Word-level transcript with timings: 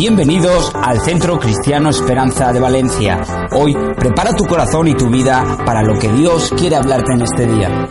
Bienvenidos 0.00 0.72
al 0.74 0.98
Centro 1.02 1.38
Cristiano 1.38 1.90
Esperanza 1.90 2.54
de 2.54 2.58
Valencia. 2.58 3.20
Hoy 3.52 3.74
prepara 3.98 4.34
tu 4.34 4.44
corazón 4.44 4.88
y 4.88 4.96
tu 4.96 5.10
vida 5.10 5.58
para 5.66 5.82
lo 5.82 5.98
que 5.98 6.10
Dios 6.10 6.50
quiere 6.58 6.76
hablarte 6.76 7.12
en 7.12 7.20
este 7.20 7.46
día. 7.46 7.86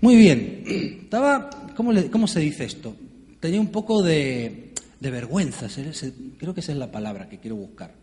Muy 0.00 0.16
bien. 0.16 0.64
Estaba, 0.66 1.50
¿cómo, 1.76 2.26
se 2.26 2.40
dice 2.40 2.64
esto? 2.64 2.96
Tenía 3.40 3.60
un 3.60 3.70
poco 3.70 4.02
de, 4.02 4.72
de 4.98 5.10
vergüenza, 5.10 5.66
creo 6.38 6.54
que 6.54 6.60
esa 6.60 6.72
es 6.72 6.78
la 6.78 6.90
palabra 6.90 7.28
que 7.28 7.38
quiero 7.38 7.56
buscar. 7.56 8.00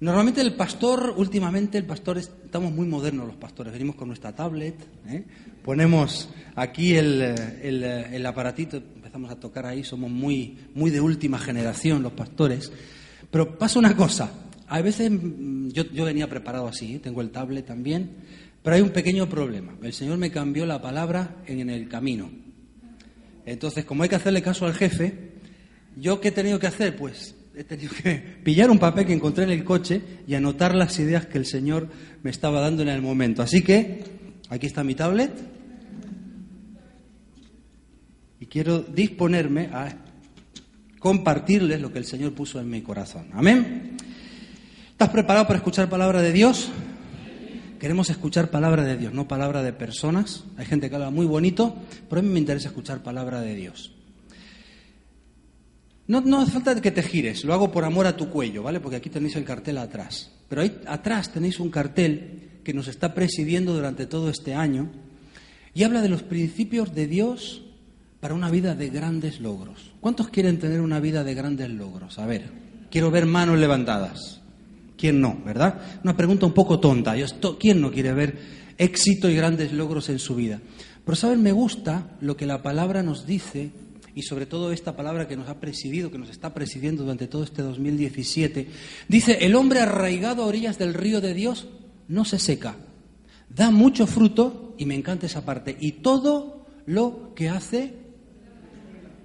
Normalmente 0.00 0.42
el 0.42 0.54
pastor, 0.54 1.14
últimamente 1.16 1.78
el 1.78 1.84
pastor, 1.86 2.18
es- 2.18 2.30
estamos 2.44 2.70
muy 2.72 2.86
modernos 2.86 3.26
los 3.26 3.36
pastores, 3.36 3.72
venimos 3.72 3.96
con 3.96 4.08
nuestra 4.08 4.34
tablet, 4.34 4.74
¿eh? 5.08 5.24
ponemos 5.64 6.28
aquí 6.54 6.94
el, 6.96 7.22
eh, 7.22 7.34
eh, 7.62 8.06
el 8.12 8.26
aparatito, 8.26 8.76
empezamos 8.76 9.30
a 9.30 9.36
tocar 9.40 9.64
ahí, 9.64 9.82
somos 9.84 10.10
muy, 10.10 10.58
muy 10.74 10.90
de 10.90 11.00
última 11.00 11.38
generación 11.38 12.02
los 12.02 12.12
pastores. 12.12 12.70
Pero 13.30 13.56
pasa 13.58 13.78
una 13.78 13.96
cosa, 13.96 14.30
a 14.68 14.82
veces 14.82 15.10
mm, 15.10 15.68
yo, 15.68 15.84
yo 15.90 16.04
venía 16.04 16.28
preparado 16.28 16.68
así, 16.68 16.98
tengo 16.98 17.22
el 17.22 17.30
tablet 17.30 17.64
también, 17.64 18.10
pero 18.62 18.76
hay 18.76 18.82
un 18.82 18.90
pequeño 18.90 19.26
problema. 19.30 19.76
El 19.82 19.94
Señor 19.94 20.18
me 20.18 20.30
cambió 20.30 20.66
la 20.66 20.82
palabra 20.82 21.36
en 21.46 21.70
el 21.70 21.88
camino. 21.88 22.30
Entonces, 23.46 23.84
como 23.86 24.02
hay 24.02 24.08
que 24.08 24.16
hacerle 24.16 24.42
caso 24.42 24.66
al 24.66 24.74
jefe, 24.74 25.32
¿yo 25.96 26.20
qué 26.20 26.28
he 26.28 26.32
tenido 26.32 26.58
que 26.58 26.66
hacer? 26.66 26.96
Pues 26.96 27.34
he 27.56 27.64
tenido 27.64 27.90
que 28.02 28.16
pillar 28.44 28.70
un 28.70 28.78
papel 28.78 29.06
que 29.06 29.14
encontré 29.14 29.44
en 29.44 29.50
el 29.50 29.64
coche 29.64 30.02
y 30.28 30.34
anotar 30.34 30.74
las 30.74 30.98
ideas 30.98 31.24
que 31.24 31.38
el 31.38 31.46
Señor 31.46 31.88
me 32.22 32.30
estaba 32.30 32.60
dando 32.60 32.82
en 32.82 32.88
el 32.88 33.00
momento. 33.00 33.42
Así 33.42 33.62
que, 33.62 34.04
aquí 34.50 34.66
está 34.66 34.84
mi 34.84 34.94
tablet. 34.94 35.32
Y 38.38 38.46
quiero 38.46 38.80
disponerme 38.80 39.70
a 39.72 39.88
compartirles 40.98 41.80
lo 41.80 41.90
que 41.90 41.98
el 41.98 42.04
Señor 42.04 42.34
puso 42.34 42.60
en 42.60 42.68
mi 42.68 42.82
corazón. 42.82 43.28
Amén. 43.32 43.96
¿Estás 44.90 45.08
preparado 45.08 45.46
para 45.46 45.58
escuchar 45.58 45.88
palabra 45.88 46.20
de 46.20 46.32
Dios? 46.32 46.68
Queremos 47.80 48.10
escuchar 48.10 48.50
palabra 48.50 48.84
de 48.84 48.98
Dios, 48.98 49.14
no 49.14 49.28
palabra 49.28 49.62
de 49.62 49.72
personas. 49.72 50.44
Hay 50.58 50.66
gente 50.66 50.90
que 50.90 50.96
habla 50.96 51.10
muy 51.10 51.24
bonito, 51.24 51.74
pero 52.10 52.20
a 52.20 52.22
mí 52.22 52.28
me 52.28 52.38
interesa 52.38 52.68
escuchar 52.68 53.02
palabra 53.02 53.40
de 53.40 53.54
Dios. 53.54 53.95
No, 56.08 56.20
no 56.20 56.40
hace 56.40 56.52
falta 56.52 56.80
que 56.80 56.90
te 56.90 57.02
gires, 57.02 57.44
lo 57.44 57.52
hago 57.52 57.72
por 57.72 57.84
amor 57.84 58.06
a 58.06 58.16
tu 58.16 58.30
cuello, 58.30 58.62
¿vale? 58.62 58.80
Porque 58.80 58.96
aquí 58.96 59.10
tenéis 59.10 59.36
el 59.36 59.44
cartel 59.44 59.78
atrás. 59.78 60.30
Pero 60.48 60.62
ahí 60.62 60.78
atrás 60.86 61.32
tenéis 61.32 61.58
un 61.58 61.70
cartel 61.70 62.60
que 62.62 62.72
nos 62.72 62.88
está 62.88 63.14
presidiendo 63.14 63.74
durante 63.74 64.06
todo 64.06 64.30
este 64.30 64.54
año 64.54 64.90
y 65.74 65.82
habla 65.82 66.02
de 66.02 66.08
los 66.08 66.22
principios 66.22 66.94
de 66.94 67.06
Dios 67.06 67.62
para 68.20 68.34
una 68.34 68.50
vida 68.50 68.74
de 68.74 68.88
grandes 68.88 69.40
logros. 69.40 69.92
¿Cuántos 70.00 70.28
quieren 70.28 70.58
tener 70.58 70.80
una 70.80 71.00
vida 71.00 71.24
de 71.24 71.34
grandes 71.34 71.70
logros? 71.70 72.18
A 72.18 72.26
ver, 72.26 72.50
quiero 72.90 73.10
ver 73.10 73.26
manos 73.26 73.58
levantadas. 73.58 74.40
¿Quién 74.96 75.20
no, 75.20 75.38
verdad? 75.44 75.80
Una 76.02 76.16
pregunta 76.16 76.46
un 76.46 76.54
poco 76.54 76.80
tonta. 76.80 77.14
¿Quién 77.58 77.80
no 77.80 77.90
quiere 77.90 78.14
ver 78.14 78.38
éxito 78.78 79.28
y 79.28 79.36
grandes 79.36 79.72
logros 79.72 80.08
en 80.08 80.18
su 80.18 80.34
vida? 80.34 80.60
Pero, 81.04 81.14
¿saben? 81.14 81.42
Me 81.42 81.52
gusta 81.52 82.16
lo 82.20 82.36
que 82.36 82.46
la 82.46 82.62
palabra 82.62 83.02
nos 83.02 83.26
dice 83.26 83.70
y 84.16 84.22
sobre 84.22 84.46
todo 84.46 84.72
esta 84.72 84.96
palabra 84.96 85.28
que 85.28 85.36
nos 85.36 85.46
ha 85.50 85.60
presidido, 85.60 86.10
que 86.10 86.16
nos 86.16 86.30
está 86.30 86.54
presidiendo 86.54 87.02
durante 87.02 87.26
todo 87.26 87.44
este 87.44 87.60
2017. 87.60 88.66
Dice, 89.08 89.44
el 89.44 89.54
hombre 89.54 89.80
arraigado 89.80 90.42
a 90.42 90.46
orillas 90.46 90.78
del 90.78 90.94
río 90.94 91.20
de 91.20 91.34
Dios 91.34 91.68
no 92.08 92.24
se 92.24 92.38
seca, 92.38 92.76
da 93.50 93.70
mucho 93.70 94.06
fruto, 94.06 94.74
y 94.78 94.86
me 94.86 94.94
encanta 94.94 95.26
esa 95.26 95.44
parte, 95.44 95.76
y 95.78 95.92
todo 95.92 96.66
lo 96.86 97.34
que 97.34 97.50
hace 97.50 97.92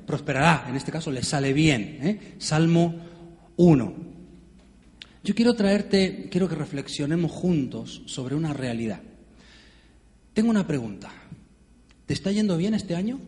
prosperará, 0.05 0.65
en 0.67 0.75
este 0.75 0.91
caso 0.91 1.09
le 1.09 1.23
sale 1.23 1.53
bien. 1.53 1.99
¿eh? 2.01 2.35
Salmo 2.37 2.93
1. 3.55 3.93
Yo 5.23 5.35
quiero 5.35 5.53
traerte, 5.53 6.27
quiero 6.29 6.49
que 6.49 6.55
reflexionemos 6.55 7.31
juntos 7.31 8.01
sobre 8.07 8.35
una 8.35 8.51
realidad. 8.51 8.99
Tengo 10.33 10.49
una 10.49 10.67
pregunta. 10.67 11.13
¿Te 12.05 12.13
está 12.13 12.29
yendo 12.33 12.57
bien 12.57 12.73
este 12.73 12.93
año? 12.93 13.21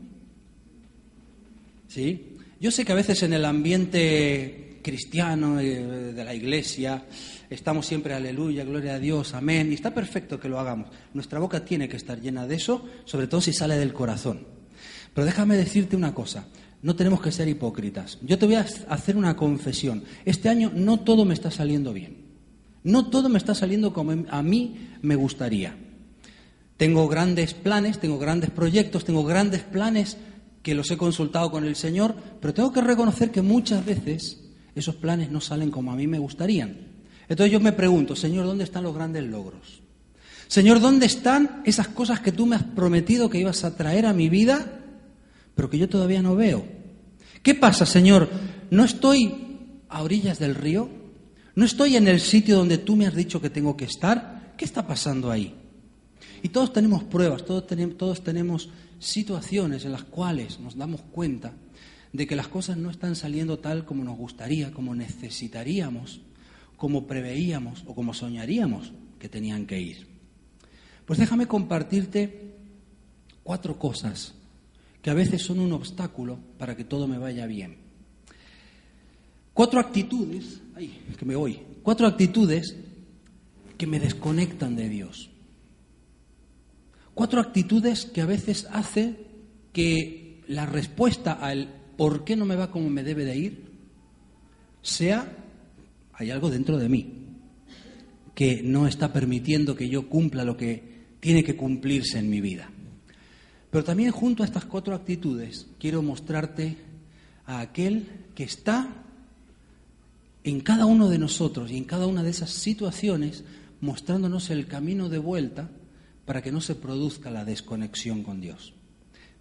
¿Sí? 1.94 2.38
Yo 2.60 2.72
sé 2.72 2.86
que 2.86 2.92
a 2.92 2.96
veces 2.96 3.22
en 3.22 3.34
el 3.34 3.46
ambiente 3.46 4.80
cristiano 4.82 5.60
eh, 5.60 6.12
de 6.12 6.24
la 6.24 6.34
iglesia 6.34 7.06
estamos 7.52 7.86
siempre 7.86 8.16
aleluya, 8.16 8.64
gloria 8.64 8.96
a 8.96 9.00
Dios, 9.00 9.36
amén, 9.36 9.72
y 9.72 9.76
está 9.76 9.94
perfecto 9.94 10.40
que 10.40 10.50
lo 10.50 10.60
hagamos. 10.60 10.88
Nuestra 11.14 11.38
boca 11.38 11.64
tiene 11.64 11.88
que 11.88 11.98
estar 11.98 12.20
llena 12.20 12.48
de 12.48 12.56
eso, 12.56 12.84
sobre 13.06 13.28
todo 13.28 13.42
si 13.42 13.54
sale 13.54 13.78
del 13.78 13.94
corazón. 13.94 14.40
Pero 15.14 15.24
déjame 15.24 15.56
decirte 15.56 15.96
una 15.96 16.16
cosa, 16.16 16.48
no 16.82 16.96
tenemos 16.96 17.22
que 17.22 17.32
ser 17.32 17.48
hipócritas. 17.48 18.18
Yo 18.24 18.40
te 18.40 18.48
voy 18.48 18.56
a 18.56 18.66
hacer 18.90 19.16
una 19.16 19.36
confesión. 19.36 20.04
Este 20.26 20.50
año 20.50 20.72
no 20.74 21.02
todo 21.02 21.26
me 21.26 21.36
está 21.36 21.52
saliendo 21.52 21.94
bien. 21.94 22.24
No 22.84 23.12
todo 23.12 23.30
me 23.30 23.38
está 23.38 23.54
saliendo 23.54 23.94
como 23.94 24.26
a 24.32 24.42
mí 24.42 24.90
me 25.04 25.16
gustaría. 25.16 25.76
Tengo 26.78 27.08
grandes 27.08 27.54
planes, 27.54 28.00
tengo 28.00 28.18
grandes 28.18 28.50
proyectos, 28.50 29.06
tengo 29.06 29.24
grandes 29.24 29.62
planes 29.62 30.18
que 30.64 30.74
los 30.74 30.90
he 30.90 30.98
consultado 30.98 31.52
con 31.52 31.66
el 31.66 31.76
Señor, 31.76 32.16
pero 32.42 32.54
tengo 32.54 32.72
que 32.72 32.82
reconocer 32.82 33.30
que 33.30 33.42
muchas 33.42 33.86
veces 33.86 34.40
esos 34.74 34.96
planes 34.96 35.30
no 35.30 35.42
salen 35.42 35.70
como 35.70 35.92
a 35.92 35.96
mí 35.96 36.08
me 36.08 36.18
gustarían. 36.18 36.88
Entonces 37.28 37.52
yo 37.52 37.60
me 37.60 37.74
pregunto, 37.74 38.16
Señor, 38.16 38.46
¿dónde 38.46 38.64
están 38.64 38.84
los 38.84 38.96
grandes 38.96 39.24
logros? 39.26 39.82
Señor, 40.48 40.80
¿dónde 40.80 41.06
están 41.06 41.62
esas 41.66 41.90
cosas 41.90 42.22
que 42.22 42.32
tú 42.32 42.46
me 42.46 42.56
has 42.56 42.64
prometido 42.64 43.30
que 43.30 43.40
ibas 43.40 43.64
a 43.64 43.76
traer 43.76 44.06
a 44.06 44.14
mi 44.14 44.30
vida, 44.30 44.82
pero 45.54 45.70
que 45.70 45.78
yo 45.78 45.90
todavía 45.90 46.22
no 46.22 46.36
veo? 46.36 46.66
¿Qué 47.42 47.56
pasa, 47.56 47.86
Señor? 47.86 48.30
¿No 48.72 48.86
estoy 48.86 49.36
a 49.90 50.02
orillas 50.02 50.40
del 50.40 50.56
río? 50.56 50.90
¿No 51.56 51.66
estoy 51.66 51.98
en 51.98 52.08
el 52.08 52.20
sitio 52.20 52.56
donde 52.56 52.78
tú 52.78 52.96
me 52.96 53.06
has 53.06 53.16
dicho 53.16 53.42
que 53.42 53.50
tengo 53.50 53.76
que 53.76 53.86
estar? 53.86 54.54
¿Qué 54.58 54.64
está 54.64 54.88
pasando 54.88 55.30
ahí? 55.30 55.54
Y 56.42 56.50
todos 56.50 56.72
tenemos 56.72 57.04
pruebas, 57.04 57.46
todos 57.46 57.68
tenemos, 57.68 57.98
todos 57.98 58.24
tenemos 58.24 58.70
situaciones 59.04 59.86
en 59.86 59.92
las 59.92 60.04
cuales 60.04 60.60
nos 60.60 60.78
damos 60.78 61.02
cuenta 61.02 61.54
de 62.12 62.28
que 62.28 62.36
las 62.36 62.48
cosas 62.48 62.78
no 62.78 62.90
están 62.90 63.16
saliendo 63.16 63.60
tal 63.60 63.86
como 63.86 64.04
nos 64.04 64.18
gustaría, 64.18 64.72
como 64.72 64.96
necesitaríamos, 64.96 66.22
como 66.78 67.08
preveíamos 67.08 67.84
o 67.88 67.96
como 67.96 68.14
soñaríamos 68.14 68.94
que 69.20 69.30
tenían 69.30 69.66
que 69.66 69.82
ir. 69.82 70.08
Pues 71.06 71.20
déjame 71.20 71.48
compartirte 71.48 72.56
cuatro 73.44 73.78
cosas 73.78 74.36
que 75.02 75.10
a 75.10 75.14
veces 75.14 75.42
son 75.42 75.60
un 75.60 75.74
obstáculo 75.74 76.40
para 76.58 76.78
que 76.78 76.86
todo 76.86 77.08
me 77.08 77.18
vaya 77.18 77.46
bien. 77.46 77.78
Cuatro 79.54 79.80
actitudes, 79.80 80.62
ay, 80.76 81.02
que 81.18 81.26
me 81.26 81.36
voy, 81.36 81.60
cuatro 81.84 82.08
actitudes 82.08 82.76
que 83.78 83.86
me 83.86 84.00
desconectan 84.00 84.76
de 84.76 84.90
Dios. 84.90 85.30
Cuatro 87.14 87.40
actitudes 87.40 88.06
que 88.06 88.22
a 88.22 88.26
veces 88.26 88.68
hace 88.72 89.16
que 89.72 90.42
la 90.48 90.66
respuesta 90.66 91.34
al 91.34 91.70
por 91.98 92.24
qué 92.24 92.36
no 92.36 92.46
me 92.46 92.56
va 92.56 92.72
como 92.72 92.90
me 92.90 93.04
debe 93.04 93.26
de 93.26 93.38
ir 93.38 93.74
sea, 94.82 95.38
hay 96.14 96.30
algo 96.30 96.50
dentro 96.50 96.78
de 96.78 96.90
mí 96.90 97.24
que 98.36 98.62
no 98.64 98.88
está 98.88 99.14
permitiendo 99.14 99.76
que 99.76 99.90
yo 99.90 100.10
cumpla 100.10 100.44
lo 100.44 100.58
que 100.58 100.92
tiene 101.20 101.44
que 101.44 101.56
cumplirse 101.56 102.20
en 102.20 102.30
mi 102.30 102.42
vida. 102.42 102.70
Pero 103.70 103.84
también 103.84 104.12
junto 104.12 104.44
a 104.44 104.46
estas 104.46 104.66
cuatro 104.66 104.94
actitudes 104.94 105.68
quiero 105.80 106.02
mostrarte 106.02 106.78
a 107.46 107.62
aquel 107.62 108.08
que 108.36 108.44
está 108.44 108.90
en 110.44 110.60
cada 110.62 110.86
uno 110.86 111.10
de 111.10 111.18
nosotros 111.18 111.72
y 111.72 111.78
en 111.78 111.86
cada 111.86 112.08
una 112.08 112.24
de 112.24 112.32
esas 112.32 112.50
situaciones 112.50 113.44
mostrándonos 113.82 114.50
el 114.50 114.68
camino 114.68 115.10
de 115.10 115.18
vuelta 115.18 115.70
para 116.26 116.42
que 116.42 116.52
no 116.52 116.62
se 116.62 116.76
produzca 116.76 117.32
la 117.32 117.46
desconexión 117.46 118.24
con 118.24 118.40
Dios, 118.40 118.74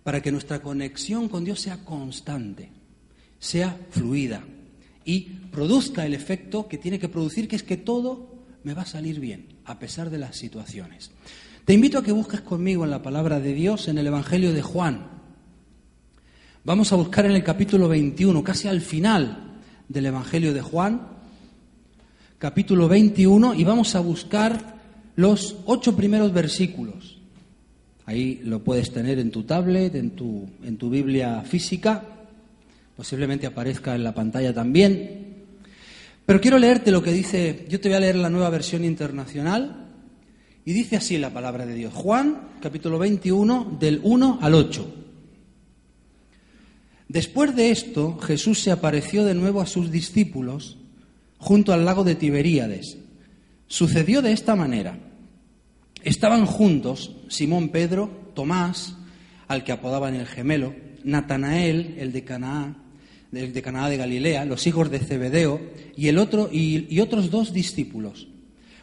para 0.02 0.20
que 0.20 0.32
nuestra 0.32 0.60
conexión 0.60 1.28
con 1.28 1.44
Dios 1.44 1.60
sea 1.60 1.84
constante, 1.84 2.70
sea 3.38 3.78
fluida 3.90 4.44
y 5.04 5.20
produzca 5.50 6.06
el 6.06 6.14
efecto 6.14 6.68
que 6.68 6.78
tiene 6.78 6.98
que 6.98 7.08
producir, 7.08 7.48
que 7.48 7.56
es 7.56 7.62
que 7.62 7.76
todo 7.76 8.32
me 8.64 8.74
va 8.74 8.82
a 8.82 8.86
salir 8.86 9.20
bien, 9.20 9.46
a 9.64 9.78
pesar 9.78 10.10
de 10.10 10.18
las 10.18 10.36
situaciones. 10.36 11.10
Te 11.64 11.74
invito 11.74 11.98
a 11.98 12.02
que 12.02 12.12
busques 12.12 12.40
conmigo 12.40 12.84
en 12.84 12.90
la 12.90 13.02
palabra 13.02 13.40
de 13.40 13.54
Dios 13.54 13.88
en 13.88 13.98
el 13.98 14.06
Evangelio 14.06 14.52
de 14.52 14.62
Juan. 14.62 15.06
Vamos 16.64 16.92
a 16.92 16.96
buscar 16.96 17.24
en 17.24 17.32
el 17.32 17.44
capítulo 17.44 17.88
21, 17.88 18.42
casi 18.42 18.68
al 18.68 18.80
final 18.80 19.60
del 19.88 20.06
Evangelio 20.06 20.52
de 20.52 20.62
Juan, 20.62 21.08
capítulo 22.38 22.88
21, 22.88 23.54
y 23.54 23.64
vamos 23.64 23.94
a 23.94 24.00
buscar 24.00 24.81
los 25.16 25.56
ocho 25.66 25.96
primeros 25.96 26.32
versículos. 26.32 27.18
Ahí 28.04 28.40
lo 28.44 28.62
puedes 28.64 28.92
tener 28.92 29.18
en 29.18 29.30
tu 29.30 29.44
tablet, 29.44 29.94
en 29.94 30.10
tu, 30.10 30.48
en 30.64 30.76
tu 30.76 30.90
Biblia 30.90 31.42
física, 31.42 32.04
posiblemente 32.96 33.46
aparezca 33.46 33.94
en 33.94 34.04
la 34.04 34.14
pantalla 34.14 34.52
también. 34.52 35.44
Pero 36.26 36.40
quiero 36.40 36.58
leerte 36.58 36.90
lo 36.90 37.02
que 37.02 37.12
dice, 37.12 37.66
yo 37.68 37.80
te 37.80 37.88
voy 37.88 37.96
a 37.96 38.00
leer 38.00 38.16
la 38.16 38.30
nueva 38.30 38.50
versión 38.50 38.84
internacional, 38.84 39.88
y 40.64 40.72
dice 40.72 40.96
así 40.96 41.18
la 41.18 41.30
palabra 41.30 41.66
de 41.66 41.74
Dios. 41.74 41.92
Juan, 41.92 42.50
capítulo 42.60 42.98
21, 42.98 43.76
del 43.80 44.00
1 44.02 44.38
al 44.40 44.54
8. 44.54 44.94
Después 47.08 47.54
de 47.56 47.70
esto, 47.70 48.18
Jesús 48.18 48.60
se 48.60 48.70
apareció 48.70 49.24
de 49.24 49.34
nuevo 49.34 49.60
a 49.60 49.66
sus 49.66 49.90
discípulos 49.90 50.78
junto 51.38 51.72
al 51.72 51.84
lago 51.84 52.04
de 52.04 52.14
Tiberíades. 52.14 52.96
Sucedió 53.72 54.20
de 54.20 54.32
esta 54.32 54.54
manera. 54.54 54.98
Estaban 56.02 56.44
juntos 56.44 57.16
Simón 57.30 57.70
Pedro, 57.70 58.30
Tomás, 58.34 58.98
al 59.48 59.64
que 59.64 59.72
apodaban 59.72 60.14
el 60.14 60.26
gemelo, 60.26 60.74
Natanael, 61.04 61.94
el 61.96 62.12
de 62.12 62.22
Canaá, 62.22 62.76
el 63.32 63.54
de 63.54 63.62
Canaá 63.62 63.88
de 63.88 63.96
Galilea, 63.96 64.44
los 64.44 64.66
hijos 64.66 64.90
de 64.90 64.98
Zebedeo, 64.98 65.58
y 65.96 66.08
el 66.08 66.18
otro 66.18 66.50
y, 66.52 66.86
y 66.94 67.00
otros 67.00 67.30
dos 67.30 67.54
discípulos. 67.54 68.28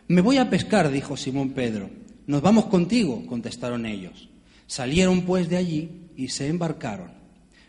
Me 0.08 0.22
voy 0.22 0.38
a 0.38 0.50
pescar, 0.50 0.90
dijo 0.90 1.16
Simón 1.16 1.52
Pedro. 1.52 1.92
Nos 2.26 2.42
vamos 2.42 2.66
contigo, 2.66 3.28
contestaron 3.28 3.86
ellos. 3.86 4.28
Salieron 4.66 5.22
pues 5.22 5.50
de 5.50 5.58
allí 5.58 5.90
y 6.18 6.30
se 6.30 6.48
embarcaron. 6.48 7.12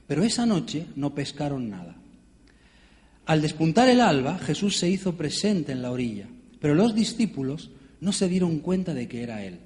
Pero 0.07 0.25
esa 0.25 0.47
noche 0.47 0.87
no 0.97 1.15
pescaron 1.15 1.69
nada. 1.69 1.97
Al 3.27 3.43
despuntar 3.43 3.91
el 3.91 4.01
alba, 4.01 4.39
Jesús 4.39 4.79
se 4.79 4.89
hizo 4.89 5.19
presente 5.19 5.73
en 5.73 5.83
la 5.83 5.91
orilla, 5.91 6.27
pero 6.61 6.75
los 6.75 6.95
discípulos 6.95 7.71
no 8.01 8.13
se 8.13 8.29
dieron 8.29 8.59
cuenta 8.59 8.95
de 8.95 9.09
que 9.09 9.23
era 9.23 9.45
Él. 9.45 9.61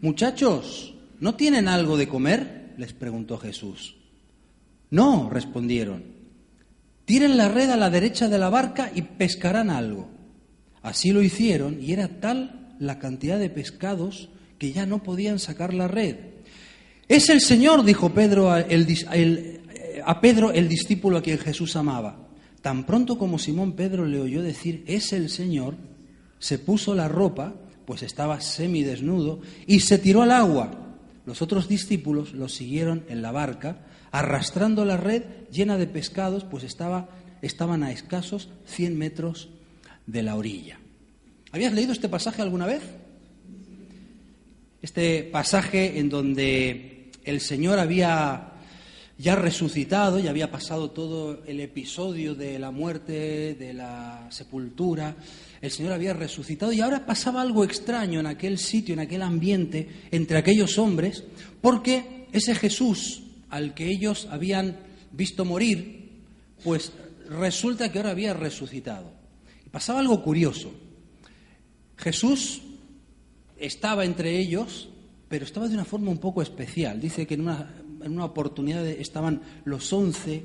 Muchachos, 0.00 0.94
¿no 1.20 1.34
tienen 1.34 1.68
algo 1.68 1.96
de 1.96 2.08
comer? 2.08 2.74
les 2.76 2.92
preguntó 2.92 3.38
Jesús. 3.38 3.96
No, 4.90 5.30
respondieron. 5.30 6.04
Tiren 7.06 7.36
la 7.36 7.48
red 7.48 7.70
a 7.70 7.76
la 7.76 7.88
derecha 7.88 8.28
de 8.28 8.38
la 8.38 8.50
barca 8.50 8.90
y 8.94 9.02
pescarán 9.02 9.70
algo. 9.70 10.08
Así 10.82 11.12
lo 11.12 11.22
hicieron 11.22 11.78
y 11.80 11.92
era 11.92 12.20
tal 12.20 12.74
la 12.78 12.98
cantidad 12.98 13.38
de 13.38 13.48
pescados 13.48 14.28
que 14.58 14.72
ya 14.72 14.86
no 14.86 15.02
podían 15.02 15.38
sacar 15.38 15.72
la 15.72 15.88
red. 15.88 16.16
Es 17.08 17.30
el 17.30 17.40
Señor, 17.40 17.84
dijo 17.84 18.10
Pedro 18.10 18.50
a, 18.50 18.64
a 20.04 20.20
Pedro, 20.20 20.52
el 20.52 20.68
discípulo 20.68 21.16
a 21.18 21.22
quien 21.22 21.38
Jesús 21.38 21.76
amaba. 21.76 22.25
Tan 22.66 22.82
pronto 22.82 23.16
como 23.16 23.38
Simón 23.38 23.74
Pedro 23.74 24.06
le 24.06 24.20
oyó 24.20 24.42
decir, 24.42 24.82
es 24.88 25.12
el 25.12 25.30
Señor, 25.30 25.76
se 26.40 26.58
puso 26.58 26.96
la 26.96 27.06
ropa, 27.06 27.54
pues 27.84 28.02
estaba 28.02 28.40
semidesnudo, 28.40 29.38
y 29.68 29.78
se 29.78 29.98
tiró 29.98 30.22
al 30.22 30.32
agua. 30.32 30.72
Los 31.26 31.42
otros 31.42 31.68
discípulos 31.68 32.32
lo 32.32 32.48
siguieron 32.48 33.04
en 33.08 33.22
la 33.22 33.30
barca, 33.30 33.86
arrastrando 34.10 34.84
la 34.84 34.96
red 34.96 35.22
llena 35.52 35.78
de 35.78 35.86
pescados, 35.86 36.42
pues 36.42 36.64
estaba, 36.64 37.08
estaban 37.40 37.84
a 37.84 37.92
escasos 37.92 38.48
100 38.64 38.98
metros 38.98 39.48
de 40.08 40.24
la 40.24 40.34
orilla. 40.34 40.80
¿Habías 41.52 41.72
leído 41.72 41.92
este 41.92 42.08
pasaje 42.08 42.42
alguna 42.42 42.66
vez? 42.66 42.82
Este 44.82 45.22
pasaje 45.22 46.00
en 46.00 46.08
donde 46.08 47.12
el 47.22 47.40
Señor 47.40 47.78
había 47.78 48.54
ya 49.18 49.34
resucitado, 49.34 50.18
ya 50.18 50.30
había 50.30 50.50
pasado 50.50 50.90
todo 50.90 51.42
el 51.46 51.60
episodio 51.60 52.34
de 52.34 52.58
la 52.58 52.70
muerte, 52.70 53.54
de 53.54 53.72
la 53.72 54.26
sepultura, 54.30 55.16
el 55.60 55.70
Señor 55.70 55.92
había 55.92 56.12
resucitado 56.12 56.72
y 56.72 56.80
ahora 56.80 57.06
pasaba 57.06 57.40
algo 57.40 57.64
extraño 57.64 58.20
en 58.20 58.26
aquel 58.26 58.58
sitio, 58.58 58.92
en 58.92 59.00
aquel 59.00 59.22
ambiente, 59.22 59.88
entre 60.10 60.38
aquellos 60.38 60.78
hombres, 60.78 61.24
porque 61.62 62.26
ese 62.32 62.54
Jesús 62.54 63.22
al 63.48 63.74
que 63.74 63.88
ellos 63.88 64.28
habían 64.30 64.76
visto 65.12 65.44
morir, 65.44 66.24
pues 66.62 66.92
resulta 67.28 67.90
que 67.90 67.98
ahora 67.98 68.10
había 68.10 68.34
resucitado. 68.34 69.12
Y 69.64 69.70
pasaba 69.70 70.00
algo 70.00 70.22
curioso. 70.22 70.72
Jesús 71.96 72.60
estaba 73.58 74.04
entre 74.04 74.38
ellos, 74.38 74.90
pero 75.28 75.44
estaba 75.44 75.68
de 75.68 75.74
una 75.74 75.84
forma 75.84 76.10
un 76.10 76.18
poco 76.18 76.42
especial. 76.42 77.00
Dice 77.00 77.26
que 77.26 77.34
en 77.34 77.42
una, 77.42 77.74
en 78.02 78.12
una 78.12 78.24
oportunidad 78.24 78.86
estaban 78.86 79.42
los 79.64 79.92
once 79.92 80.44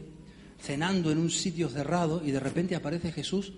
cenando 0.59 1.11
en 1.11 1.17
un 1.17 1.29
sitio 1.29 1.69
cerrado 1.69 2.21
y 2.23 2.31
de 2.31 2.39
repente 2.39 2.75
aparece 2.75 3.11
Jesús 3.11 3.53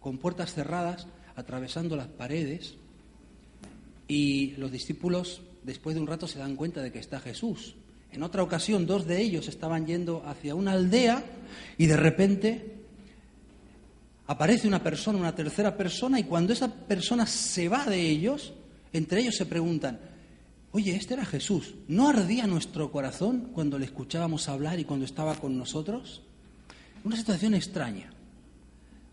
con 0.00 0.18
puertas 0.18 0.52
cerradas, 0.52 1.06
atravesando 1.36 1.96
las 1.96 2.08
paredes, 2.08 2.74
y 4.06 4.54
los 4.58 4.70
discípulos 4.70 5.40
después 5.62 5.94
de 5.94 6.02
un 6.02 6.06
rato 6.06 6.28
se 6.28 6.38
dan 6.38 6.56
cuenta 6.56 6.82
de 6.82 6.92
que 6.92 6.98
está 6.98 7.20
Jesús. 7.20 7.74
En 8.12 8.22
otra 8.22 8.42
ocasión, 8.42 8.86
dos 8.86 9.06
de 9.06 9.20
ellos 9.20 9.48
estaban 9.48 9.86
yendo 9.86 10.22
hacia 10.26 10.54
una 10.54 10.72
aldea 10.72 11.24
y 11.78 11.86
de 11.86 11.96
repente 11.96 12.74
aparece 14.26 14.68
una 14.68 14.82
persona, 14.82 15.18
una 15.18 15.34
tercera 15.34 15.76
persona, 15.76 16.20
y 16.20 16.24
cuando 16.24 16.52
esa 16.52 16.72
persona 16.72 17.26
se 17.26 17.68
va 17.68 17.86
de 17.86 18.00
ellos, 18.00 18.52
entre 18.92 19.20
ellos 19.20 19.36
se 19.36 19.46
preguntan, 19.46 19.98
oye, 20.74 20.96
este 20.96 21.14
era 21.14 21.24
Jesús, 21.24 21.76
¿no 21.86 22.08
ardía 22.08 22.48
nuestro 22.48 22.90
corazón 22.90 23.50
cuando 23.54 23.78
le 23.78 23.84
escuchábamos 23.84 24.48
hablar 24.48 24.80
y 24.80 24.84
cuando 24.84 25.06
estaba 25.06 25.36
con 25.36 25.56
nosotros? 25.56 26.22
Una 27.04 27.16
situación 27.16 27.54
extraña. 27.54 28.12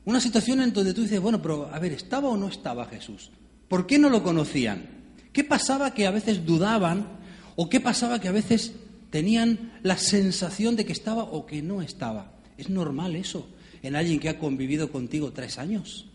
Una 0.04 0.20
situación 0.20 0.60
en 0.62 0.74
donde 0.74 0.96
tú 0.96 1.04
dices, 1.04 1.22
bueno, 1.22 1.40
pero 1.40 1.70
a 1.72 1.78
ver, 1.78 1.94
¿estaba 1.94 2.30
o 2.30 2.36
no 2.36 2.48
estaba 2.48 2.88
Jesús? 2.88 3.30
¿Por 3.68 3.86
qué 3.86 4.00
no 4.00 4.10
lo 4.10 4.24
conocían? 4.24 4.90
¿Qué 5.32 5.44
pasaba 5.44 5.94
que 5.94 6.08
a 6.08 6.12
veces 6.12 6.48
dudaban 6.48 7.08
o 7.56 7.70
qué 7.70 7.80
pasaba 7.80 8.20
que 8.20 8.28
a 8.28 8.32
veces 8.32 8.74
tenían 9.12 9.72
la 9.84 10.00
sensación 10.00 10.76
de 10.76 10.86
que 10.86 10.94
estaba 10.94 11.26
o 11.26 11.46
que 11.46 11.62
no 11.62 11.84
estaba? 11.84 12.32
Es 12.58 12.72
normal 12.72 13.16
eso 13.16 13.48
en 13.84 13.96
alguien 13.96 14.20
que 14.20 14.30
ha 14.30 14.40
convivido 14.40 14.92
contigo 14.92 15.32
tres 15.32 15.60
años. 15.60 16.11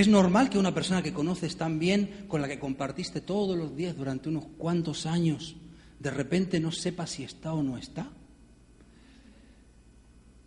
Es 0.00 0.08
normal 0.08 0.48
que 0.48 0.56
una 0.56 0.72
persona 0.72 1.02
que 1.02 1.12
conoces 1.12 1.58
tan 1.58 1.78
bien, 1.78 2.24
con 2.26 2.40
la 2.40 2.48
que 2.48 2.58
compartiste 2.58 3.20
todos 3.20 3.54
los 3.54 3.76
días 3.76 3.94
durante 3.94 4.30
unos 4.30 4.46
cuantos 4.56 5.04
años, 5.04 5.56
de 5.98 6.10
repente 6.10 6.58
no 6.58 6.72
sepa 6.72 7.06
si 7.06 7.22
está 7.22 7.52
o 7.52 7.62
no 7.62 7.76
está. 7.76 8.08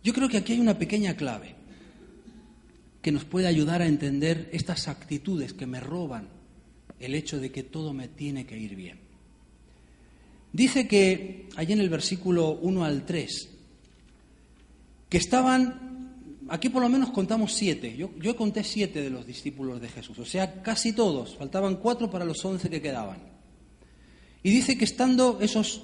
Yo 0.02 0.12
creo 0.12 0.28
que 0.28 0.38
aquí 0.38 0.54
hay 0.54 0.60
una 0.60 0.76
pequeña 0.76 1.14
clave 1.14 1.54
que 3.00 3.12
nos 3.12 3.24
puede 3.24 3.46
ayudar 3.46 3.80
a 3.80 3.86
entender 3.86 4.50
estas 4.52 4.88
actitudes 4.88 5.52
que 5.52 5.66
me 5.66 5.78
roban 5.78 6.26
el 6.98 7.14
hecho 7.14 7.38
de 7.38 7.52
que 7.52 7.62
todo 7.62 7.92
me 7.92 8.08
tiene 8.08 8.46
que 8.46 8.58
ir 8.58 8.74
bien. 8.74 8.98
Dice 10.52 10.88
que 10.88 11.48
allí 11.54 11.74
en 11.74 11.80
el 11.80 11.90
versículo 11.90 12.58
1 12.60 12.84
al 12.84 13.06
3, 13.06 13.50
que 15.08 15.18
estaban, 15.18 15.93
aquí 16.48 16.68
por 16.68 16.82
lo 16.82 16.88
menos 16.88 17.10
contamos 17.10 17.52
siete, 17.52 17.96
yo, 17.96 18.10
yo 18.18 18.36
conté 18.36 18.64
siete 18.64 19.02
de 19.02 19.10
los 19.10 19.26
discípulos 19.26 19.80
de 19.80 19.88
Jesús, 19.88 20.18
o 20.18 20.24
sea, 20.24 20.62
casi 20.62 20.92
todos, 20.92 21.36
faltaban 21.36 21.76
cuatro 21.76 22.10
para 22.10 22.24
los 22.24 22.44
once 22.44 22.70
que 22.70 22.82
quedaban. 22.82 23.18
Y 24.42 24.50
dice 24.50 24.76
que 24.76 24.84
estando 24.84 25.38
esos 25.40 25.82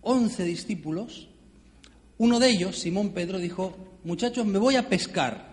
once 0.00 0.44
discípulos, 0.44 1.28
uno 2.16 2.40
de 2.40 2.50
ellos, 2.50 2.78
Simón 2.78 3.10
Pedro, 3.10 3.38
dijo, 3.38 3.76
muchachos, 4.04 4.46
me 4.46 4.58
voy 4.58 4.76
a 4.76 4.88
pescar. 4.88 5.48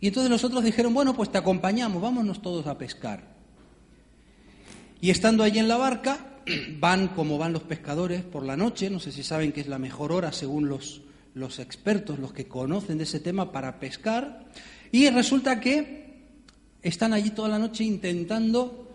Y 0.00 0.08
entonces 0.08 0.30
los 0.30 0.44
otros 0.44 0.64
dijeron, 0.64 0.94
bueno, 0.94 1.14
pues 1.14 1.30
te 1.30 1.38
acompañamos, 1.38 2.00
vámonos 2.00 2.42
todos 2.42 2.66
a 2.66 2.78
pescar. 2.78 3.32
Y 5.00 5.10
estando 5.10 5.42
allí 5.42 5.58
en 5.58 5.68
la 5.68 5.76
barca, 5.76 6.38
van 6.78 7.08
como 7.08 7.38
van 7.38 7.52
los 7.52 7.64
pescadores 7.64 8.22
por 8.22 8.44
la 8.44 8.56
noche, 8.56 8.88
no 8.88 9.00
sé 9.00 9.12
si 9.12 9.22
saben 9.22 9.52
que 9.52 9.60
es 9.60 9.66
la 9.66 9.78
mejor 9.78 10.12
hora 10.12 10.32
según 10.32 10.68
los, 10.68 11.02
los 11.34 11.58
expertos, 11.58 12.18
los 12.18 12.32
que 12.32 12.46
conocen 12.46 12.98
de 12.98 13.04
ese 13.04 13.20
tema, 13.20 13.52
para 13.52 13.80
pescar. 13.80 14.46
Y 14.90 15.08
resulta 15.10 15.60
que 15.60 16.02
están 16.82 17.12
allí 17.12 17.30
toda 17.30 17.48
la 17.48 17.58
noche 17.58 17.84
intentando 17.84 18.90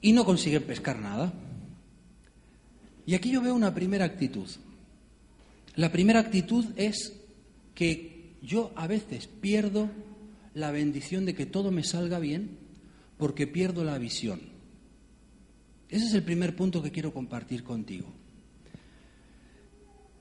y 0.00 0.12
no 0.12 0.24
consiguen 0.24 0.64
pescar 0.64 0.98
nada. 0.98 1.32
Y 3.06 3.14
aquí 3.14 3.30
yo 3.30 3.40
veo 3.40 3.54
una 3.54 3.74
primera 3.74 4.04
actitud. 4.04 4.48
La 5.76 5.92
primera 5.92 6.20
actitud 6.20 6.66
es 6.76 7.12
que 7.74 8.36
yo 8.42 8.72
a 8.76 8.86
veces 8.86 9.26
pierdo 9.26 9.90
la 10.54 10.70
bendición 10.70 11.26
de 11.26 11.34
que 11.34 11.46
todo 11.46 11.70
me 11.70 11.84
salga 11.84 12.18
bien 12.18 12.58
porque 13.18 13.46
pierdo 13.46 13.84
la 13.84 13.98
visión. 13.98 14.40
Ese 15.88 16.06
es 16.06 16.14
el 16.14 16.22
primer 16.22 16.56
punto 16.56 16.82
que 16.82 16.90
quiero 16.90 17.12
compartir 17.12 17.62
contigo. 17.62 18.12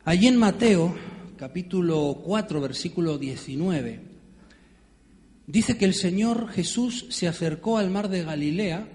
Allí 0.05 0.27
en 0.27 0.37
Mateo, 0.37 0.95
capítulo 1.35 2.21
4, 2.23 2.61
versículo 2.61 3.17
19, 3.17 4.01
dice 5.47 5.79
que 5.79 5.85
el 5.85 5.95
Señor 5.95 6.47
Jesús 6.49 7.07
se 7.09 7.27
acercó 7.27 7.79
al 7.79 7.89
mar 7.89 8.07
de 8.09 8.23
Galilea, 8.23 8.87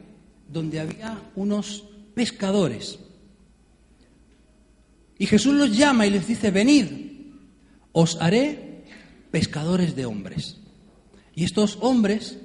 donde 0.48 0.78
había 0.78 1.20
unos 1.34 1.82
pescadores. 2.14 3.00
Y 5.18 5.26
Jesús 5.26 5.54
los 5.54 5.76
llama 5.76 6.06
y 6.06 6.10
les 6.10 6.28
dice, 6.28 6.52
venid, 6.52 6.86
os 7.90 8.16
haré 8.20 8.84
pescadores 9.32 9.96
de 9.96 10.06
hombres. 10.06 10.58
Y 11.34 11.42
estos 11.42 11.78
hombres 11.80 12.38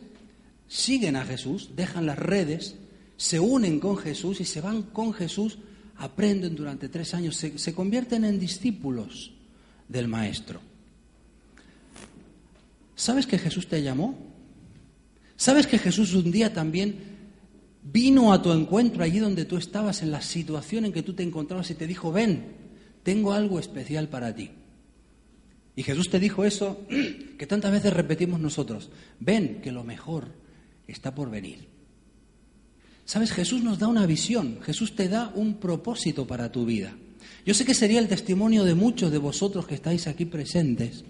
siguen 0.67 1.17
a 1.17 1.23
Jesús, 1.23 1.69
dejan 1.75 2.07
las 2.07 2.17
redes, 2.17 2.77
se 3.15 3.39
unen 3.39 3.79
con 3.79 3.95
Jesús 3.95 4.41
y 4.41 4.45
se 4.45 4.59
van 4.59 4.81
con 4.81 5.13
Jesús, 5.13 5.59
aprenden 5.97 6.55
durante 6.55 6.89
tres 6.89 7.13
años, 7.13 7.35
se, 7.35 7.73
convierten 7.73 8.25
en 8.25 8.39
discípulos 8.39 9.31
del 9.87 10.07
Maestro. 10.07 10.59
¿Sabes 12.95 13.25
que 13.25 13.37
Jesús 13.37 13.67
te 13.67 13.81
llamó? 13.81 14.17
¿Sabes 15.35 15.67
que 15.67 15.77
Jesús 15.77 16.13
un 16.13 16.31
día 16.31 16.53
también 16.53 16.95
vino 17.83 18.33
a 18.33 18.41
tu 18.41 18.51
encuentro 18.51 19.03
allí 19.03 19.19
donde 19.19 19.45
tú 19.45 19.57
estabas, 19.57 20.01
en 20.01 20.11
la 20.11 20.21
situación 20.21 20.85
en 20.85 20.93
que 20.93 21.03
tú 21.03 21.13
te 21.13 21.23
encontrabas 21.23 21.69
y 21.71 21.75
te 21.75 21.87
dijo, 21.87 22.11
ven, 22.11 22.53
tengo 23.03 23.33
algo 23.33 23.59
especial 23.59 24.09
para 24.09 24.33
ti? 24.33 24.51
Y 25.75 25.83
Jesús 25.83 26.09
te 26.09 26.19
dijo 26.19 26.45
eso 26.45 26.85
que 27.37 27.47
tantas 27.47 27.71
veces 27.71 27.93
repetimos 27.93 28.39
nosotros, 28.39 28.89
ven 29.19 29.61
que 29.61 29.71
lo 29.71 29.83
mejor 29.83 30.31
está 30.87 31.13
por 31.13 31.29
venir. 31.29 31.74
Sabes, 33.05 33.31
Jesús 33.31 33.61
nos 33.61 33.77
da 33.77 33.87
una 33.87 34.07
visión, 34.07 34.59
Jesús 34.63 34.95
te 34.95 35.07
da 35.07 35.31
un 35.35 35.55
propósito 35.55 36.25
para 36.25 36.51
tu 36.51 36.65
vida. 36.65 36.95
Yo 37.45 37.53
sé 37.53 37.63
que 37.63 37.75
sería 37.75 37.99
el 37.99 38.07
testimonio 38.07 38.63
de 38.63 38.73
muchos 38.73 39.11
de 39.11 39.19
vosotros 39.19 39.67
que 39.67 39.75
estáis 39.75 40.07
aquí 40.07 40.25
presentes. 40.25 41.03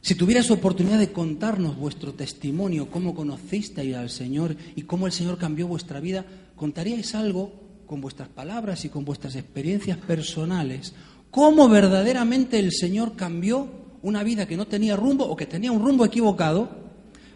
Si 0.00 0.14
tuvieras 0.14 0.50
oportunidad 0.50 0.98
de 0.98 1.12
contarnos 1.12 1.76
vuestro 1.76 2.14
testimonio, 2.14 2.90
cómo 2.90 3.14
conocisteis 3.14 3.94
al 3.94 4.08
Señor 4.08 4.56
y 4.74 4.82
cómo 4.82 5.06
el 5.06 5.12
Señor 5.12 5.36
cambió 5.36 5.68
vuestra 5.68 6.00
vida, 6.00 6.24
contaríais 6.56 7.14
algo 7.14 7.52
con 7.86 8.00
vuestras 8.00 8.28
palabras 8.28 8.86
y 8.86 8.88
con 8.88 9.04
vuestras 9.04 9.36
experiencias 9.36 9.98
personales, 9.98 10.94
cómo 11.30 11.68
verdaderamente 11.68 12.58
el 12.58 12.72
Señor 12.72 13.16
cambió 13.16 13.68
una 14.00 14.24
vida 14.24 14.46
que 14.46 14.56
no 14.56 14.66
tenía 14.66 14.96
rumbo 14.96 15.26
o 15.26 15.36
que 15.36 15.46
tenía 15.46 15.72
un 15.72 15.84
rumbo 15.84 16.06
equivocado 16.06 16.70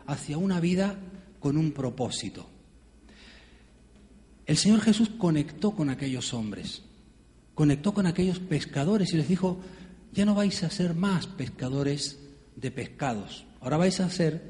hacia 0.06 0.38
una 0.38 0.60
vida 0.60 0.98
con 1.38 1.58
un 1.58 1.72
propósito. 1.72 2.55
El 4.46 4.56
Señor 4.56 4.80
Jesús 4.80 5.10
conectó 5.18 5.72
con 5.72 5.90
aquellos 5.90 6.32
hombres, 6.32 6.82
conectó 7.54 7.92
con 7.92 8.06
aquellos 8.06 8.38
pescadores 8.38 9.12
y 9.12 9.16
les 9.16 9.28
dijo, 9.28 9.60
ya 10.12 10.24
no 10.24 10.34
vais 10.34 10.62
a 10.62 10.70
ser 10.70 10.94
más 10.94 11.26
pescadores 11.26 12.20
de 12.54 12.70
pescados, 12.70 13.44
ahora 13.60 13.76
vais 13.76 13.98
a 14.00 14.08
ser 14.08 14.40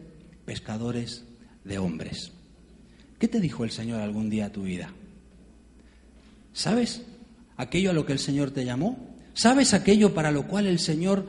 pescadores 0.45 1.25
de 1.65 1.79
hombres. 1.79 2.31
¿Qué 3.19 3.27
te 3.27 3.41
dijo 3.41 3.65
el 3.65 3.71
Señor 3.71 4.03
algún 4.03 4.29
día 4.29 4.47
a 4.47 4.53
tu 4.53 4.65
vida? 4.65 4.93
¿Sabes 6.53 7.03
aquello 7.57 7.91
a 7.91 7.95
lo 7.95 8.05
que 8.05 8.13
el 8.13 8.19
Señor 8.19 8.51
te 8.51 8.67
llamó? 8.67 9.15
¿Sabes 9.33 9.73
aquello 9.73 10.13
para 10.13 10.31
lo 10.31 10.47
cual 10.47 10.67
el 10.67 10.79
Señor 10.79 11.27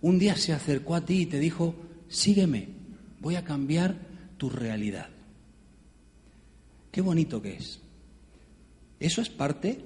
un 0.00 0.18
día 0.18 0.36
se 0.36 0.52
acercó 0.52 0.96
a 0.96 1.04
ti 1.04 1.22
y 1.22 1.26
te 1.26 1.38
dijo, 1.38 1.74
sígueme, 2.08 2.68
voy 3.20 3.36
a 3.36 3.44
cambiar 3.44 3.96
tu 4.36 4.50
realidad? 4.50 5.08
Qué 6.90 7.00
bonito 7.00 7.40
que 7.40 7.56
es. 7.56 7.80
Eso 9.00 9.22
es 9.22 9.28
parte 9.28 9.78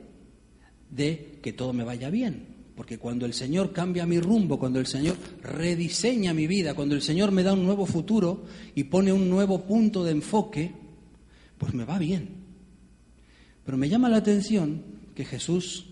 de 0.90 1.38
que 1.42 1.52
todo 1.52 1.72
me 1.72 1.84
vaya 1.84 2.10
bien. 2.10 2.52
Porque 2.76 2.98
cuando 2.98 3.26
el 3.26 3.34
Señor 3.34 3.72
cambia 3.72 4.06
mi 4.06 4.18
rumbo, 4.18 4.58
cuando 4.58 4.80
el 4.80 4.86
Señor 4.86 5.16
rediseña 5.42 6.32
mi 6.32 6.46
vida, 6.46 6.74
cuando 6.74 6.94
el 6.94 7.02
Señor 7.02 7.30
me 7.30 7.42
da 7.42 7.52
un 7.52 7.64
nuevo 7.64 7.84
futuro 7.84 8.44
y 8.74 8.84
pone 8.84 9.12
un 9.12 9.28
nuevo 9.28 9.64
punto 9.64 10.04
de 10.04 10.12
enfoque, 10.12 10.72
pues 11.58 11.74
me 11.74 11.84
va 11.84 11.98
bien. 11.98 12.42
Pero 13.64 13.76
me 13.76 13.88
llama 13.88 14.08
la 14.08 14.16
atención 14.16 14.82
que 15.14 15.24
Jesús, 15.24 15.86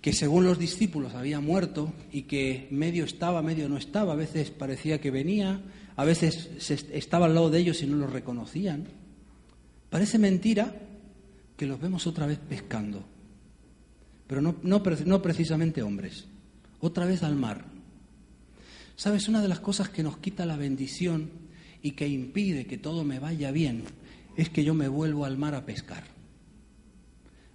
que 0.00 0.12
según 0.12 0.44
los 0.44 0.58
discípulos 0.58 1.14
había 1.14 1.40
muerto 1.40 1.92
y 2.12 2.22
que 2.22 2.68
medio 2.70 3.04
estaba, 3.04 3.42
medio 3.42 3.68
no 3.68 3.76
estaba, 3.76 4.12
a 4.12 4.16
veces 4.16 4.50
parecía 4.50 5.00
que 5.00 5.10
venía, 5.10 5.60
a 5.96 6.04
veces 6.04 6.50
estaba 6.70 7.26
al 7.26 7.34
lado 7.34 7.50
de 7.50 7.58
ellos 7.58 7.82
y 7.82 7.86
no 7.86 7.96
los 7.96 8.12
reconocían, 8.12 8.86
parece 9.90 10.18
mentira 10.18 10.74
que 11.56 11.66
los 11.66 11.80
vemos 11.80 12.06
otra 12.06 12.26
vez 12.26 12.38
pescando, 12.38 13.04
pero 14.26 14.40
no, 14.40 14.56
no, 14.62 14.82
precisamente 14.82 15.82
hombres, 15.82 16.26
otra 16.80 17.04
vez 17.04 17.22
al 17.22 17.36
mar. 17.36 17.66
¿Sabes? 18.96 19.28
Una 19.28 19.42
de 19.42 19.48
las 19.48 19.60
cosas 19.60 19.88
que 19.88 20.02
nos 20.02 20.18
quita 20.18 20.46
la 20.46 20.56
bendición 20.56 21.30
y 21.82 21.92
que 21.92 22.08
impide 22.08 22.66
que 22.66 22.78
todo 22.78 23.04
me 23.04 23.18
vaya 23.18 23.50
bien 23.50 23.84
es 24.36 24.48
que 24.48 24.64
yo 24.64 24.74
me 24.74 24.88
vuelvo 24.88 25.24
al 25.24 25.36
mar 25.36 25.54
a 25.54 25.66
pescar. 25.66 26.04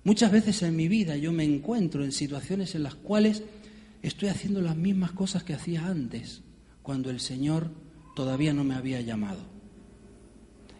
Muchas 0.04 0.32
veces 0.32 0.62
en 0.64 0.76
mi 0.76 0.88
vida 0.88 1.18
yo 1.18 1.32
me 1.32 1.44
encuentro 1.44 2.04
en 2.04 2.12
situaciones 2.12 2.76
en 2.76 2.84
las 2.84 2.96
cuales 2.96 3.44
estoy 4.02 4.30
haciendo 4.30 4.62
las 4.62 4.78
mismas 4.78 5.12
cosas 5.12 5.44
que 5.44 5.54
hacía 5.54 5.88
antes, 5.88 6.42
cuando 6.82 7.10
el 7.10 7.20
Señor 7.20 7.72
todavía 8.16 8.54
no 8.54 8.64
me 8.64 8.76
había 8.76 9.02
llamado. 9.02 9.59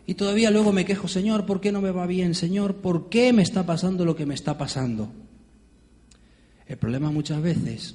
Y 0.10 0.16
todavía 0.16 0.50
luego 0.50 0.74
me 0.74 0.86
quejo, 0.86 1.08
Señor, 1.08 1.46
¿por 1.46 1.62
qué 1.62 1.72
no 1.72 1.82
me 1.82 1.92
va 1.92 2.08
bien? 2.08 2.34
Señor, 2.34 2.78
¿por 2.78 3.10
qué 3.10 3.32
me 3.32 3.44
está 3.44 3.68
pasando 3.68 4.06
lo 4.06 4.16
que 4.16 4.26
me 4.26 4.34
está 4.34 4.58
pasando? 4.58 5.14
El 6.66 6.78
problema 6.78 7.12
muchas 7.12 7.40
veces 7.44 7.94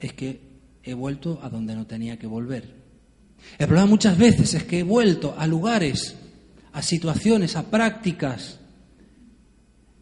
es 0.00 0.14
que 0.14 0.40
he 0.82 0.94
vuelto 0.94 1.38
a 1.42 1.50
donde 1.50 1.74
no 1.74 1.86
tenía 1.86 2.18
que 2.18 2.26
volver. 2.26 2.72
El 3.58 3.66
problema 3.66 3.84
muchas 3.84 4.16
veces 4.16 4.54
es 4.54 4.64
que 4.64 4.78
he 4.78 4.82
vuelto 4.82 5.34
a 5.36 5.46
lugares, 5.46 6.16
a 6.72 6.80
situaciones, 6.80 7.54
a 7.54 7.70
prácticas 7.70 8.58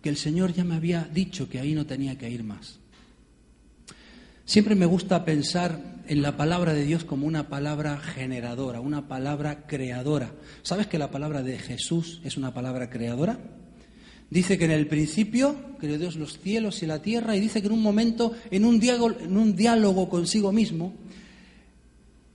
que 0.03 0.11
el 0.11 0.17
Señor 0.17 0.53
ya 0.53 0.63
me 0.63 0.77
había 0.77 1.03
dicho 1.03 1.49
que 1.49 1.59
ahí 1.59 1.75
no 1.75 1.85
tenía 1.85 2.17
que 2.17 2.31
ir 2.31 2.45
más. 2.45 2.79
Siempre 4.45 4.75
me 4.75 4.87
gusta 4.87 5.25
pensar 5.25 5.81
en 6.07 6.21
la 6.21 6.37
palabra 6.37 6.75
de 6.75 6.85
Dios 6.85 7.05
como 7.05 7.27
una 7.27 7.49
palabra 7.49 7.99
generadora, 7.99 8.81
una 8.81 9.09
palabra 9.09 9.67
creadora. 9.67 10.33
¿Sabes 10.63 10.87
que 10.87 10.99
la 10.99 11.11
palabra 11.11 11.43
de 11.43 11.59
Jesús 11.59 12.21
es 12.25 12.37
una 12.37 12.53
palabra 12.53 12.91
creadora? 12.91 13.39
Dice 14.29 14.59
que 14.59 14.65
en 14.65 14.71
el 14.73 14.87
principio 14.87 15.57
creó 15.79 15.99
Dios 15.99 16.17
los 16.17 16.39
cielos 16.39 16.83
y 16.83 16.87
la 16.87 17.01
tierra 17.01 17.37
y 17.37 17.41
dice 17.41 17.61
que 17.61 17.69
en 17.69 17.73
un 17.73 17.83
momento, 17.83 18.35
en 18.51 18.65
un 18.65 18.81
diálogo, 18.81 19.19
en 19.19 19.37
un 19.37 19.57
diálogo 19.57 20.09
consigo 20.09 20.53
mismo, 20.53 20.93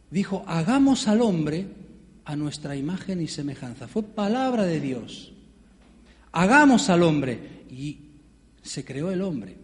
dijo, 0.10 0.44
hagamos 0.48 1.08
al 1.08 1.22
hombre 1.22 1.68
a 2.26 2.36
nuestra 2.36 2.76
imagen 2.76 3.22
y 3.22 3.28
semejanza. 3.28 3.88
Fue 3.88 4.04
palabra 4.04 4.64
de 4.64 4.80
Dios. 4.80 5.34
Hagamos 6.32 6.90
al 6.90 7.04
hombre. 7.04 7.60
Y 7.70 8.00
se 8.62 8.84
creó 8.86 9.12
el 9.12 9.22
hombre. 9.22 9.58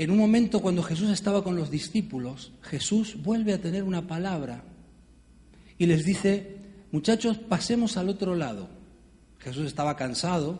En 0.00 0.10
un 0.10 0.16
momento 0.16 0.62
cuando 0.62 0.82
Jesús 0.82 1.10
estaba 1.10 1.44
con 1.44 1.56
los 1.56 1.70
discípulos, 1.70 2.52
Jesús 2.62 3.22
vuelve 3.22 3.52
a 3.52 3.60
tener 3.60 3.82
una 3.82 4.06
palabra 4.06 4.64
y 5.76 5.84
les 5.84 6.06
dice, 6.06 6.56
muchachos, 6.90 7.36
pasemos 7.36 7.98
al 7.98 8.08
otro 8.08 8.34
lado. 8.34 8.70
Jesús 9.40 9.66
estaba 9.66 9.96
cansado, 9.96 10.58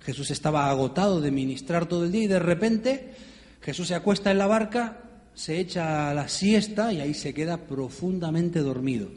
Jesús 0.00 0.30
estaba 0.30 0.70
agotado 0.70 1.20
de 1.20 1.30
ministrar 1.30 1.84
todo 1.84 2.06
el 2.06 2.12
día 2.12 2.22
y 2.22 2.28
de 2.28 2.38
repente 2.38 3.12
Jesús 3.60 3.88
se 3.88 3.94
acuesta 3.94 4.30
en 4.30 4.38
la 4.38 4.46
barca, 4.46 5.02
se 5.34 5.60
echa 5.60 6.08
a 6.08 6.14
la 6.14 6.26
siesta 6.26 6.90
y 6.90 7.02
ahí 7.02 7.12
se 7.12 7.34
queda 7.34 7.58
profundamente 7.58 8.60
dormido. 8.60 9.10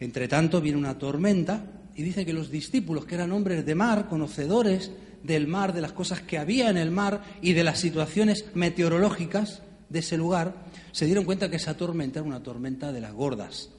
Entre 0.00 0.26
tanto 0.26 0.60
viene 0.60 0.78
una 0.78 0.98
tormenta 0.98 1.66
y 1.94 2.02
dice 2.02 2.26
que 2.26 2.32
los 2.32 2.50
discípulos, 2.50 3.04
que 3.04 3.14
eran 3.14 3.30
hombres 3.30 3.64
de 3.64 3.76
mar, 3.76 4.08
conocedores 4.08 4.90
del 5.22 5.46
mar, 5.46 5.72
de 5.72 5.80
las 5.80 5.92
cosas 5.92 6.20
que 6.20 6.38
había 6.38 6.70
en 6.70 6.76
el 6.76 6.90
mar 6.90 7.22
y 7.40 7.52
de 7.52 7.64
las 7.64 7.78
situaciones 7.78 8.46
meteorológicas 8.54 9.62
de 9.88 10.00
ese 10.00 10.16
lugar, 10.16 10.54
se 10.92 11.06
dieron 11.06 11.24
cuenta 11.24 11.50
que 11.50 11.56
esa 11.56 11.76
tormenta 11.76 12.20
era 12.20 12.28
una 12.28 12.42
tormenta 12.42 12.92
de 12.92 13.00
las 13.00 13.12
gordas. 13.12 13.70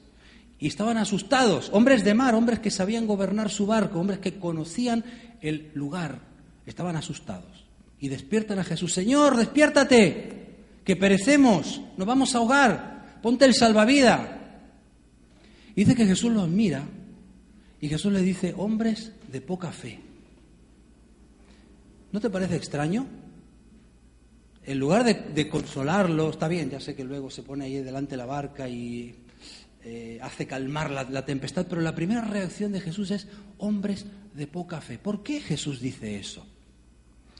Y 0.58 0.68
estaban 0.68 0.96
asustados, 0.96 1.70
hombres 1.72 2.04
de 2.04 2.14
mar, 2.14 2.34
hombres 2.34 2.60
que 2.60 2.70
sabían 2.70 3.06
gobernar 3.06 3.50
su 3.50 3.66
barco, 3.66 4.00
hombres 4.00 4.20
que 4.20 4.38
conocían 4.38 5.04
el 5.40 5.70
lugar, 5.74 6.20
estaban 6.64 6.96
asustados. 6.96 7.64
Y 8.00 8.08
despiertan 8.08 8.58
a 8.58 8.64
Jesús, 8.64 8.92
Señor, 8.92 9.36
despiértate, 9.36 10.44
que 10.84 10.96
perecemos, 10.96 11.80
nos 11.96 12.06
vamos 12.06 12.34
a 12.34 12.38
ahogar, 12.38 13.18
ponte 13.22 13.46
el 13.46 13.54
salvavida. 13.54 14.60
Y 15.74 15.84
dice 15.84 15.96
que 15.96 16.06
Jesús 16.06 16.30
los 16.30 16.48
mira 16.48 16.84
y 17.80 17.88
Jesús 17.88 18.12
le 18.12 18.20
dice, 18.20 18.54
hombres 18.56 19.12
de 19.30 19.40
poca 19.40 19.72
fe. 19.72 20.00
¿No 22.14 22.20
te 22.20 22.30
parece 22.30 22.54
extraño? 22.54 23.08
En 24.62 24.78
lugar 24.78 25.02
de, 25.02 25.48
consolarlo, 25.48 26.30
está 26.30 26.46
bien, 26.46 26.70
ya 26.70 26.78
sé 26.78 26.94
que 26.94 27.02
luego 27.02 27.28
se 27.28 27.42
pone 27.42 27.64
ahí 27.64 27.74
delante 27.78 28.16
la 28.16 28.24
barca 28.24 28.68
y 28.68 29.16
eh, 29.82 30.20
hace 30.22 30.46
calmar 30.46 30.92
la, 30.92 31.02
la, 31.10 31.24
tempestad, 31.24 31.66
pero 31.68 31.80
la 31.80 31.96
primera 31.96 32.20
reacción 32.20 32.70
de 32.70 32.80
Jesús 32.80 33.10
es 33.10 33.26
hombres 33.58 34.06
de 34.32 34.46
poca 34.46 34.80
fe. 34.80 34.96
¿Por 34.96 35.24
qué 35.24 35.40
Jesús 35.40 35.80
dice 35.80 36.16
eso? 36.16 36.46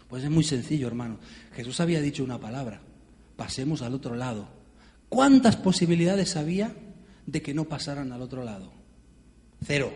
Pues 0.08 0.24
es 0.24 0.30
muy 0.30 0.42
sencillo, 0.42 0.88
hermano. 0.88 1.20
Jesús 1.54 1.78
había 1.78 2.00
dicho 2.00 2.24
una 2.24 2.40
palabra, 2.40 2.80
pasemos 3.36 3.80
al 3.80 3.94
otro 3.94 4.16
lado. 4.16 4.48
¿Cuántas 5.08 5.54
posibilidades 5.54 6.34
había 6.34 6.74
de 7.26 7.42
que 7.42 7.54
no 7.54 7.66
pasaran 7.66 8.10
al 8.10 8.22
otro 8.22 8.42
lado? 8.42 8.72
Cero 9.64 9.94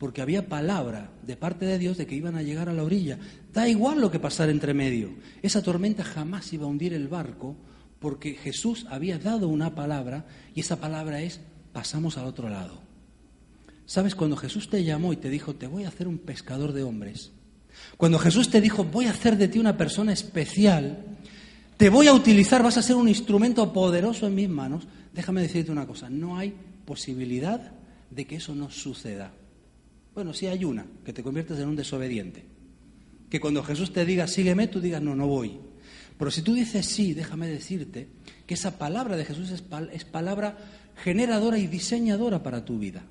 porque 0.00 0.22
había 0.22 0.48
palabra 0.48 1.10
de 1.26 1.36
parte 1.36 1.66
de 1.66 1.78
Dios 1.78 1.98
de 1.98 2.06
que 2.06 2.14
iban 2.14 2.34
a 2.34 2.42
llegar 2.42 2.70
a 2.70 2.72
la 2.72 2.84
orilla. 2.84 3.18
Da 3.52 3.68
igual 3.68 4.00
lo 4.00 4.10
que 4.10 4.18
pasara 4.18 4.50
entre 4.50 4.72
medio. 4.72 5.10
Esa 5.42 5.62
tormenta 5.62 6.04
jamás 6.04 6.50
iba 6.54 6.64
a 6.64 6.68
hundir 6.68 6.94
el 6.94 7.06
barco 7.06 7.54
porque 7.98 8.32
Jesús 8.32 8.86
había 8.88 9.18
dado 9.18 9.48
una 9.48 9.74
palabra 9.74 10.24
y 10.54 10.60
esa 10.60 10.80
palabra 10.80 11.20
es 11.20 11.42
pasamos 11.74 12.16
al 12.16 12.24
otro 12.24 12.48
lado. 12.48 12.80
¿Sabes? 13.84 14.14
Cuando 14.14 14.38
Jesús 14.38 14.70
te 14.70 14.84
llamó 14.84 15.12
y 15.12 15.16
te 15.16 15.28
dijo, 15.28 15.54
te 15.54 15.66
voy 15.66 15.84
a 15.84 15.88
hacer 15.88 16.08
un 16.08 16.16
pescador 16.16 16.72
de 16.72 16.82
hombres, 16.82 17.32
cuando 17.98 18.18
Jesús 18.18 18.48
te 18.48 18.62
dijo, 18.62 18.84
voy 18.84 19.04
a 19.04 19.10
hacer 19.10 19.36
de 19.36 19.48
ti 19.48 19.58
una 19.58 19.76
persona 19.76 20.14
especial, 20.14 21.04
te 21.76 21.90
voy 21.90 22.06
a 22.06 22.14
utilizar, 22.14 22.62
vas 22.62 22.78
a 22.78 22.82
ser 22.82 22.96
un 22.96 23.08
instrumento 23.08 23.70
poderoso 23.70 24.26
en 24.26 24.34
mis 24.34 24.48
manos, 24.48 24.88
déjame 25.12 25.42
decirte 25.42 25.70
una 25.70 25.86
cosa, 25.86 26.08
no 26.08 26.38
hay 26.38 26.54
posibilidad 26.86 27.72
de 28.10 28.26
que 28.26 28.36
eso 28.36 28.54
no 28.54 28.70
suceda. 28.70 29.32
Bueno, 30.14 30.34
sí 30.34 30.46
hay 30.46 30.64
una, 30.64 30.86
que 31.04 31.12
te 31.12 31.22
conviertes 31.22 31.58
en 31.58 31.68
un 31.68 31.76
desobediente. 31.76 32.44
Que 33.28 33.40
cuando 33.40 33.62
Jesús 33.62 33.92
te 33.92 34.04
diga, 34.04 34.26
sígueme, 34.26 34.66
tú 34.66 34.80
digas, 34.80 35.00
no, 35.00 35.14
no 35.14 35.26
voy. 35.26 35.58
Pero 36.18 36.30
si 36.30 36.42
tú 36.42 36.54
dices 36.54 36.86
sí, 36.86 37.14
déjame 37.14 37.46
decirte 37.46 38.08
que 38.46 38.54
esa 38.54 38.76
palabra 38.78 39.16
de 39.16 39.24
Jesús 39.24 39.50
es, 39.50 39.62
es 39.92 40.04
palabra 40.04 40.58
generadora 40.96 41.58
y 41.58 41.66
diseñadora 41.66 42.42
para 42.42 42.64
tu 42.64 42.78
vida. 42.78 43.04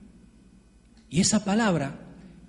Y 1.09 1.21
esa 1.21 1.43
palabra 1.43 1.99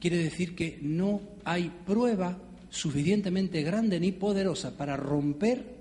quiere 0.00 0.18
decir 0.18 0.54
que 0.54 0.78
no 0.82 1.20
hay 1.44 1.70
prueba 1.86 2.38
suficientemente 2.68 3.62
grande 3.62 4.00
ni 4.00 4.12
poderosa 4.12 4.76
para 4.76 4.96
romper 4.96 5.80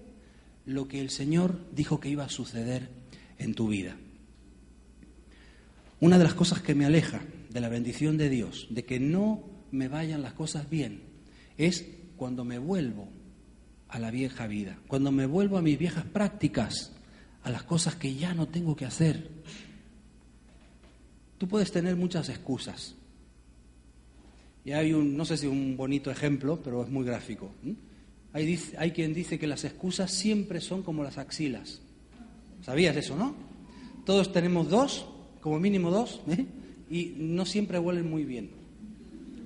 lo 0.65 0.88
que 0.88 1.01
el 1.01 1.09
Señor 1.09 1.59
dijo 1.73 1.99
que 1.99 2.09
iba 2.09 2.23
a 2.23 2.29
suceder 2.29 2.89
en 3.38 3.53
tu 3.55 3.67
vida. 3.67 3.95
Una 5.99 6.17
de 6.17 6.23
las 6.23 6.33
cosas 6.35 6.61
que 6.61 6.75
me 6.75 6.85
aleja 6.85 7.21
de 7.50 7.60
la 7.60 7.70
bendición 7.70 8.18
de 8.18 8.29
Dios, 8.29 8.68
de 8.70 8.86
que 8.86 9.00
no 9.00 9.44
me 9.72 9.88
vayan 9.88 10.22
las 10.22 10.34
cosas 10.34 10.70
bien, 10.70 11.01
es 11.58 11.86
cuando 12.15 12.46
me 12.46 12.60
vuelvo 12.60 13.10
a 13.88 14.00
la 14.00 14.12
vieja 14.12 14.48
vida, 14.48 14.79
cuando 14.88 15.12
me 15.12 15.25
vuelvo 15.25 15.58
a 15.58 15.62
mis 15.62 15.77
viejas 15.77 16.06
prácticas, 16.06 16.94
a 17.44 17.50
las 17.50 17.63
cosas 17.63 17.96
que 17.96 18.15
ya 18.15 18.34
no 18.34 18.48
tengo 18.48 18.75
que 18.75 18.86
hacer. 18.86 19.29
Tú 21.38 21.48
puedes 21.48 21.72
tener 21.72 21.96
muchas 21.96 22.29
excusas. 22.29 22.96
Y 24.65 24.74
hay 24.74 24.94
un, 24.94 25.15
no 25.15 25.25
sé 25.25 25.38
si 25.38 25.48
un 25.48 25.77
bonito 25.77 26.12
ejemplo, 26.12 26.62
pero 26.62 26.84
es 26.84 26.89
muy 26.89 27.06
gráfico. 27.06 27.51
Hay, 28.34 28.60
hay 28.77 28.91
quien 28.91 29.13
dice 29.13 29.39
que 29.39 29.48
las 29.48 29.63
excusas 29.63 30.12
siempre 30.12 30.62
son 30.62 30.84
como 30.84 31.03
las 31.03 31.18
axilas. 31.18 31.82
¿Sabías 32.62 32.96
eso, 32.98 33.15
no? 33.15 33.34
Todos 34.06 34.32
tenemos 34.34 34.70
dos, 34.70 35.08
como 35.39 35.60
mínimo 35.60 35.89
dos, 35.89 36.22
¿eh? 36.27 36.46
Y 36.89 37.15
no 37.17 37.46
siempre 37.46 37.79
huelen 37.79 38.10
muy 38.10 38.24
bien. 38.24 38.50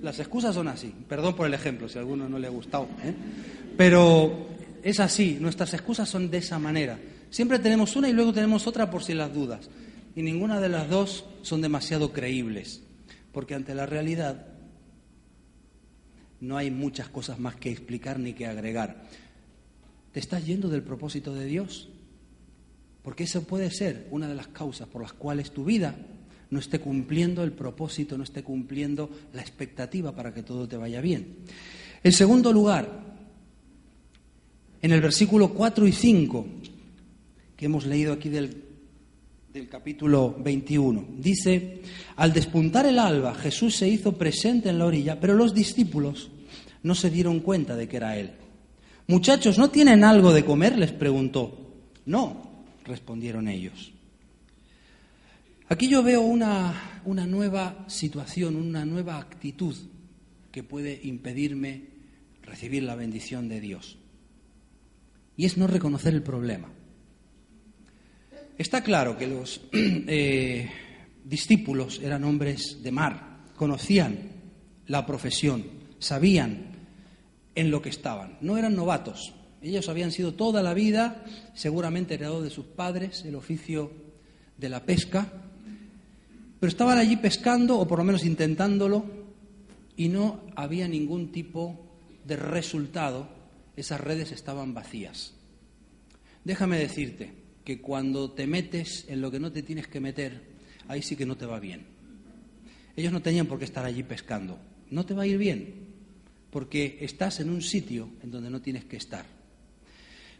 Las 0.02 0.18
excusas 0.18 0.54
son 0.54 0.68
así. 0.68 0.92
Perdón 1.08 1.34
por 1.34 1.46
el 1.46 1.54
ejemplo, 1.54 1.88
si 1.88 1.98
a 1.98 2.00
alguno 2.00 2.28
no 2.28 2.38
le 2.38 2.46
ha 2.46 2.50
gustado. 2.50 2.88
¿eh? 3.02 3.14
Pero 3.76 4.48
es 4.82 5.00
así, 5.00 5.38
nuestras 5.40 5.74
excusas 5.74 6.08
son 6.08 6.30
de 6.30 6.38
esa 6.38 6.58
manera. 6.58 6.98
Siempre 7.30 7.58
tenemos 7.58 7.96
una 7.96 8.08
y 8.08 8.12
luego 8.12 8.32
tenemos 8.32 8.66
otra 8.66 8.90
por 8.90 9.02
si 9.02 9.14
las 9.14 9.32
dudas. 9.32 9.68
Y 10.14 10.22
ninguna 10.22 10.60
de 10.60 10.68
las 10.68 10.88
dos 10.88 11.24
son 11.42 11.60
demasiado 11.60 12.12
creíbles, 12.12 12.82
porque 13.32 13.54
ante 13.54 13.74
la 13.74 13.86
realidad 13.86 14.46
no 16.40 16.56
hay 16.56 16.70
muchas 16.70 17.08
cosas 17.08 17.38
más 17.38 17.56
que 17.56 17.70
explicar 17.70 18.20
ni 18.20 18.34
que 18.34 18.46
agregar. 18.46 19.04
¿Te 20.12 20.20
estás 20.20 20.46
yendo 20.46 20.68
del 20.68 20.82
propósito 20.82 21.34
de 21.34 21.46
Dios? 21.46 21.88
Porque 23.02 23.24
eso 23.24 23.42
puede 23.42 23.70
ser 23.70 24.06
una 24.10 24.28
de 24.28 24.34
las 24.34 24.48
causas 24.48 24.86
por 24.86 25.02
las 25.02 25.12
cuales 25.12 25.50
tu 25.50 25.64
vida 25.64 25.96
no 26.50 26.58
esté 26.58 26.78
cumpliendo 26.78 27.42
el 27.42 27.52
propósito, 27.52 28.16
no 28.16 28.24
esté 28.24 28.42
cumpliendo 28.42 29.10
la 29.32 29.42
expectativa 29.42 30.12
para 30.12 30.32
que 30.32 30.42
todo 30.42 30.68
te 30.68 30.76
vaya 30.76 31.00
bien. 31.00 31.38
En 32.02 32.12
segundo 32.12 32.52
lugar, 32.52 33.14
en 34.82 34.92
el 34.92 35.00
versículo 35.00 35.54
4 35.54 35.86
y 35.86 35.92
5, 35.92 36.46
que 37.56 37.64
hemos 37.64 37.86
leído 37.86 38.12
aquí 38.12 38.28
del, 38.28 38.62
del 39.52 39.68
capítulo 39.68 40.36
21, 40.38 41.06
dice, 41.18 41.80
al 42.16 42.32
despuntar 42.32 42.84
el 42.84 42.98
alba, 42.98 43.34
Jesús 43.34 43.76
se 43.76 43.88
hizo 43.88 44.12
presente 44.12 44.68
en 44.68 44.78
la 44.78 44.84
orilla, 44.84 45.18
pero 45.18 45.32
los 45.32 45.54
discípulos 45.54 46.30
no 46.82 46.94
se 46.94 47.08
dieron 47.08 47.40
cuenta 47.40 47.74
de 47.74 47.88
que 47.88 47.96
era 47.96 48.18
Él. 48.18 48.32
Muchachos, 49.06 49.58
¿no 49.58 49.70
tienen 49.70 50.04
algo 50.04 50.34
de 50.34 50.44
comer? 50.44 50.78
les 50.78 50.92
preguntó. 50.92 51.58
No, 52.04 52.42
respondieron 52.84 53.48
ellos. 53.48 53.93
Aquí 55.68 55.88
yo 55.88 56.02
veo 56.02 56.20
una, 56.20 57.00
una 57.06 57.26
nueva 57.26 57.86
situación, 57.88 58.56
una 58.56 58.84
nueva 58.84 59.18
actitud 59.18 59.74
que 60.52 60.62
puede 60.62 61.00
impedirme 61.04 61.84
recibir 62.42 62.82
la 62.82 62.94
bendición 62.94 63.48
de 63.48 63.60
Dios. 63.60 63.96
Y 65.36 65.46
es 65.46 65.56
no 65.56 65.66
reconocer 65.66 66.12
el 66.12 66.22
problema. 66.22 66.68
Está 68.58 68.82
claro 68.82 69.16
que 69.16 69.26
los 69.26 69.62
eh, 69.72 70.70
discípulos 71.24 71.98
eran 72.02 72.24
hombres 72.24 72.82
de 72.82 72.92
mar, 72.92 73.38
conocían 73.56 74.18
la 74.86 75.06
profesión, 75.06 75.64
sabían 75.98 76.72
en 77.54 77.70
lo 77.70 77.80
que 77.80 77.88
estaban. 77.88 78.36
No 78.42 78.58
eran 78.58 78.76
novatos. 78.76 79.32
Ellos 79.62 79.88
habían 79.88 80.12
sido 80.12 80.34
toda 80.34 80.62
la 80.62 80.74
vida, 80.74 81.24
seguramente 81.54 82.14
heredados 82.14 82.44
de 82.44 82.50
sus 82.50 82.66
padres, 82.66 83.24
el 83.24 83.34
oficio 83.34 83.90
de 84.58 84.68
la 84.68 84.84
pesca, 84.84 85.43
pero 86.64 86.70
estaban 86.70 86.96
allí 86.96 87.16
pescando, 87.16 87.78
o 87.78 87.86
por 87.86 87.98
lo 87.98 88.06
menos 88.06 88.24
intentándolo, 88.24 89.04
y 89.98 90.08
no 90.08 90.40
había 90.56 90.88
ningún 90.88 91.30
tipo 91.30 91.94
de 92.24 92.36
resultado. 92.36 93.28
Esas 93.76 94.00
redes 94.00 94.32
estaban 94.32 94.72
vacías. 94.72 95.34
Déjame 96.42 96.78
decirte 96.78 97.34
que 97.66 97.82
cuando 97.82 98.30
te 98.30 98.46
metes 98.46 99.04
en 99.08 99.20
lo 99.20 99.30
que 99.30 99.40
no 99.40 99.52
te 99.52 99.62
tienes 99.62 99.88
que 99.88 100.00
meter, 100.00 100.40
ahí 100.88 101.02
sí 101.02 101.16
que 101.16 101.26
no 101.26 101.36
te 101.36 101.44
va 101.44 101.60
bien. 101.60 101.84
Ellos 102.96 103.12
no 103.12 103.20
tenían 103.20 103.44
por 103.44 103.58
qué 103.58 103.66
estar 103.66 103.84
allí 103.84 104.02
pescando. 104.02 104.58
No 104.88 105.04
te 105.04 105.12
va 105.12 105.24
a 105.24 105.26
ir 105.26 105.36
bien, 105.36 105.74
porque 106.48 106.96
estás 107.02 107.40
en 107.40 107.50
un 107.50 107.60
sitio 107.60 108.08
en 108.22 108.30
donde 108.30 108.48
no 108.48 108.62
tienes 108.62 108.86
que 108.86 108.96
estar. 108.96 109.26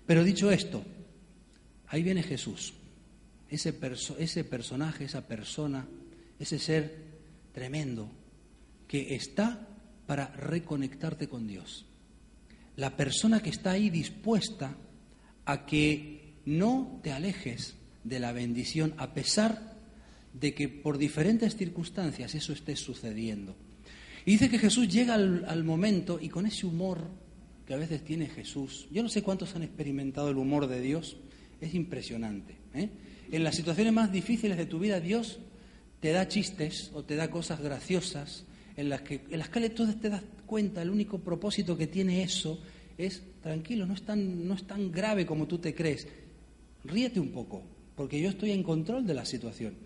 Pero 0.07 0.25
dicho 0.25 0.51
esto, 0.51 0.83
ahí 1.89 2.03
viene 2.03 2.23
Jesús, 2.23 2.73
ese, 3.51 3.75
ese 4.19 4.45
personaje, 4.45 5.05
esa 5.05 5.29
persona, 5.29 5.87
ese 6.45 6.59
ser 6.59 7.05
tremendo, 7.53 8.11
que 8.87 9.15
está 9.15 9.67
para 10.07 10.29
reconectarte 10.29 11.29
con 11.29 11.47
Dios. 11.47 11.87
La 12.77 12.97
persona 12.97 13.43
que 13.43 13.51
está 13.51 13.73
ahí 13.73 13.91
dispuesta 13.91 14.77
a 15.45 15.67
que 15.67 16.35
no 16.47 17.01
te 17.03 17.13
alejes 17.13 17.75
de 18.03 18.19
la 18.19 18.33
bendición 18.33 18.95
a 18.99 19.15
pesar 19.15 19.75
de 20.33 20.55
que 20.55 20.69
por 20.69 20.99
diferentes 20.99 21.57
circunstancias 21.57 22.35
eso 22.35 22.53
esté 22.53 22.77
sucediendo. 22.77 23.57
Y 24.27 24.33
dice 24.33 24.51
que 24.51 24.59
Jesús 24.59 24.89
llega 24.89 25.15
al, 25.15 25.65
momento 25.65 26.19
y 26.21 26.29
con 26.29 26.47
ese 26.47 26.67
humor 26.67 27.09
que 27.67 27.75
a 27.75 27.79
veces 27.79 28.05
tiene 28.05 28.27
Jesús, 28.27 28.89
yo 28.91 29.03
no 29.03 29.09
sé 29.09 29.23
cuántos 29.23 29.55
han 29.55 29.63
experimentado 29.63 30.31
el 30.31 30.37
humor 30.37 30.67
de 30.67 30.81
Dios, 30.81 31.17
es 31.61 31.75
impresionante. 31.75 32.57
¿eh? 32.75 32.91
En 33.31 33.45
las 33.45 33.55
situaciones 33.55 33.93
más 33.93 34.13
difíciles 34.13 34.59
de 34.59 34.67
tu 34.67 34.79
vida, 34.79 35.01
Dios 35.01 35.39
te 36.05 36.13
da 36.13 36.29
chistes 36.29 36.91
o 36.93 37.03
te 37.03 37.17
da 37.17 37.31
cosas 37.31 37.63
graciosas 37.63 38.45
en 38.77 38.91
las 38.91 39.01
que, 39.01 39.23
en 39.31 39.39
las 39.39 39.49
que 39.49 39.71
tú 39.71 39.91
te 39.95 40.11
das 40.11 40.21
cuenta, 40.45 40.83
el 40.83 40.91
único 40.91 41.17
propósito 41.21 41.79
que 41.79 41.87
tiene 41.87 42.23
eso 42.23 42.61
es, 42.99 43.23
tranquilo, 43.43 43.87
no 43.87 43.95
es, 43.95 44.03
tan, 44.03 44.47
no 44.47 44.53
es 44.53 44.67
tan 44.67 44.93
grave 44.93 45.25
como 45.25 45.47
tú 45.47 45.57
te 45.57 45.75
crees. 45.75 46.07
Ríete 46.85 47.21
un 47.21 47.31
poco, 47.31 47.63
porque 47.97 48.21
yo 48.21 48.29
estoy 48.29 48.51
en 48.51 48.63
control 48.63 49.07
de 49.07 49.15
la 49.15 49.25
situación. 49.25 49.77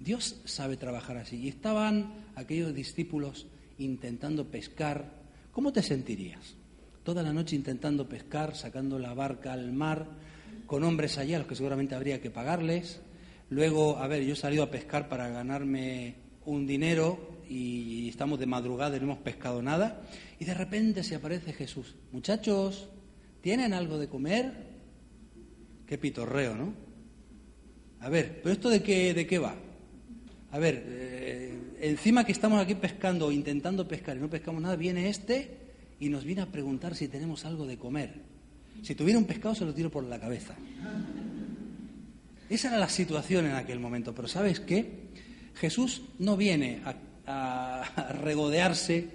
Dios 0.00 0.40
sabe 0.46 0.76
trabajar 0.76 1.16
así. 1.16 1.36
Y 1.36 1.46
estaban 1.46 2.12
aquellos 2.34 2.74
discípulos 2.74 3.46
intentando 3.78 4.48
pescar, 4.48 5.12
¿cómo 5.52 5.72
te 5.72 5.84
sentirías? 5.84 6.56
Toda 7.04 7.22
la 7.22 7.32
noche 7.32 7.54
intentando 7.54 8.08
pescar, 8.08 8.56
sacando 8.56 8.98
la 8.98 9.14
barca 9.14 9.52
al 9.52 9.72
mar, 9.72 10.08
con 10.66 10.82
hombres 10.82 11.18
allá 11.18 11.36
a 11.36 11.38
los 11.38 11.46
que 11.46 11.54
seguramente 11.54 11.94
habría 11.94 12.20
que 12.20 12.32
pagarles. 12.32 13.00
Luego, 13.50 13.96
a 13.98 14.06
ver, 14.06 14.24
yo 14.24 14.34
he 14.34 14.36
salido 14.36 14.62
a 14.62 14.70
pescar 14.70 15.08
para 15.08 15.28
ganarme 15.28 16.16
un 16.44 16.66
dinero 16.66 17.38
y 17.48 18.08
estamos 18.08 18.38
de 18.38 18.46
madrugada 18.46 18.96
y 18.96 19.00
no 19.00 19.06
hemos 19.06 19.18
pescado 19.18 19.62
nada. 19.62 20.02
Y 20.38 20.44
de 20.44 20.54
repente 20.54 21.02
se 21.02 21.14
aparece 21.14 21.52
Jesús. 21.52 21.94
Muchachos, 22.12 22.88
¿tienen 23.40 23.72
algo 23.72 23.98
de 23.98 24.08
comer? 24.08 24.52
Qué 25.86 25.96
pitorreo, 25.96 26.54
¿no? 26.54 26.74
A 28.00 28.08
ver, 28.08 28.40
¿pero 28.42 28.52
esto 28.52 28.68
de 28.68 28.82
qué, 28.82 29.14
de 29.14 29.26
qué 29.26 29.38
va? 29.38 29.54
A 30.50 30.58
ver, 30.58 30.84
eh, 30.86 31.58
encima 31.80 32.24
que 32.24 32.32
estamos 32.32 32.60
aquí 32.60 32.74
pescando 32.74 33.32
intentando 33.32 33.88
pescar 33.88 34.16
y 34.16 34.20
no 34.20 34.30
pescamos 34.30 34.62
nada, 34.62 34.76
viene 34.76 35.08
este 35.08 35.56
y 35.98 36.08
nos 36.08 36.24
viene 36.24 36.42
a 36.42 36.46
preguntar 36.46 36.94
si 36.94 37.08
tenemos 37.08 37.44
algo 37.44 37.66
de 37.66 37.78
comer. 37.78 38.22
Si 38.82 38.94
tuviera 38.94 39.18
un 39.18 39.24
pescado 39.24 39.54
se 39.54 39.64
lo 39.64 39.74
tiro 39.74 39.90
por 39.90 40.04
la 40.04 40.20
cabeza. 40.20 40.54
Esa 42.48 42.68
era 42.68 42.78
la 42.78 42.88
situación 42.88 43.46
en 43.46 43.52
aquel 43.52 43.80
momento. 43.80 44.14
Pero 44.14 44.28
¿sabes 44.28 44.60
qué? 44.60 45.08
Jesús 45.54 46.02
no 46.18 46.36
viene 46.36 46.82
a, 46.84 46.94
regodearse 48.22 49.06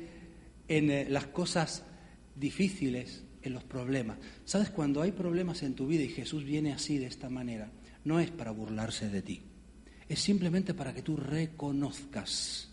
en 0.67 0.91
eh, 0.91 1.07
las 1.09 1.25
cosas 1.27 1.83
difíciles, 2.35 3.23
en 3.41 3.53
los 3.53 3.63
problemas. 3.63 4.17
¿Sabes? 4.45 4.69
Cuando 4.69 5.01
hay 5.01 5.11
problemas 5.11 5.63
en 5.63 5.73
tu 5.73 5.87
vida 5.87 6.03
y 6.03 6.09
Jesús 6.09 6.43
viene 6.43 6.73
así, 6.73 6.99
de 6.99 7.07
esta 7.07 7.29
manera, 7.29 7.71
no 8.05 8.19
es 8.19 8.29
para 8.29 8.51
burlarse 8.51 9.09
de 9.09 9.21
ti 9.21 9.41
es 10.13 10.19
simplemente 10.19 10.73
para 10.73 10.93
que 10.93 11.01
tú 11.01 11.17
reconozcas 11.17 12.69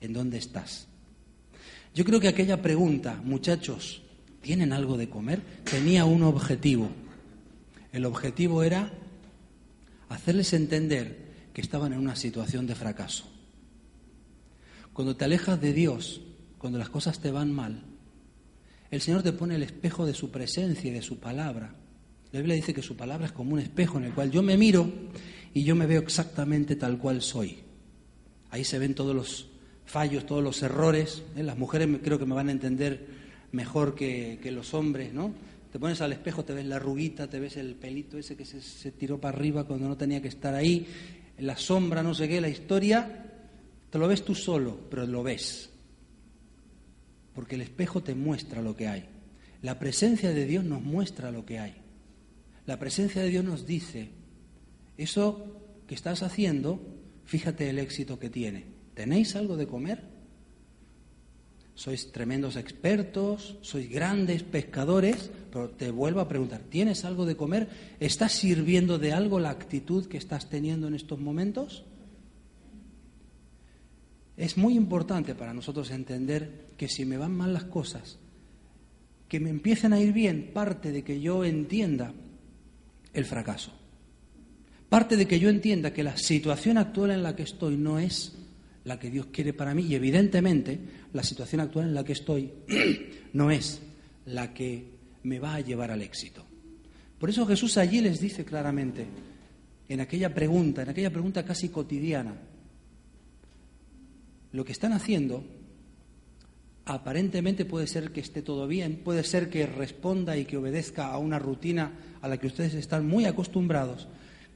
en 0.00 0.12
dónde 0.12 0.38
estás. 0.38 0.88
Yo 1.94 2.04
creo 2.04 2.20
que 2.20 2.28
aquella 2.28 2.60
pregunta, 2.60 3.20
muchachos, 3.24 4.02
¿tienen 4.40 4.72
algo 4.72 4.96
de 4.96 5.08
comer? 5.08 5.40
Tenía 5.70 6.04
un 6.04 6.22
objetivo. 6.24 6.90
El 7.92 8.04
objetivo 8.04 8.62
era 8.64 8.92
hacerles 10.14 10.52
entender 10.52 11.50
que 11.52 11.60
estaban 11.60 11.92
en 11.92 11.98
una 11.98 12.16
situación 12.16 12.66
de 12.66 12.74
fracaso. 12.74 13.30
Cuando 14.92 15.16
te 15.16 15.24
alejas 15.24 15.60
de 15.60 15.72
Dios, 15.72 16.20
cuando 16.58 16.78
las 16.78 16.88
cosas 16.88 17.20
te 17.20 17.30
van 17.30 17.52
mal, 17.52 17.82
el 18.90 19.00
Señor 19.00 19.22
te 19.22 19.32
pone 19.32 19.56
el 19.56 19.62
espejo 19.62 20.06
de 20.06 20.14
su 20.14 20.30
presencia 20.30 20.90
y 20.90 20.94
de 20.94 21.02
su 21.02 21.18
palabra. 21.18 21.74
La 22.32 22.40
Biblia 22.40 22.56
dice 22.56 22.74
que 22.74 22.82
su 22.82 22.96
palabra 22.96 23.26
es 23.26 23.32
como 23.32 23.54
un 23.54 23.60
espejo 23.60 23.98
en 23.98 24.04
el 24.04 24.14
cual 24.14 24.30
yo 24.30 24.42
me 24.42 24.56
miro 24.56 24.90
y 25.52 25.64
yo 25.64 25.74
me 25.74 25.86
veo 25.86 26.00
exactamente 26.00 26.76
tal 26.76 26.98
cual 26.98 27.22
soy. 27.22 27.58
Ahí 28.50 28.64
se 28.64 28.78
ven 28.78 28.94
todos 28.94 29.14
los 29.14 29.48
fallos, 29.84 30.26
todos 30.26 30.42
los 30.42 30.62
errores. 30.62 31.22
¿eh? 31.36 31.42
Las 31.42 31.58
mujeres 31.58 31.88
creo 32.02 32.18
que 32.18 32.26
me 32.26 32.34
van 32.34 32.48
a 32.48 32.52
entender 32.52 33.06
mejor 33.52 33.94
que, 33.94 34.38
los 34.52 34.74
hombres, 34.74 35.12
¿no? 35.12 35.32
Te 35.74 35.80
pones 35.80 36.00
al 36.02 36.12
espejo, 36.12 36.44
te 36.44 36.52
ves 36.52 36.66
la 36.66 36.78
ruguita, 36.78 37.28
te 37.28 37.40
ves 37.40 37.56
el 37.56 37.74
pelito 37.74 38.16
ese 38.16 38.36
que 38.36 38.44
se, 38.44 38.62
se 38.62 38.92
tiró 38.92 39.20
para 39.20 39.36
arriba 39.36 39.64
cuando 39.64 39.88
no 39.88 39.96
tenía 39.96 40.22
que 40.22 40.28
estar 40.28 40.54
ahí, 40.54 40.86
la 41.38 41.56
sombra, 41.56 42.00
no 42.00 42.14
sé 42.14 42.28
qué, 42.28 42.40
la 42.40 42.48
historia, 42.48 43.24
te 43.90 43.98
lo 43.98 44.06
ves 44.06 44.24
tú 44.24 44.36
solo, 44.36 44.78
pero 44.88 45.04
lo 45.04 45.24
ves. 45.24 45.70
Porque 47.34 47.56
el 47.56 47.62
espejo 47.62 48.04
te 48.04 48.14
muestra 48.14 48.62
lo 48.62 48.76
que 48.76 48.86
hay. 48.86 49.08
La 49.62 49.80
presencia 49.80 50.32
de 50.32 50.46
Dios 50.46 50.62
nos 50.62 50.80
muestra 50.80 51.32
lo 51.32 51.44
que 51.44 51.58
hay. 51.58 51.74
La 52.66 52.78
presencia 52.78 53.22
de 53.22 53.30
Dios 53.30 53.44
nos 53.44 53.66
dice, 53.66 54.10
eso 54.96 55.60
que 55.88 55.96
estás 55.96 56.22
haciendo, 56.22 56.80
fíjate 57.24 57.68
el 57.68 57.80
éxito 57.80 58.20
que 58.20 58.30
tiene. 58.30 58.64
¿Tenéis 58.94 59.34
algo 59.34 59.56
de 59.56 59.66
comer? 59.66 60.13
Sois 61.74 62.12
tremendos 62.12 62.54
expertos, 62.54 63.58
sois 63.60 63.90
grandes 63.90 64.46
pescadores, 64.46 65.30
pero 65.50 65.70
te 65.70 65.90
vuelvo 65.90 66.20
a 66.20 66.28
preguntar, 66.28 66.62
¿tienes 66.62 67.04
algo 67.04 67.26
de 67.26 67.36
comer? 67.36 67.96
¿Estás 67.98 68.32
sirviendo 68.32 68.98
de 68.98 69.12
algo 69.12 69.40
la 69.40 69.50
actitud 69.50 70.06
que 70.06 70.16
estás 70.16 70.48
teniendo 70.48 70.86
en 70.86 70.94
estos 70.94 71.18
momentos? 71.18 71.84
Es 74.36 74.56
muy 74.56 74.74
importante 74.76 75.34
para 75.34 75.54
nosotros 75.54 75.90
entender 75.90 76.66
que 76.76 76.88
si 76.88 77.04
me 77.04 77.16
van 77.16 77.36
mal 77.36 77.52
las 77.52 77.64
cosas, 77.64 78.18
que 79.28 79.40
me 79.40 79.50
empiecen 79.50 79.92
a 79.92 80.00
ir 80.00 80.12
bien, 80.12 80.50
parte 80.54 80.92
de 80.92 81.02
que 81.02 81.20
yo 81.20 81.44
entienda 81.44 82.12
el 83.12 83.24
fracaso. 83.24 83.72
Parte 84.88 85.16
de 85.16 85.26
que 85.26 85.40
yo 85.40 85.48
entienda 85.48 85.92
que 85.92 86.04
la 86.04 86.16
situación 86.16 86.78
actual 86.78 87.10
en 87.10 87.22
la 87.24 87.34
que 87.34 87.42
estoy 87.42 87.76
no 87.76 87.98
es 87.98 88.36
la 88.84 88.98
que 88.98 89.10
Dios 89.10 89.26
quiere 89.26 89.52
para 89.52 89.74
mí 89.74 89.82
y 89.82 89.94
evidentemente 89.94 90.78
la 91.12 91.22
situación 91.22 91.60
actual 91.60 91.86
en 91.86 91.94
la 91.94 92.04
que 92.04 92.12
estoy 92.12 92.52
no 93.32 93.50
es 93.50 93.80
la 94.26 94.52
que 94.52 94.94
me 95.22 95.38
va 95.38 95.54
a 95.54 95.60
llevar 95.60 95.90
al 95.90 96.02
éxito. 96.02 96.44
Por 97.18 97.30
eso 97.30 97.46
Jesús 97.46 97.78
allí 97.78 98.00
les 98.00 98.20
dice 98.20 98.44
claramente, 98.44 99.06
en 99.88 100.00
aquella 100.00 100.34
pregunta, 100.34 100.82
en 100.82 100.90
aquella 100.90 101.10
pregunta 101.10 101.44
casi 101.44 101.70
cotidiana, 101.70 102.34
lo 104.52 104.64
que 104.64 104.72
están 104.72 104.92
haciendo 104.92 105.44
aparentemente 106.84 107.64
puede 107.64 107.86
ser 107.86 108.12
que 108.12 108.20
esté 108.20 108.42
todo 108.42 108.66
bien, 108.66 109.00
puede 109.02 109.24
ser 109.24 109.48
que 109.48 109.66
responda 109.66 110.36
y 110.36 110.44
que 110.44 110.58
obedezca 110.58 111.06
a 111.06 111.18
una 111.18 111.38
rutina 111.38 111.92
a 112.20 112.28
la 112.28 112.36
que 112.36 112.46
ustedes 112.46 112.74
están 112.74 113.06
muy 113.06 113.24
acostumbrados, 113.24 114.06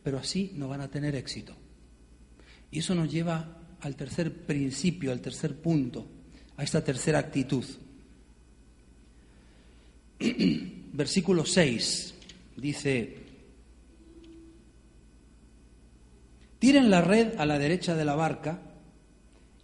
pero 0.05 0.19
así 0.19 0.53
no 0.55 0.69
van 0.69 0.83
a 0.83 0.89
tener 0.89 1.15
éxito. 1.15 1.55
Y 2.71 2.81
eso 2.81 2.95
nos 2.95 3.11
lleva 3.11 3.58
al 3.81 3.97
tercer 3.97 4.33
principio, 4.33 5.13
al 5.13 5.21
tercer 5.21 5.57
punto, 5.57 6.07
a 6.57 6.63
esta 6.63 6.83
tercera 6.83 7.19
actitud. 7.19 7.65
Versículo 10.93 11.45
6 11.45 12.15
dice, 12.57 13.17
tiren 16.59 16.91
la 16.91 17.01
red 17.01 17.39
a 17.39 17.47
la 17.47 17.59
derecha 17.59 17.95
de 17.95 18.05
la 18.05 18.17
barca 18.17 18.61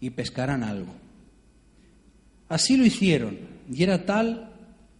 y 0.01 0.11
pescarán 0.11 0.63
algo. 0.63 0.95
Así 2.49 2.77
lo 2.77 2.85
hicieron, 2.85 3.39
y 3.73 3.83
era 3.83 4.05
tal 4.05 4.53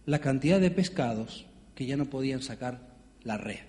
la 0.05 0.19
cantidad 0.19 0.59
de 0.59 0.71
pescados 0.71 1.45
que 1.73 1.85
ya 1.85 1.95
no 1.95 2.09
podían 2.09 2.41
sacar 2.41 2.95
la 3.23 3.37
red. 3.37 3.59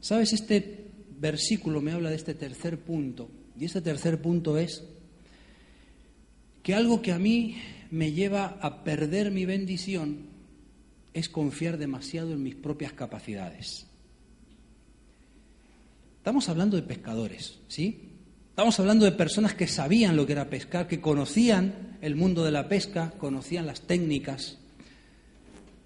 ¿Sabes? 0.00 0.32
Este 0.32 0.86
versículo 1.18 1.80
me 1.80 1.92
habla 1.92 2.10
de 2.10 2.16
este 2.16 2.34
tercer 2.34 2.78
punto, 2.78 3.30
y 3.58 3.64
este 3.64 3.80
tercer 3.80 4.20
punto 4.20 4.58
es 4.58 4.84
que 6.62 6.74
algo 6.74 7.00
que 7.00 7.12
a 7.12 7.18
mí 7.18 7.56
me 7.90 8.12
lleva 8.12 8.58
a 8.60 8.84
perder 8.84 9.30
mi 9.30 9.44
bendición 9.44 10.26
es 11.14 11.28
confiar 11.28 11.78
demasiado 11.78 12.32
en 12.32 12.42
mis 12.42 12.54
propias 12.54 12.92
capacidades. 12.92 13.86
Estamos 16.18 16.48
hablando 16.48 16.76
de 16.76 16.82
pescadores, 16.82 17.60
¿sí? 17.68 18.10
Estamos 18.50 18.78
hablando 18.80 19.04
de 19.04 19.12
personas 19.12 19.54
que 19.54 19.66
sabían 19.66 20.16
lo 20.16 20.26
que 20.26 20.32
era 20.32 20.50
pescar, 20.50 20.88
que 20.88 21.00
conocían 21.00 21.98
el 22.02 22.16
mundo 22.16 22.44
de 22.44 22.50
la 22.50 22.68
pesca, 22.68 23.12
conocían 23.16 23.66
las 23.66 23.82
técnicas. 23.82 24.58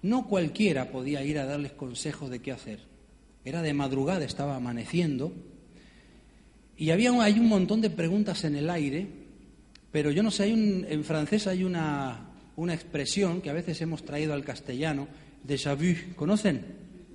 No 0.01 0.27
cualquiera 0.27 0.91
podía 0.91 1.23
ir 1.23 1.37
a 1.37 1.45
darles 1.45 1.73
consejos 1.73 2.29
de 2.29 2.39
qué 2.39 2.51
hacer. 2.51 2.79
Era 3.45 3.61
de 3.61 3.73
madrugada, 3.73 4.25
estaba 4.25 4.55
amaneciendo, 4.55 5.31
y 6.81 6.89
había 6.89 7.11
hay 7.21 7.37
un 7.37 7.47
montón 7.47 7.79
de 7.79 7.91
preguntas 7.91 8.43
en 8.43 8.55
el 8.55 8.67
aire, 8.67 9.05
pero 9.91 10.09
yo 10.09 10.23
no 10.23 10.31
sé, 10.31 10.45
hay 10.45 10.53
un, 10.53 10.83
en 10.89 11.03
francés 11.03 11.45
hay 11.45 11.63
una, 11.63 12.31
una 12.55 12.73
expresión 12.73 13.39
que 13.39 13.51
a 13.51 13.53
veces 13.53 13.79
hemos 13.81 14.03
traído 14.03 14.33
al 14.33 14.43
castellano, 14.43 15.07
déjà 15.47 15.75
vu, 15.75 16.15
¿conocen? 16.15 16.65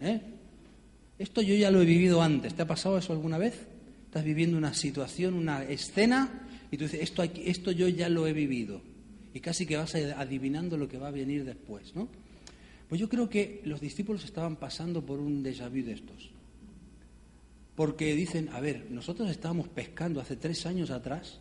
¿Eh? 0.01 0.21
Esto 1.19 1.43
yo 1.43 1.57
ya 1.57 1.73
lo 1.73 1.83
he 1.83 1.85
vivido 1.85 2.23
antes, 2.23 2.55
¿te 2.55 2.63
ha 2.63 2.67
pasado 2.69 2.97
eso 2.97 3.13
alguna 3.13 3.39
vez? 3.39 3.67
Estás 4.05 4.23
viviendo 4.23 4.57
una 4.57 4.73
situación, 4.73 5.35
una 5.35 5.65
escena, 5.65 6.47
y 6.71 6.77
tú 6.77 6.85
dices, 6.85 7.01
esto, 7.03 7.25
esto 7.25 7.73
yo 7.73 7.89
ya 7.89 8.09
lo 8.09 8.29
he 8.29 8.33
vivido. 8.33 8.81
Y 9.35 9.41
casi 9.41 9.67
que 9.67 9.77
vas 9.77 9.97
adivinando 9.97 10.77
lo 10.77 10.89
que 10.89 10.99
va 10.99 11.09
a 11.09 11.11
venir 11.11 11.45
después, 11.45 11.93
¿no? 11.97 12.07
Pues 12.89 13.01
yo 13.01 13.09
creo 13.09 13.29
que 13.29 13.63
los 13.65 13.81
discípulos 13.81 14.25
estaban 14.25 14.55
pasando 14.55 15.05
por 15.05 15.19
un 15.19 15.43
déjà 15.43 15.69
vu 15.69 15.83
de 15.83 15.95
estos. 15.95 16.36
Porque 17.77 18.15
dicen, 18.17 18.49
a 18.49 18.61
ver, 18.61 18.91
nosotros 18.91 19.31
estábamos 19.31 19.69
pescando 19.69 20.21
hace 20.21 20.35
tres 20.35 20.67
años 20.67 20.91
atrás 20.91 21.41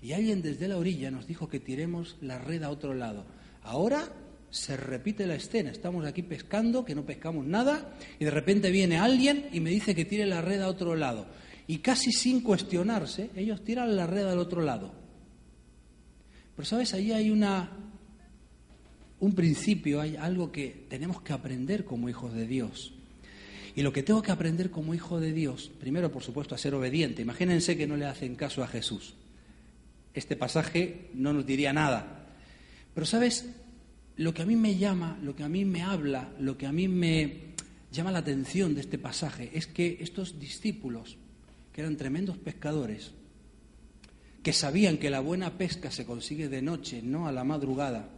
y 0.00 0.12
alguien 0.12 0.40
desde 0.40 0.68
la 0.68 0.78
orilla 0.78 1.10
nos 1.10 1.26
dijo 1.26 1.48
que 1.48 1.60
tiremos 1.60 2.16
la 2.20 2.38
red 2.38 2.62
a 2.62 2.70
otro 2.70 2.94
lado. 2.94 3.26
Ahora 3.62 4.12
se 4.50 4.76
repite 4.76 5.26
la 5.26 5.34
escena, 5.34 5.70
estamos 5.70 6.04
aquí 6.04 6.22
pescando, 6.22 6.84
que 6.84 6.94
no 6.94 7.04
pescamos 7.04 7.46
nada, 7.46 7.94
y 8.18 8.24
de 8.24 8.30
repente 8.30 8.70
viene 8.70 8.98
alguien 8.98 9.48
y 9.52 9.60
me 9.60 9.70
dice 9.70 9.94
que 9.94 10.04
tire 10.04 10.26
la 10.26 10.42
red 10.42 10.60
a 10.60 10.68
otro 10.68 10.94
lado. 10.94 11.26
Y 11.66 11.78
casi 11.78 12.12
sin 12.12 12.42
cuestionarse, 12.42 13.30
ellos 13.34 13.64
tiran 13.64 13.96
la 13.96 14.06
red 14.06 14.26
al 14.26 14.38
otro 14.38 14.60
lado. 14.60 14.92
Pero 16.54 16.66
sabes, 16.66 16.92
ahí 16.92 17.12
hay 17.12 17.30
una, 17.30 17.70
un 19.20 19.34
principio, 19.34 20.00
hay 20.00 20.16
algo 20.16 20.52
que 20.52 20.86
tenemos 20.88 21.22
que 21.22 21.32
aprender 21.32 21.84
como 21.84 22.08
hijos 22.08 22.34
de 22.34 22.46
Dios. 22.46 22.91
Y 23.74 23.82
lo 23.82 23.92
que 23.92 24.02
tengo 24.02 24.22
que 24.22 24.32
aprender 24.32 24.70
como 24.70 24.94
hijo 24.94 25.18
de 25.18 25.32
Dios, 25.32 25.70
primero, 25.80 26.12
por 26.12 26.22
supuesto, 26.22 26.54
a 26.54 26.58
ser 26.58 26.74
obediente. 26.74 27.22
Imagínense 27.22 27.76
que 27.76 27.86
no 27.86 27.96
le 27.96 28.04
hacen 28.04 28.34
caso 28.34 28.62
a 28.62 28.68
Jesús. 28.68 29.14
Este 30.12 30.36
pasaje 30.36 31.10
no 31.14 31.32
nos 31.32 31.46
diría 31.46 31.72
nada. 31.72 32.26
Pero, 32.94 33.06
¿sabes? 33.06 33.46
Lo 34.16 34.34
que 34.34 34.42
a 34.42 34.46
mí 34.46 34.56
me 34.56 34.76
llama, 34.76 35.18
lo 35.22 35.34
que 35.34 35.42
a 35.42 35.48
mí 35.48 35.64
me 35.64 35.82
habla, 35.82 36.32
lo 36.38 36.58
que 36.58 36.66
a 36.66 36.72
mí 36.72 36.86
me 36.86 37.52
llama 37.90 38.12
la 38.12 38.18
atención 38.18 38.74
de 38.74 38.82
este 38.82 38.98
pasaje 38.98 39.50
es 39.54 39.66
que 39.66 39.98
estos 40.00 40.38
discípulos, 40.38 41.16
que 41.72 41.80
eran 41.80 41.96
tremendos 41.96 42.36
pescadores, 42.36 43.12
que 44.42 44.52
sabían 44.52 44.98
que 44.98 45.08
la 45.08 45.20
buena 45.20 45.56
pesca 45.56 45.90
se 45.90 46.04
consigue 46.04 46.48
de 46.48 46.60
noche, 46.60 47.00
no 47.02 47.26
a 47.26 47.32
la 47.32 47.44
madrugada, 47.44 48.10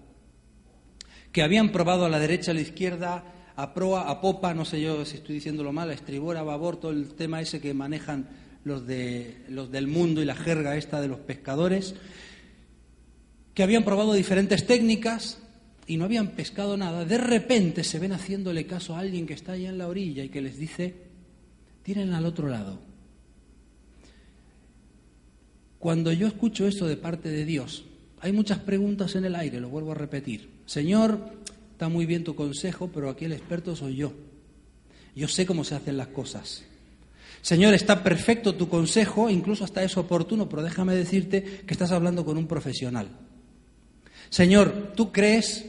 que 1.31 1.43
habían 1.43 1.71
probado 1.71 2.05
a 2.05 2.09
la 2.09 2.19
derecha, 2.19 2.51
a 2.51 2.55
la 2.55 2.61
izquierda, 2.61 3.25
a 3.57 3.73
proa, 3.75 4.11
a 4.11 4.21
popa, 4.21 4.55
no 4.55 4.65
sé 4.65 4.81
yo 4.81 5.05
si 5.05 5.17
estoy 5.17 5.37
diciéndolo 5.37 5.73
mal, 5.73 5.91
a 5.91 5.95
estribor, 5.95 6.37
a 6.37 6.43
babor, 6.43 6.77
todo 6.77 6.91
el 6.91 7.15
tema 7.15 7.41
ese 7.41 7.61
que 7.61 7.75
manejan 7.75 8.29
los, 8.65 8.87
de, 8.87 9.45
los 9.49 9.71
del 9.71 9.87
mundo 9.87 10.23
y 10.23 10.25
la 10.25 10.35
jerga 10.35 10.77
esta 10.77 11.01
de 11.01 11.09
los 11.09 11.21
pescadores, 11.21 11.95
que 13.55 13.63
habían 13.63 13.85
probado 13.85 14.15
diferentes 14.15 14.67
técnicas 14.67 15.39
y 15.87 15.97
no 15.97 16.05
habían 16.05 16.29
pescado 16.29 16.77
nada, 16.77 17.05
de 17.05 17.19
repente 17.19 17.85
se 17.85 17.99
ven 17.99 18.13
haciéndole 18.13 18.67
caso 18.67 18.97
a 18.97 19.01
alguien 19.01 19.27
que 19.27 19.35
está 19.35 19.53
allá 19.53 19.69
en 19.69 19.79
la 19.79 19.87
orilla 19.87 20.25
y 20.25 20.31
que 20.31 20.41
les 20.41 20.59
dice, 20.59 20.95
tiren 21.83 22.13
al 22.15 22.27
otro 22.27 22.49
lado. 22.49 22.81
Cuando 25.79 26.13
yo 26.13 26.27
escucho 26.27 26.67
esto 26.67 26.87
de 26.87 26.97
parte 26.97 27.29
de 27.29 27.45
Dios, 27.45 27.85
hay 28.21 28.33
muchas 28.33 28.59
preguntas 28.59 29.15
en 29.17 29.27
el 29.27 29.37
aire, 29.37 29.61
lo 29.61 29.69
vuelvo 29.69 29.93
a 29.93 29.97
repetir. 29.97 30.49
Señor, 30.65 31.21
Está 31.75 31.89
muy 31.89 32.07
bien 32.07 32.23
tu 32.23 32.37
consejo, 32.37 32.89
pero 32.95 33.11
aquí 33.11 33.25
el 33.25 33.33
experto 33.33 33.75
soy 33.75 33.97
yo. 33.97 34.13
Yo 35.17 35.27
sé 35.27 35.45
cómo 35.45 35.65
se 35.65 35.75
hacen 35.75 35.97
las 35.97 36.07
cosas. 36.07 36.63
Señor, 37.43 37.75
está 37.75 38.05
perfecto 38.05 38.55
tu 38.55 38.69
consejo, 38.69 39.29
incluso 39.29 39.65
hasta 39.65 39.83
es 39.83 39.97
oportuno, 39.97 40.49
pero 40.49 40.63
déjame 40.63 40.95
decirte 40.95 41.43
que 41.67 41.75
estás 41.75 41.91
hablando 41.91 42.25
con 42.25 42.39
un 42.39 42.47
profesional. 42.47 43.09
Señor, 44.31 44.93
tú 44.95 45.11
crees 45.11 45.67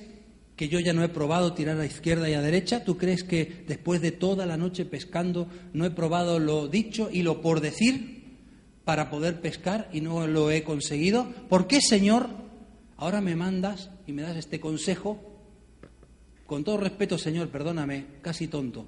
que 0.56 0.70
yo 0.70 0.80
ya 0.80 0.94
no 0.94 1.04
he 1.04 1.10
probado 1.10 1.54
tirar 1.54 1.80
a 1.80 1.88
izquierda 1.88 2.30
y 2.30 2.34
a 2.36 2.42
derecha? 2.42 2.84
¿Tú 2.84 3.00
crees 3.00 3.24
que 3.24 3.66
después 3.68 4.00
de 4.00 4.12
toda 4.12 4.46
la 4.46 4.58
noche 4.58 4.86
pescando 4.86 5.48
no 5.74 5.86
he 5.86 5.92
probado 5.92 6.38
lo 6.38 6.68
dicho 6.68 7.10
y 7.12 7.24
lo 7.24 7.42
por 7.42 7.62
decir 7.62 8.38
para 8.84 9.10
poder 9.10 9.42
pescar 9.42 9.90
y 9.92 10.02
no 10.02 10.28
lo 10.28 10.52
he 10.52 10.62
conseguido? 10.62 11.26
¿Por 11.50 11.66
qué, 11.66 11.82
Señor, 11.82 12.30
ahora 12.96 13.22
me 13.22 13.36
mandas 13.36 13.90
y 14.06 14.14
me 14.14 14.22
das 14.22 14.38
este 14.38 14.60
consejo? 14.60 15.35
Con 16.46 16.64
todo 16.64 16.78
respeto, 16.78 17.18
Señor, 17.18 17.50
perdóname, 17.50 18.06
casi 18.22 18.48
tonto. 18.48 18.88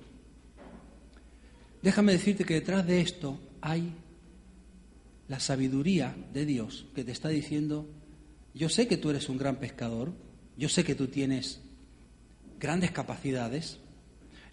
Déjame 1.81 2.13
decirte 2.13 2.43
que 2.43 2.55
detrás 2.55 2.85
de 2.85 3.01
esto 3.01 3.39
hay 3.61 3.93
la 5.27 5.39
sabiduría 5.39 6.15
de 6.33 6.45
Dios 6.45 6.85
que 6.95 7.03
te 7.03 7.11
está 7.11 7.29
diciendo, 7.29 7.87
yo 8.53 8.69
sé 8.69 8.87
que 8.87 8.97
tú 8.97 9.09
eres 9.09 9.29
un 9.29 9.37
gran 9.37 9.57
pescador, 9.57 10.13
yo 10.57 10.69
sé 10.69 10.83
que 10.83 10.95
tú 10.95 11.07
tienes 11.07 11.61
grandes 12.59 12.91
capacidades, 12.91 13.79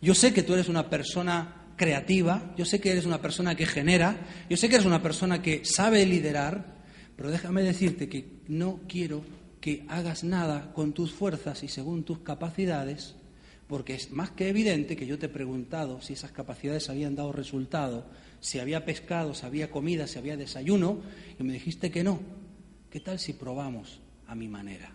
yo 0.00 0.14
sé 0.14 0.34
que 0.34 0.42
tú 0.42 0.54
eres 0.54 0.68
una 0.68 0.90
persona 0.90 1.72
creativa, 1.76 2.54
yo 2.56 2.64
sé 2.64 2.80
que 2.80 2.90
eres 2.90 3.06
una 3.06 3.20
persona 3.20 3.54
que 3.54 3.66
genera, 3.66 4.16
yo 4.48 4.56
sé 4.56 4.68
que 4.68 4.76
eres 4.76 4.86
una 4.86 5.02
persona 5.02 5.42
que 5.42 5.64
sabe 5.64 6.04
liderar, 6.06 6.82
pero 7.16 7.30
déjame 7.30 7.62
decirte 7.62 8.08
que 8.08 8.40
no 8.48 8.80
quiero 8.88 9.22
que 9.64 9.86
hagas 9.88 10.24
nada 10.24 10.74
con 10.74 10.92
tus 10.92 11.14
fuerzas 11.14 11.62
y 11.62 11.68
según 11.68 12.04
tus 12.04 12.18
capacidades, 12.18 13.14
porque 13.66 13.94
es 13.94 14.10
más 14.10 14.30
que 14.30 14.50
evidente 14.50 14.94
que 14.94 15.06
yo 15.06 15.18
te 15.18 15.24
he 15.24 15.30
preguntado 15.30 16.02
si 16.02 16.12
esas 16.12 16.32
capacidades 16.32 16.90
habían 16.90 17.14
dado 17.14 17.32
resultado, 17.32 18.04
si 18.40 18.58
había 18.58 18.84
pescado, 18.84 19.32
si 19.32 19.46
había 19.46 19.70
comida, 19.70 20.06
si 20.06 20.18
había 20.18 20.36
desayuno, 20.36 21.00
y 21.40 21.44
me 21.44 21.54
dijiste 21.54 21.90
que 21.90 22.04
no. 22.04 22.20
¿Qué 22.90 23.00
tal 23.00 23.18
si 23.18 23.32
probamos 23.32 24.00
a 24.26 24.34
mi 24.34 24.48
manera? 24.48 24.92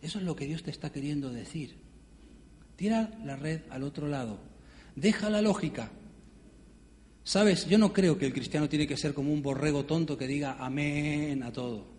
Eso 0.00 0.20
es 0.20 0.24
lo 0.24 0.36
que 0.36 0.46
Dios 0.46 0.62
te 0.62 0.70
está 0.70 0.90
queriendo 0.90 1.28
decir. 1.28 1.76
Tira 2.76 3.10
la 3.26 3.36
red 3.36 3.60
al 3.68 3.82
otro 3.82 4.08
lado. 4.08 4.38
Deja 4.96 5.28
la 5.28 5.42
lógica. 5.42 5.90
Sabes, 7.24 7.66
yo 7.66 7.76
no 7.76 7.92
creo 7.92 8.16
que 8.16 8.24
el 8.24 8.32
cristiano 8.32 8.70
tiene 8.70 8.86
que 8.86 8.96
ser 8.96 9.12
como 9.12 9.34
un 9.34 9.42
borrego 9.42 9.84
tonto 9.84 10.16
que 10.16 10.26
diga 10.26 10.56
amén 10.64 11.42
a 11.42 11.52
todo. 11.52 11.93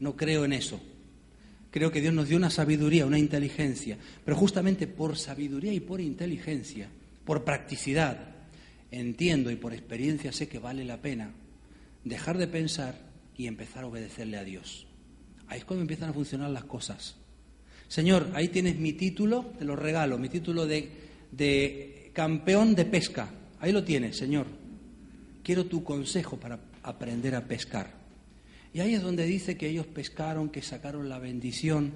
No 0.00 0.16
creo 0.16 0.44
en 0.44 0.52
eso. 0.52 0.80
Creo 1.70 1.92
que 1.92 2.00
Dios 2.00 2.12
nos 2.12 2.28
dio 2.28 2.36
una 2.36 2.50
sabiduría, 2.50 3.06
una 3.06 3.18
inteligencia, 3.18 3.96
pero 4.24 4.36
justamente 4.36 4.88
por 4.88 5.16
sabiduría 5.16 5.72
y 5.72 5.80
por 5.80 6.00
inteligencia, 6.00 6.88
por 7.24 7.44
practicidad, 7.44 8.18
entiendo 8.90 9.50
y 9.50 9.56
por 9.56 9.72
experiencia 9.72 10.32
sé 10.32 10.48
que 10.48 10.58
vale 10.58 10.84
la 10.84 11.00
pena 11.00 11.30
dejar 12.04 12.38
de 12.38 12.48
pensar 12.48 12.98
y 13.36 13.46
empezar 13.46 13.84
a 13.84 13.86
obedecerle 13.86 14.36
a 14.36 14.44
Dios. 14.44 14.86
Ahí 15.46 15.60
es 15.60 15.64
cuando 15.64 15.82
empiezan 15.82 16.10
a 16.10 16.12
funcionar 16.12 16.50
las 16.50 16.64
cosas. 16.64 17.16
Señor, 17.88 18.30
ahí 18.34 18.48
tienes 18.48 18.76
mi 18.76 18.92
título, 18.94 19.52
te 19.58 19.64
lo 19.64 19.76
regalo, 19.76 20.18
mi 20.18 20.28
título 20.28 20.66
de, 20.66 20.90
de 21.30 22.10
campeón 22.12 22.74
de 22.74 22.84
pesca. 22.84 23.30
Ahí 23.60 23.72
lo 23.72 23.84
tienes, 23.84 24.16
Señor. 24.16 24.46
Quiero 25.42 25.66
tu 25.66 25.84
consejo 25.84 26.38
para 26.38 26.58
aprender 26.82 27.34
a 27.34 27.44
pescar. 27.44 27.99
Y 28.72 28.80
ahí 28.80 28.94
es 28.94 29.02
donde 29.02 29.26
dice 29.26 29.56
que 29.56 29.68
ellos 29.68 29.86
pescaron, 29.86 30.48
que 30.48 30.62
sacaron 30.62 31.08
la 31.08 31.18
bendición. 31.18 31.92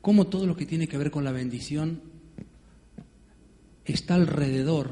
Cómo 0.00 0.26
todo 0.26 0.46
lo 0.46 0.56
que 0.56 0.66
tiene 0.66 0.88
que 0.88 0.98
ver 0.98 1.10
con 1.10 1.24
la 1.24 1.32
bendición 1.32 2.00
está 3.84 4.14
alrededor 4.14 4.90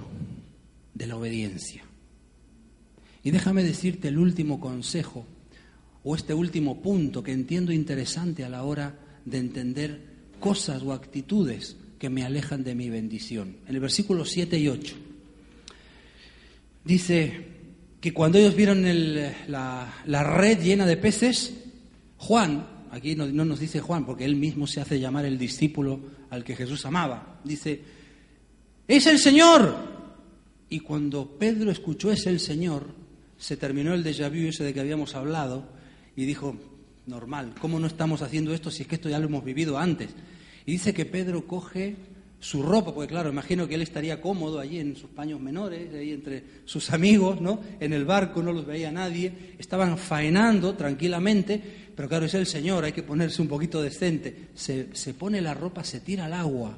de 0.94 1.06
la 1.06 1.16
obediencia. 1.16 1.82
Y 3.22 3.30
déjame 3.30 3.64
decirte 3.64 4.08
el 4.08 4.18
último 4.18 4.60
consejo 4.60 5.26
o 6.04 6.14
este 6.14 6.34
último 6.34 6.82
punto 6.82 7.22
que 7.22 7.32
entiendo 7.32 7.72
interesante 7.72 8.44
a 8.44 8.48
la 8.48 8.62
hora 8.62 8.98
de 9.24 9.38
entender 9.38 10.00
cosas 10.38 10.82
o 10.82 10.92
actitudes 10.92 11.76
que 11.98 12.10
me 12.10 12.22
alejan 12.22 12.62
de 12.62 12.74
mi 12.74 12.90
bendición. 12.90 13.56
En 13.66 13.74
el 13.74 13.80
versículo 13.80 14.24
7 14.24 14.58
y 14.58 14.68
8 14.68 14.96
dice, 16.84 17.53
que 18.04 18.12
cuando 18.12 18.36
ellos 18.36 18.54
vieron 18.54 18.84
la, 19.48 20.26
red 20.36 20.60
llena 20.60 20.84
de 20.84 20.98
peces, 20.98 21.54
Juan, 22.18 22.66
aquí 22.90 23.16
no, 23.16 23.24
no, 23.24 23.46
nos 23.46 23.60
dice 23.60 23.80
Juan, 23.80 24.04
porque 24.04 24.26
él 24.26 24.36
mismo 24.36 24.66
se 24.66 24.82
hace 24.82 25.00
llamar 25.00 25.24
el 25.24 25.38
discípulo 25.38 26.00
al 26.28 26.44
que 26.44 26.54
Jesús 26.54 26.84
amaba, 26.84 27.40
dice, 27.44 27.80
es 28.86 29.06
el 29.06 29.18
Señor. 29.18 29.74
Y 30.68 30.80
cuando 30.80 31.38
Pedro 31.38 31.70
escuchó 31.70 32.12
es 32.12 32.26
el 32.26 32.40
Señor, 32.40 32.88
se 33.38 33.56
terminó 33.56 33.94
el 33.94 34.04
déjà 34.04 34.28
vu 34.28 34.48
ese 34.50 34.64
de 34.64 34.74
que 34.74 34.80
habíamos 34.80 35.14
hablado 35.14 35.66
y 36.14 36.26
dijo, 36.26 36.58
normal, 37.06 37.54
¿cómo 37.58 37.80
no 37.80 37.86
estamos 37.86 38.20
haciendo 38.20 38.52
esto 38.52 38.70
si 38.70 38.82
es 38.82 38.86
que 38.86 38.96
esto 38.96 39.08
ya 39.08 39.18
lo 39.18 39.28
hemos 39.28 39.46
vivido 39.46 39.78
antes? 39.78 40.10
Y 40.66 40.72
dice 40.72 40.92
que 40.92 41.06
Pedro 41.06 41.46
coge 41.46 41.96
su 42.44 42.62
ropa, 42.62 42.92
porque 42.92 43.08
claro, 43.08 43.30
imagino 43.30 43.66
que 43.66 43.74
él 43.74 43.80
estaría 43.80 44.20
cómodo 44.20 44.60
allí 44.60 44.78
en 44.78 44.96
sus 44.96 45.08
paños 45.08 45.40
menores, 45.40 45.94
ahí 45.94 46.12
entre 46.12 46.44
sus 46.66 46.90
amigos, 46.90 47.40
¿no? 47.40 47.58
En 47.80 47.94
el 47.94 48.04
barco 48.04 48.42
no 48.42 48.52
los 48.52 48.66
veía 48.66 48.92
nadie, 48.92 49.54
estaban 49.58 49.96
faenando 49.96 50.74
tranquilamente, 50.74 51.58
pero 51.96 52.06
claro, 52.06 52.26
es 52.26 52.34
el 52.34 52.44
Señor, 52.44 52.84
hay 52.84 52.92
que 52.92 53.02
ponerse 53.02 53.40
un 53.40 53.48
poquito 53.48 53.80
decente. 53.80 54.50
Se, 54.52 54.94
se 54.94 55.14
pone 55.14 55.40
la 55.40 55.54
ropa, 55.54 55.84
se 55.84 56.00
tira 56.00 56.26
al 56.26 56.34
agua 56.34 56.76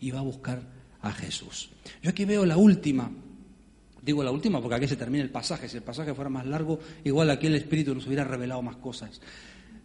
y 0.00 0.10
va 0.10 0.18
a 0.18 0.22
buscar 0.22 0.60
a 1.00 1.12
Jesús. 1.12 1.70
Yo 2.02 2.10
aquí 2.10 2.24
veo 2.24 2.44
la 2.44 2.56
última, 2.56 3.08
digo 4.02 4.24
la 4.24 4.32
última 4.32 4.60
porque 4.60 4.74
aquí 4.74 4.88
se 4.88 4.96
termina 4.96 5.22
el 5.22 5.30
pasaje, 5.30 5.68
si 5.68 5.76
el 5.76 5.84
pasaje 5.84 6.12
fuera 6.12 6.28
más 6.28 6.44
largo, 6.44 6.80
igual 7.04 7.30
aquí 7.30 7.46
el 7.46 7.54
Espíritu 7.54 7.94
nos 7.94 8.08
hubiera 8.08 8.24
revelado 8.24 8.62
más 8.62 8.78
cosas. 8.78 9.20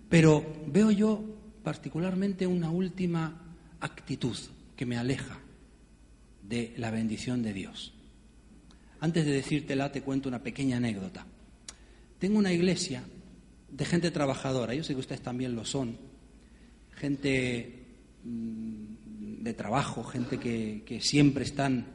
Pero 0.10 0.44
veo 0.66 0.90
yo 0.90 1.24
particularmente 1.62 2.48
una 2.48 2.72
última 2.72 3.44
actitud 3.80 4.36
que 4.80 4.86
me 4.86 4.96
aleja 4.96 5.38
de 6.42 6.74
la 6.78 6.90
bendición 6.90 7.44
de 7.44 7.52
Dios. 7.52 7.92
Antes 9.02 9.26
de 9.26 9.34
decírtela, 9.34 9.92
te 9.92 10.02
cuento 10.02 10.30
una 10.30 10.42
pequeña 10.42 10.78
anécdota. 10.78 11.26
Tengo 12.18 12.40
una 12.40 12.54
iglesia 12.54 13.04
de 13.70 13.84
gente 13.84 14.10
trabajadora, 14.10 14.74
yo 14.74 14.86
sé 14.86 14.94
que 14.94 15.02
ustedes 15.02 15.20
también 15.20 15.54
lo 15.54 15.66
son, 15.66 15.98
gente 16.94 17.88
mm, 18.24 19.44
de 19.44 19.54
trabajo, 19.54 20.02
gente 20.06 20.40
que, 20.40 21.00
siempre 21.02 21.44
están 21.44 21.86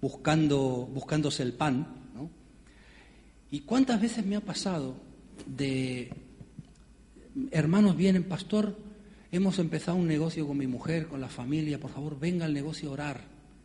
buscando, 0.00 0.86
buscándose 0.86 1.42
el 1.42 1.54
pan. 1.54 2.12
¿no? 2.14 2.30
¿Y 3.50 3.62
cuántas 3.62 4.00
veces 4.00 4.24
me 4.24 4.36
ha 4.36 4.40
pasado 4.40 4.94
de 5.46 6.12
hermanos 7.50 7.96
vienen, 7.96 8.22
pastor, 8.22 8.78
hemos 9.32 9.58
empezado 9.58 9.96
un 9.96 10.06
negocio 10.06 10.46
con 10.46 10.58
mi 10.58 10.66
mujer, 10.66 11.06
con 11.06 11.20
la 11.20 11.28
familia, 11.28 11.78
por 11.78 11.90
favor, 11.90 12.18
venga 12.18 12.44
al 12.44 12.54
negocio 12.54 12.88
a 12.88 12.92
orar. 12.92 13.20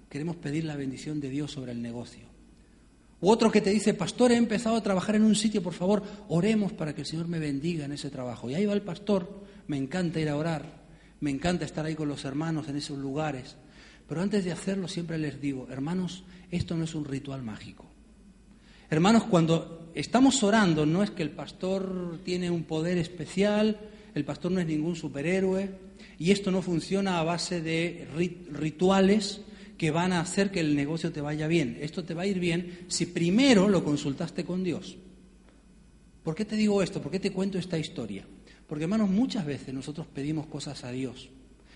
Queremos 0.09 0.35
pedir 0.35 0.65
la 0.65 0.75
bendición 0.75 1.19
de 1.19 1.29
Dios 1.29 1.51
sobre 1.51 1.71
el 1.71 1.81
negocio. 1.81 2.25
U 3.21 3.29
otro 3.29 3.51
que 3.51 3.61
te 3.61 3.71
dice, 3.71 3.93
pastor, 3.93 4.31
he 4.31 4.35
empezado 4.35 4.75
a 4.75 4.83
trabajar 4.83 5.15
en 5.15 5.23
un 5.23 5.35
sitio, 5.35 5.63
por 5.63 5.73
favor, 5.73 6.03
oremos 6.27 6.73
para 6.73 6.93
que 6.93 7.01
el 7.01 7.07
Señor 7.07 7.27
me 7.27 7.39
bendiga 7.39 7.85
en 7.85 7.93
ese 7.93 8.09
trabajo. 8.09 8.49
Y 8.49 8.55
ahí 8.55 8.65
va 8.65 8.73
el 8.73 8.81
pastor, 8.81 9.43
me 9.67 9.77
encanta 9.77 10.19
ir 10.19 10.29
a 10.29 10.35
orar, 10.35 10.83
me 11.21 11.31
encanta 11.31 11.65
estar 11.65 11.85
ahí 11.85 11.95
con 11.95 12.07
los 12.07 12.23
hermanos 12.25 12.67
en 12.67 12.77
esos 12.77 12.97
lugares. 12.97 13.55
Pero 14.07 14.21
antes 14.21 14.45
de 14.45 14.51
hacerlo 14.51 14.87
siempre 14.87 15.17
les 15.17 15.41
digo, 15.41 15.67
hermanos, 15.71 16.23
esto 16.51 16.75
no 16.75 16.83
es 16.83 16.93
un 16.93 17.05
ritual 17.05 17.41
mágico. 17.41 17.85
Hermanos, 18.89 19.23
cuando 19.23 19.91
estamos 19.95 20.43
orando, 20.43 20.85
no 20.85 21.01
es 21.01 21.09
que 21.09 21.23
el 21.23 21.31
pastor 21.31 22.19
tiene 22.23 22.51
un 22.51 22.65
poder 22.65 22.99
especial, 22.99 23.79
el 24.15 24.23
pastor 24.23 24.51
no 24.53 24.61
es 24.61 24.65
ningún 24.65 24.95
superhéroe 24.95 25.69
y 26.17 26.31
esto 26.31 26.49
no 26.49 26.61
funciona 26.61 27.19
a 27.19 27.23
base 27.23 27.61
de 27.61 28.07
rituales 28.49 29.41
que 29.77 29.91
van 29.91 30.13
a 30.13 30.21
hacer 30.21 30.51
que 30.51 30.61
el 30.61 30.73
negocio 30.73 31.11
te 31.11 31.19
vaya 31.19 31.47
bien. 31.47 31.77
Esto 31.81 32.05
te 32.05 32.13
va 32.13 32.23
a 32.23 32.27
ir 32.27 32.39
bien 32.39 32.85
si 32.87 33.07
primero 33.07 33.67
lo 33.67 33.83
consultaste 33.83 34.45
con 34.45 34.63
Dios. 34.63 34.97
¿Por 36.23 36.33
qué 36.33 36.45
te 36.45 36.55
digo 36.55 36.81
esto? 36.81 37.01
¿Por 37.01 37.11
qué 37.11 37.19
te 37.19 37.31
cuento 37.31 37.59
esta 37.59 37.77
historia? 37.77 38.25
Porque 38.67 38.85
hermanos, 38.85 39.09
muchas 39.09 39.45
veces 39.45 39.73
nosotros 39.73 40.07
pedimos 40.07 40.47
cosas 40.47 40.85
a 40.85 40.91
Dios. 40.91 41.29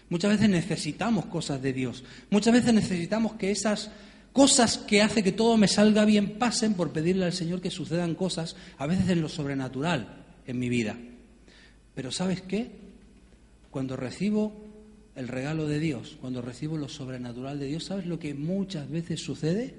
Muchas 0.10 0.32
veces 0.32 0.50
necesitamos 0.50 1.26
cosas 1.26 1.62
de 1.62 1.74
Dios. 1.74 2.06
Muchas 2.32 2.54
veces 2.54 2.74
necesitamos 2.74 3.34
que 3.34 3.52
esas 3.52 3.92
cosas 4.32 4.78
que 4.78 5.02
hace 5.02 5.24
que 5.24 5.34
todo 5.34 5.58
me 5.58 5.68
salga 5.68 6.06
bien 6.06 6.40
pasen 6.40 6.74
por 6.74 6.94
pedirle 6.94 7.26
al 7.26 7.34
Señor 7.34 7.60
que 7.60 7.70
sucedan 7.70 8.16
cosas, 8.16 8.56
a 8.78 8.88
veces 8.88 9.10
en 9.10 9.22
lo 9.22 9.28
sobrenatural 9.28 10.24
en 10.48 10.58
mi 10.58 10.70
vida. 10.70 10.98
Pero 11.96 12.12
¿sabes 12.12 12.42
qué? 12.42 12.72
Cuando 13.72 13.96
recibo 13.96 14.54
el 15.16 15.28
regalo 15.28 15.68
de 15.68 15.80
Dios, 15.80 16.18
cuando 16.22 16.42
recibo 16.42 16.78
lo 16.78 16.88
sobrenatural 16.88 17.60
de 17.60 17.68
Dios, 17.68 17.84
¿sabes 17.84 18.06
lo 18.06 18.20
que 18.20 18.34
muchas 18.34 18.90
veces 18.90 19.22
sucede? 19.22 19.76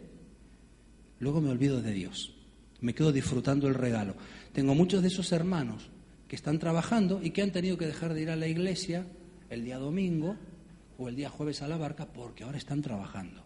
Luego 1.19 1.41
me 1.41 1.51
olvido 1.51 1.81
de 1.83 1.93
Dios. 1.93 2.35
Me 2.81 2.95
quedo 2.95 3.13
disfrutando 3.13 3.69
el 3.69 3.75
regalo. 3.75 4.15
Tengo 4.53 4.75
muchos 4.75 5.03
de 5.03 5.09
esos 5.09 5.33
hermanos 5.33 5.91
que 6.29 6.37
están 6.37 6.59
trabajando 6.59 7.21
y 7.23 7.31
que 7.31 7.43
han 7.43 7.53
tenido 7.53 7.77
que 7.77 7.87
dejar 7.87 8.15
de 8.15 8.23
ir 8.23 8.31
a 8.31 8.37
la 8.37 8.49
iglesia 8.49 9.07
el 9.51 9.65
día 9.65 9.79
domingo 9.79 10.37
o 10.99 11.09
el 11.09 11.17
día 11.17 11.29
jueves 11.29 11.63
a 11.63 11.69
la 11.69 11.77
barca 11.77 12.07
porque 12.07 12.45
ahora 12.45 12.59
están 12.59 12.83
trabajando. 12.83 13.43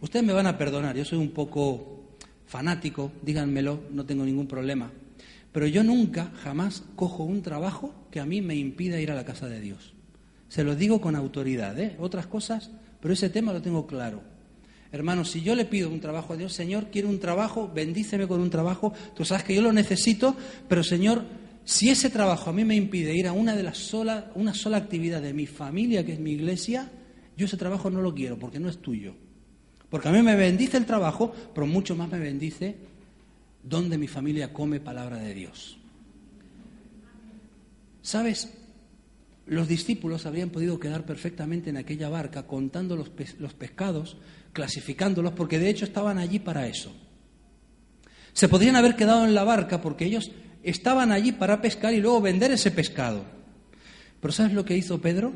Ustedes 0.00 0.24
me 0.24 0.32
van 0.32 0.46
a 0.46 0.58
perdonar, 0.58 0.96
yo 0.96 1.04
soy 1.04 1.18
un 1.18 1.30
poco 1.30 2.16
fanático, 2.46 3.12
díganmelo, 3.22 3.84
no 3.90 4.04
tengo 4.04 4.24
ningún 4.24 4.46
problema. 4.46 4.90
Pero 5.52 5.66
yo 5.66 5.84
nunca, 5.84 6.32
jamás 6.42 6.82
cojo 6.96 7.24
un 7.24 7.42
trabajo 7.42 7.94
que 8.10 8.20
a 8.20 8.26
mí 8.26 8.40
me 8.40 8.56
impida 8.56 9.00
ir 9.00 9.10
a 9.10 9.14
la 9.14 9.24
casa 9.24 9.48
de 9.48 9.60
Dios. 9.60 9.92
Se 10.48 10.64
lo 10.64 10.74
digo 10.74 11.00
con 11.00 11.14
autoridad, 11.14 11.78
¿eh? 11.78 11.96
Otras 11.98 12.26
cosas, 12.26 12.70
pero 13.00 13.14
ese 13.14 13.30
tema 13.30 13.52
lo 13.52 13.62
tengo 13.62 13.86
claro. 13.86 14.22
Hermanos, 14.92 15.30
si 15.30 15.42
yo 15.42 15.54
le 15.54 15.64
pido 15.64 15.88
un 15.88 16.00
trabajo 16.00 16.34
a 16.34 16.36
Dios, 16.36 16.52
Señor, 16.52 16.88
quiero 16.90 17.08
un 17.08 17.18
trabajo, 17.18 17.70
bendíceme 17.74 18.28
con 18.28 18.40
un 18.40 18.50
trabajo, 18.50 18.92
tú 19.14 19.24
sabes 19.24 19.44
que 19.44 19.54
yo 19.54 19.62
lo 19.62 19.72
necesito, 19.72 20.36
pero 20.68 20.82
Señor, 20.82 21.24
si 21.64 21.88
ese 21.88 22.10
trabajo 22.10 22.50
a 22.50 22.52
mí 22.52 22.64
me 22.64 22.76
impide 22.76 23.14
ir 23.14 23.26
a 23.26 23.32
una 23.32 23.56
de 23.56 23.62
las 23.62 23.78
sola, 23.78 24.30
una 24.34 24.52
sola 24.52 24.76
actividad 24.78 25.22
de 25.22 25.32
mi 25.32 25.46
familia, 25.46 26.04
que 26.04 26.12
es 26.12 26.18
mi 26.18 26.32
iglesia, 26.32 26.90
yo 27.36 27.46
ese 27.46 27.56
trabajo 27.56 27.88
no 27.88 28.02
lo 28.02 28.14
quiero 28.14 28.38
porque 28.38 28.58
no 28.58 28.68
es 28.68 28.78
tuyo. 28.78 29.14
Porque 29.88 30.08
a 30.08 30.12
mí 30.12 30.22
me 30.22 30.36
bendice 30.36 30.76
el 30.76 30.86
trabajo, 30.86 31.32
pero 31.54 31.66
mucho 31.66 31.94
más 31.96 32.10
me 32.10 32.18
bendice 32.18 32.76
donde 33.62 33.98
mi 33.98 34.08
familia 34.08 34.52
come 34.52 34.80
palabra 34.80 35.18
de 35.18 35.34
Dios. 35.34 35.78
¿Sabes? 38.02 38.52
Los 39.46 39.68
discípulos 39.68 40.26
habrían 40.26 40.50
podido 40.50 40.78
quedar 40.78 41.04
perfectamente 41.04 41.70
en 41.70 41.76
aquella 41.76 42.08
barca 42.08 42.46
contando 42.46 42.96
los, 42.96 43.10
los 43.38 43.54
pescados, 43.54 44.16
clasificándolos, 44.52 45.32
porque 45.32 45.58
de 45.58 45.70
hecho 45.70 45.84
estaban 45.84 46.18
allí 46.18 46.38
para 46.38 46.66
eso. 46.66 46.92
Se 48.32 48.48
podrían 48.48 48.76
haber 48.76 48.96
quedado 48.96 49.24
en 49.24 49.34
la 49.34 49.44
barca 49.44 49.80
porque 49.80 50.06
ellos 50.06 50.30
estaban 50.62 51.12
allí 51.12 51.32
para 51.32 51.60
pescar 51.60 51.92
y 51.92 52.00
luego 52.00 52.20
vender 52.20 52.50
ese 52.52 52.70
pescado. 52.70 53.24
Pero 54.20 54.32
¿sabes 54.32 54.52
lo 54.52 54.64
que 54.64 54.76
hizo 54.76 55.00
Pedro? 55.00 55.32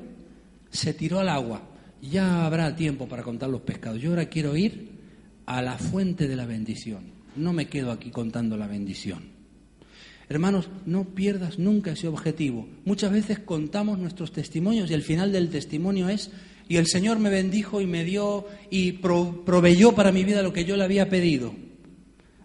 Se 0.71 0.95
tiró 0.95 1.21
al 1.21 1.29
agua. 1.29 1.63
Ya 2.01 2.47
habrá 2.47 2.75
tiempo 2.77 3.09
para 3.09 3.23
contar 3.23 3.49
los 3.49 3.63
pescados. 3.63 4.01
Yo 4.01 4.11
ahora 4.11 4.27
quiero 4.27 4.57
ir 4.57 4.97
a 5.47 5.63
la 5.63 5.77
fuente 5.77 6.29
de 6.29 6.37
la 6.37 6.47
bendición. 6.47 7.16
No 7.37 7.53
me 7.53 7.69
quedo 7.69 7.93
aquí 7.93 8.11
contando 8.11 8.57
la 8.57 8.67
bendición. 8.67 9.37
Hermanos, 10.29 10.69
no 10.87 11.05
pierdas 11.05 11.59
nunca 11.59 11.93
ese 11.93 12.09
objetivo. 12.09 12.69
Muchas 12.85 13.13
veces 13.13 13.39
contamos 13.39 13.99
nuestros 13.99 14.33
testimonios 14.33 14.91
y 14.91 14.95
el 14.95 15.03
final 15.03 15.31
del 15.31 15.51
testimonio 15.51 16.09
es, 16.09 16.31
y 16.69 16.77
el 16.77 16.87
Señor 16.87 17.21
me 17.21 17.31
bendijo 17.31 17.81
y 17.81 17.87
me 17.87 18.05
dio 18.05 18.47
y 18.71 18.93
proveyó 18.93 19.95
para 19.95 20.11
mi 20.11 20.25
vida 20.25 20.43
lo 20.43 20.53
que 20.53 20.65
yo 20.65 20.77
le 20.77 20.85
había 20.85 21.09
pedido. 21.09 21.55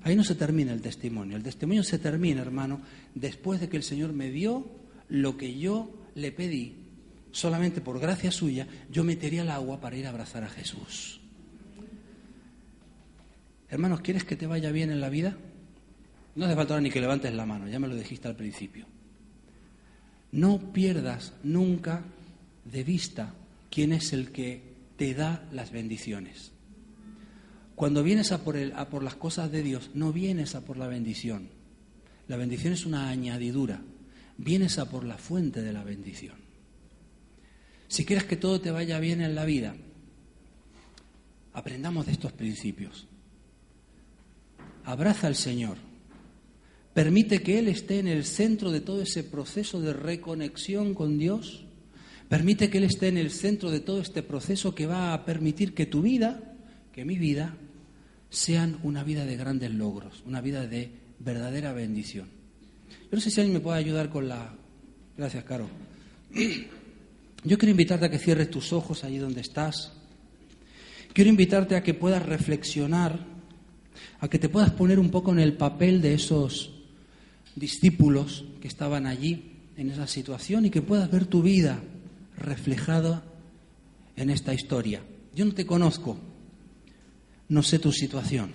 Ahí 0.03 0.15
no 0.15 0.23
se 0.23 0.35
termina 0.35 0.73
el 0.73 0.81
testimonio. 0.81 1.37
El 1.37 1.43
testimonio 1.43 1.83
se 1.83 1.97
termina, 1.97 2.41
hermano, 2.41 2.81
después 3.15 3.59
de 3.59 3.69
que 3.69 3.77
el 3.77 3.83
Señor 3.83 4.13
me 4.13 4.29
dio 4.29 4.67
lo 5.09 5.37
que 5.37 5.57
yo 5.57 5.91
le 6.15 6.31
pedí. 6.31 6.75
Solamente 7.31 7.81
por 7.81 7.99
gracia 7.99 8.31
suya, 8.31 8.67
yo 8.91 9.03
metería 9.03 9.41
el 9.41 9.49
agua 9.49 9.79
para 9.79 9.95
ir 9.95 10.05
a 10.05 10.09
abrazar 10.09 10.43
a 10.43 10.49
Jesús. 10.49 11.20
Hermanos, 13.71 14.01
¿quieres 14.01 14.25
que 14.25 14.35
te 14.35 14.47
vaya 14.47 14.69
bien 14.69 14.91
en 14.91 14.99
la 14.99 15.09
vida? 15.09 15.37
No 16.35 16.45
hace 16.45 16.55
falta 16.55 16.79
ni 16.81 16.91
que 16.91 16.99
levantes 16.99 17.33
la 17.33 17.45
mano, 17.45 17.69
ya 17.69 17.79
me 17.79 17.87
lo 17.87 17.95
dijiste 17.95 18.27
al 18.27 18.35
principio. 18.35 18.85
No 20.33 20.73
pierdas 20.73 21.33
nunca 21.43 22.03
de 22.65 22.83
vista 22.83 23.33
quién 23.69 23.93
es 23.93 24.11
el 24.11 24.33
que 24.33 24.61
te 24.97 25.13
da 25.13 25.47
las 25.53 25.71
bendiciones. 25.71 26.51
Cuando 27.75 28.03
vienes 28.03 28.33
a 28.33 28.43
por, 28.43 28.57
el, 28.57 28.73
a 28.75 28.89
por 28.89 29.03
las 29.03 29.15
cosas 29.15 29.49
de 29.49 29.63
Dios, 29.63 29.91
no 29.93 30.11
vienes 30.11 30.53
a 30.53 30.65
por 30.65 30.75
la 30.75 30.87
bendición. 30.87 31.47
La 32.27 32.35
bendición 32.35 32.73
es 32.73 32.85
una 32.85 33.09
añadidura. 33.09 33.81
Vienes 34.37 34.79
a 34.79 34.89
por 34.89 35.05
la 35.05 35.17
fuente 35.17 35.61
de 35.61 35.71
la 35.71 35.85
bendición. 35.85 36.35
Si 37.87 38.03
quieres 38.03 38.25
que 38.25 38.35
todo 38.35 38.59
te 38.59 38.71
vaya 38.71 38.99
bien 38.99 39.21
en 39.21 39.33
la 39.33 39.45
vida, 39.45 39.75
aprendamos 41.53 42.05
de 42.05 42.11
estos 42.11 42.33
principios. 42.33 43.07
Abraza 44.85 45.27
al 45.27 45.35
Señor. 45.35 45.77
Permite 46.93 47.41
que 47.41 47.59
Él 47.59 47.67
esté 47.67 47.99
en 47.99 48.07
el 48.07 48.25
centro 48.25 48.71
de 48.71 48.81
todo 48.81 49.01
ese 49.01 49.23
proceso 49.23 49.79
de 49.81 49.93
reconexión 49.93 50.93
con 50.93 51.17
Dios. 51.17 51.65
Permite 52.27 52.69
que 52.69 52.79
Él 52.79 52.83
esté 52.85 53.07
en 53.07 53.17
el 53.17 53.31
centro 53.31 53.71
de 53.71 53.79
todo 53.79 54.01
este 54.01 54.23
proceso 54.23 54.75
que 54.75 54.85
va 54.85 55.13
a 55.13 55.25
permitir 55.25 55.73
que 55.73 55.85
tu 55.85 56.01
vida, 56.01 56.55
que 56.91 57.05
mi 57.05 57.17
vida, 57.17 57.55
sean 58.29 58.79
una 58.83 59.03
vida 59.03 59.25
de 59.25 59.37
grandes 59.37 59.71
logros, 59.71 60.23
una 60.25 60.41
vida 60.41 60.65
de 60.65 60.91
verdadera 61.19 61.73
bendición. 61.73 62.27
Yo 62.89 63.17
no 63.17 63.21
sé 63.21 63.29
si 63.29 63.39
alguien 63.39 63.55
me 63.55 63.61
puede 63.61 63.79
ayudar 63.79 64.09
con 64.09 64.27
la... 64.27 64.53
Gracias, 65.17 65.43
Caro. 65.43 65.69
Yo 67.43 67.57
quiero 67.57 67.71
invitarte 67.71 68.05
a 68.05 68.11
que 68.11 68.19
cierres 68.19 68.49
tus 68.49 68.71
ojos 68.71 69.03
allí 69.03 69.17
donde 69.17 69.41
estás. 69.41 69.93
Quiero 71.13 71.29
invitarte 71.29 71.75
a 71.75 71.83
que 71.83 71.93
puedas 71.93 72.25
reflexionar, 72.25 73.19
a 74.19 74.27
que 74.27 74.39
te 74.39 74.49
puedas 74.49 74.71
poner 74.71 74.99
un 74.99 75.09
poco 75.09 75.31
en 75.31 75.39
el 75.39 75.53
papel 75.53 76.01
de 76.01 76.13
esos 76.13 76.71
discípulos 77.55 78.45
que 78.61 78.67
estaban 78.67 79.05
allí 79.05 79.51
en 79.77 79.89
esa 79.89 80.07
situación 80.07 80.65
y 80.65 80.69
que 80.69 80.81
puedas 80.81 81.09
ver 81.09 81.25
tu 81.25 81.41
vida 81.41 81.81
reflejada 82.37 83.23
en 84.15 84.29
esta 84.29 84.53
historia. 84.53 85.01
Yo 85.33 85.45
no 85.45 85.53
te 85.53 85.65
conozco, 85.65 86.17
no 87.49 87.63
sé 87.63 87.79
tu 87.79 87.91
situación. 87.91 88.51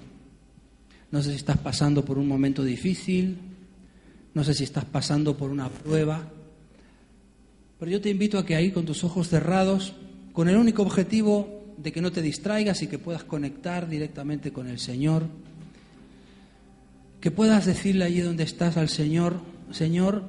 No 1.11 1.23
sé 1.23 1.31
si 1.31 1.37
estás 1.37 1.59
pasando 1.59 2.05
por 2.05 2.19
un 2.19 2.27
momento 2.27 2.65
difícil, 2.65 3.39
no 4.35 4.45
sé 4.45 4.55
si 4.55 4.65
estás 4.65 4.85
pasando 4.85 5.37
por 5.37 5.51
una 5.51 5.69
prueba, 5.69 6.31
pero 7.79 7.91
yo 7.91 8.01
te 8.01 8.11
invito 8.11 8.39
a 8.39 8.47
que 8.47 8.57
ahí 8.57 8.71
con 8.71 8.85
tus 8.85 9.05
ojos 9.05 9.29
cerrados, 9.29 9.95
con 10.33 10.49
el 10.49 10.57
único 10.57 10.83
objetivo 10.83 11.56
de 11.77 11.93
que 11.93 12.01
no 12.01 12.13
te 12.13 12.23
distraigas 12.23 12.83
y 12.83 12.87
que 12.87 12.99
puedas 12.99 13.25
conectar 13.25 13.89
directamente 13.89 14.53
con 14.53 14.69
el 14.69 14.79
Señor, 14.79 15.27
que 17.21 17.31
puedas 17.31 17.67
decirle 17.67 18.05
allí 18.05 18.21
donde 18.21 18.45
estás 18.45 18.77
al 18.77 18.89
Señor, 18.89 19.41
Señor, 19.71 20.25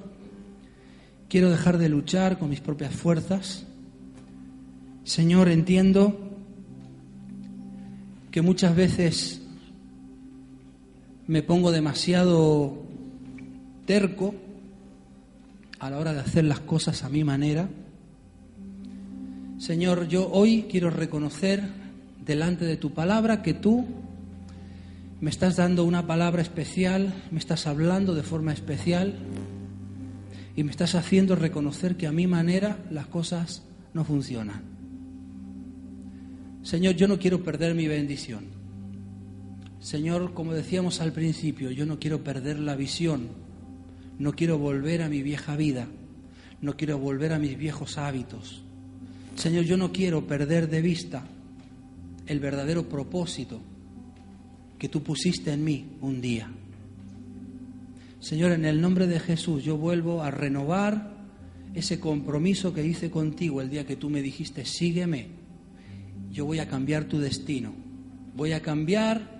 quiero 1.29 1.49
dejar 1.49 1.77
de 1.77 1.89
luchar 1.89 2.39
con 2.39 2.49
mis 2.49 2.61
propias 2.61 2.93
fuerzas. 2.93 3.65
Señor, 5.03 5.49
entiendo 5.49 6.31
que 8.31 8.41
muchas 8.41 8.75
veces 8.75 9.41
me 11.27 11.43
pongo 11.43 11.71
demasiado 11.71 12.83
terco 13.85 14.35
a 15.79 15.89
la 15.89 15.97
hora 15.97 16.13
de 16.13 16.19
hacer 16.19 16.45
las 16.45 16.59
cosas 16.61 17.03
a 17.03 17.09
mi 17.09 17.23
manera. 17.23 17.69
Señor, 19.57 20.07
yo 20.07 20.29
hoy 20.31 20.67
quiero 20.69 20.91
reconocer 20.91 21.63
delante 22.23 22.63
de 22.63 22.77
tu 22.77 22.93
palabra 22.93 23.41
que 23.41 23.55
tú 23.55 23.87
me 25.19 25.31
estás 25.31 25.55
dando 25.55 25.83
una 25.83 26.05
palabra 26.05 26.43
especial, 26.43 27.11
me 27.31 27.39
estás 27.39 27.65
hablando 27.65 28.13
de 28.13 28.21
forma 28.21 28.53
especial 28.53 29.15
y 30.55 30.63
me 30.63 30.69
estás 30.69 30.93
haciendo 30.93 31.35
reconocer 31.35 31.97
que 31.97 32.05
a 32.05 32.11
mi 32.11 32.27
manera 32.27 32.77
las 32.91 33.07
cosas 33.07 33.63
no 33.95 34.05
funcionan. 34.05 34.61
Señor, 36.61 36.95
yo 36.95 37.07
no 37.07 37.17
quiero 37.17 37.43
perder 37.43 37.73
mi 37.73 37.87
bendición. 37.87 38.45
Señor, 39.79 40.35
como 40.35 40.53
decíamos 40.53 41.01
al 41.01 41.13
principio, 41.13 41.71
yo 41.71 41.87
no 41.87 41.97
quiero 41.97 42.23
perder 42.23 42.59
la 42.59 42.75
visión. 42.75 43.29
No 44.19 44.33
quiero 44.33 44.59
volver 44.59 45.01
a 45.01 45.09
mi 45.09 45.23
vieja 45.23 45.55
vida. 45.55 45.87
No 46.61 46.77
quiero 46.77 46.99
volver 46.99 47.33
a 47.33 47.39
mis 47.39 47.57
viejos 47.57 47.97
hábitos. 47.97 48.66
Señor, 49.37 49.65
yo 49.65 49.77
no 49.77 49.91
quiero 49.91 50.25
perder 50.25 50.67
de 50.67 50.81
vista 50.81 51.23
el 52.25 52.39
verdadero 52.39 52.89
propósito 52.89 53.61
que 54.79 54.89
tú 54.89 55.03
pusiste 55.03 55.53
en 55.53 55.63
mí 55.63 55.85
un 56.01 56.19
día. 56.19 56.51
Señor, 58.19 58.51
en 58.51 58.65
el 58.65 58.81
nombre 58.81 59.05
de 59.05 59.19
Jesús 59.19 59.63
yo 59.63 59.77
vuelvo 59.77 60.23
a 60.23 60.31
renovar 60.31 61.15
ese 61.75 61.99
compromiso 61.99 62.73
que 62.73 62.83
hice 62.83 63.11
contigo 63.11 63.61
el 63.61 63.69
día 63.69 63.85
que 63.85 63.95
tú 63.95 64.09
me 64.09 64.23
dijiste, 64.23 64.65
sígueme 64.65 65.27
yo 66.31 66.45
voy 66.45 66.59
a 66.59 66.67
cambiar 66.67 67.05
tu 67.05 67.19
destino, 67.19 67.73
voy 68.35 68.53
a 68.53 68.61
cambiar 68.61 69.39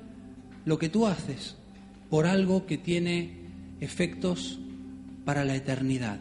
lo 0.66 0.78
que 0.78 0.90
tú 0.90 1.08
haces 1.08 1.56
por 2.10 2.28
algo 2.28 2.68
que 2.68 2.78
tiene 2.78 3.32
efectos 3.82 4.60
para 5.26 5.44
la 5.44 5.56
eternidad. 5.56 6.20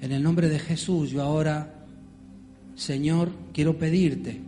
En 0.00 0.12
el 0.12 0.22
nombre 0.22 0.48
de 0.48 0.58
Jesús, 0.58 1.10
yo 1.10 1.22
ahora, 1.22 1.86
Señor, 2.74 3.30
quiero 3.52 3.78
pedirte 3.78 4.40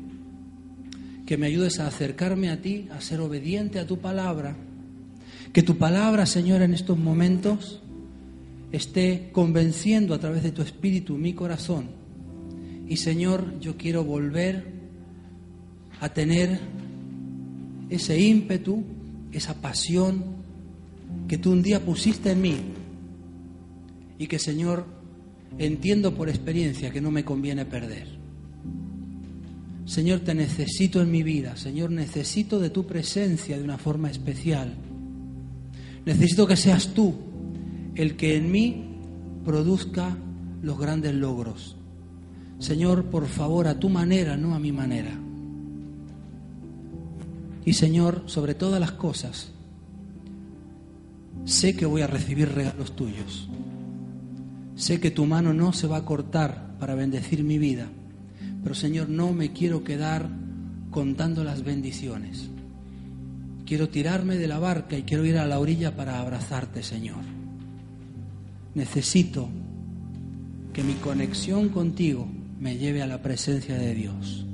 que 1.26 1.36
me 1.36 1.46
ayudes 1.46 1.80
a 1.80 1.86
acercarme 1.86 2.50
a 2.50 2.60
ti, 2.60 2.88
a 2.90 3.00
ser 3.00 3.20
obediente 3.20 3.78
a 3.78 3.86
tu 3.86 3.98
palabra, 3.98 4.56
que 5.52 5.62
tu 5.62 5.76
palabra, 5.76 6.26
Señor, 6.26 6.62
en 6.62 6.74
estos 6.74 6.98
momentos 6.98 7.82
esté 8.72 9.30
convenciendo 9.32 10.14
a 10.14 10.18
través 10.18 10.42
de 10.42 10.52
tu 10.52 10.62
espíritu 10.62 11.16
mi 11.16 11.32
corazón. 11.32 11.86
Y 12.86 12.96
Señor, 12.96 13.58
yo 13.60 13.76
quiero 13.76 14.04
volver 14.04 14.72
a 16.00 16.08
tener 16.10 16.60
ese 17.90 18.20
ímpetu, 18.20 18.84
esa 19.32 19.54
pasión 19.54 20.24
que 21.26 21.38
tú 21.38 21.52
un 21.52 21.62
día 21.62 21.84
pusiste 21.84 22.32
en 22.32 22.40
mí. 22.40 22.56
Y 24.18 24.26
que 24.26 24.38
Señor 24.38 24.97
entiendo 25.58 26.14
por 26.14 26.28
experiencia 26.28 26.90
que 26.90 27.00
no 27.00 27.10
me 27.10 27.24
conviene 27.24 27.64
perder. 27.64 28.06
Señor, 29.84 30.20
te 30.20 30.34
necesito 30.34 31.00
en 31.00 31.10
mi 31.10 31.22
vida. 31.22 31.56
Señor, 31.56 31.90
necesito 31.90 32.60
de 32.60 32.70
tu 32.70 32.86
presencia 32.86 33.56
de 33.56 33.64
una 33.64 33.78
forma 33.78 34.10
especial. 34.10 34.74
Necesito 36.04 36.46
que 36.46 36.56
seas 36.56 36.94
tú 36.94 37.14
el 37.94 38.16
que 38.16 38.36
en 38.36 38.52
mí 38.52 38.84
produzca 39.44 40.16
los 40.62 40.78
grandes 40.78 41.14
logros. 41.14 41.76
Señor, 42.58 43.06
por 43.06 43.26
favor, 43.26 43.66
a 43.66 43.78
tu 43.78 43.88
manera, 43.88 44.36
no 44.36 44.54
a 44.54 44.58
mi 44.58 44.72
manera. 44.72 45.18
Y 47.64 47.72
Señor, 47.72 48.24
sobre 48.26 48.54
todas 48.54 48.80
las 48.80 48.92
cosas, 48.92 49.50
sé 51.44 51.76
que 51.76 51.86
voy 51.86 52.02
a 52.02 52.06
recibir 52.06 52.50
regalos 52.50 52.94
tuyos. 52.94 53.48
Sé 54.78 55.00
que 55.00 55.10
tu 55.10 55.26
mano 55.26 55.52
no 55.52 55.72
se 55.72 55.88
va 55.88 55.96
a 55.96 56.04
cortar 56.04 56.76
para 56.78 56.94
bendecir 56.94 57.42
mi 57.42 57.58
vida. 57.58 57.88
Pero 58.62 58.76
Señor, 58.76 59.08
no 59.08 59.32
me 59.32 59.52
quiero 59.52 59.82
quedar 59.82 60.30
contando 60.92 61.42
las 61.42 61.64
bendiciones. 61.64 62.48
Quiero 63.66 63.88
tirarme 63.88 64.36
de 64.36 64.46
la 64.46 64.60
barca 64.60 64.96
y 64.96 65.02
quiero 65.02 65.24
ir 65.24 65.36
a 65.36 65.46
la 65.46 65.58
orilla 65.58 65.96
para 65.96 66.20
abrazarte, 66.20 66.84
Señor. 66.84 67.24
Necesito 68.76 69.48
que 70.72 70.84
mi 70.84 70.94
conexión 70.94 71.70
contigo 71.70 72.28
me 72.60 72.78
lleve 72.78 73.02
a 73.02 73.08
la 73.08 73.20
presencia 73.20 73.76
de 73.76 73.94
Dios. 73.96 74.46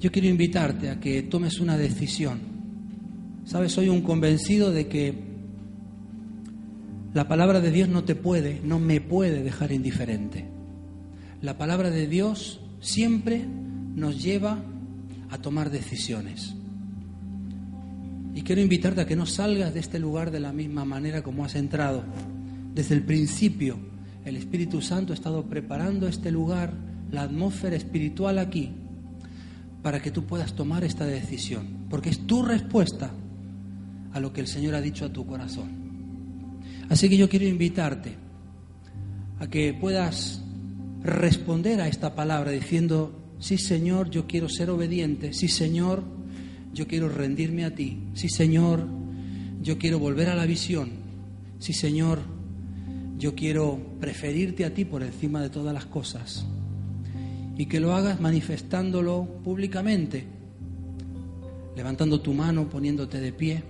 Yo 0.00 0.10
quiero 0.10 0.26
invitarte 0.26 0.90
a 0.90 0.98
que 0.98 1.22
tomes 1.22 1.60
una 1.60 1.78
decisión. 1.78 2.40
Sabes, 3.44 3.70
soy 3.70 3.88
un 3.88 4.02
convencido 4.02 4.72
de 4.72 4.88
que 4.88 5.35
la 7.16 7.28
palabra 7.28 7.62
de 7.62 7.70
Dios 7.70 7.88
no 7.88 8.04
te 8.04 8.14
puede, 8.14 8.60
no 8.62 8.78
me 8.78 9.00
puede 9.00 9.42
dejar 9.42 9.72
indiferente. 9.72 10.44
La 11.40 11.56
palabra 11.56 11.88
de 11.88 12.06
Dios 12.06 12.60
siempre 12.80 13.42
nos 13.42 14.22
lleva 14.22 14.58
a 15.30 15.38
tomar 15.38 15.70
decisiones. 15.70 16.54
Y 18.34 18.42
quiero 18.42 18.60
invitarte 18.60 19.00
a 19.00 19.06
que 19.06 19.16
no 19.16 19.24
salgas 19.24 19.72
de 19.72 19.80
este 19.80 19.98
lugar 19.98 20.30
de 20.30 20.40
la 20.40 20.52
misma 20.52 20.84
manera 20.84 21.22
como 21.22 21.46
has 21.46 21.54
entrado. 21.54 22.04
Desde 22.74 22.94
el 22.94 23.02
principio, 23.02 23.78
el 24.26 24.36
Espíritu 24.36 24.82
Santo 24.82 25.14
ha 25.14 25.16
estado 25.16 25.46
preparando 25.46 26.08
este 26.08 26.30
lugar, 26.30 26.74
la 27.10 27.22
atmósfera 27.22 27.76
espiritual 27.76 28.38
aquí, 28.38 28.72
para 29.82 30.02
que 30.02 30.10
tú 30.10 30.24
puedas 30.26 30.52
tomar 30.52 30.84
esta 30.84 31.06
decisión. 31.06 31.86
Porque 31.88 32.10
es 32.10 32.26
tu 32.26 32.42
respuesta 32.42 33.10
a 34.12 34.20
lo 34.20 34.34
que 34.34 34.42
el 34.42 34.46
Señor 34.46 34.74
ha 34.74 34.82
dicho 34.82 35.06
a 35.06 35.12
tu 35.14 35.24
corazón. 35.24 35.85
Así 36.88 37.08
que 37.08 37.16
yo 37.16 37.28
quiero 37.28 37.46
invitarte 37.46 38.14
a 39.38 39.48
que 39.48 39.74
puedas 39.74 40.42
responder 41.02 41.80
a 41.80 41.88
esta 41.88 42.14
palabra 42.14 42.50
diciendo, 42.50 43.34
sí 43.38 43.58
Señor, 43.58 44.10
yo 44.10 44.26
quiero 44.26 44.48
ser 44.48 44.70
obediente, 44.70 45.32
sí 45.32 45.48
Señor, 45.48 46.04
yo 46.72 46.86
quiero 46.86 47.08
rendirme 47.08 47.64
a 47.64 47.74
ti, 47.74 48.04
sí 48.14 48.28
Señor, 48.28 48.86
yo 49.62 49.78
quiero 49.78 49.98
volver 49.98 50.28
a 50.28 50.34
la 50.34 50.46
visión, 50.46 50.90
sí 51.58 51.72
Señor, 51.72 52.20
yo 53.18 53.34
quiero 53.34 53.80
preferirte 54.00 54.64
a 54.64 54.74
ti 54.74 54.84
por 54.84 55.02
encima 55.02 55.40
de 55.40 55.50
todas 55.50 55.72
las 55.72 55.86
cosas 55.86 56.46
y 57.56 57.66
que 57.66 57.80
lo 57.80 57.94
hagas 57.94 58.20
manifestándolo 58.20 59.26
públicamente, 59.42 60.26
levantando 61.74 62.20
tu 62.20 62.34
mano, 62.34 62.68
poniéndote 62.68 63.18
de 63.20 63.32
pie. 63.32 63.62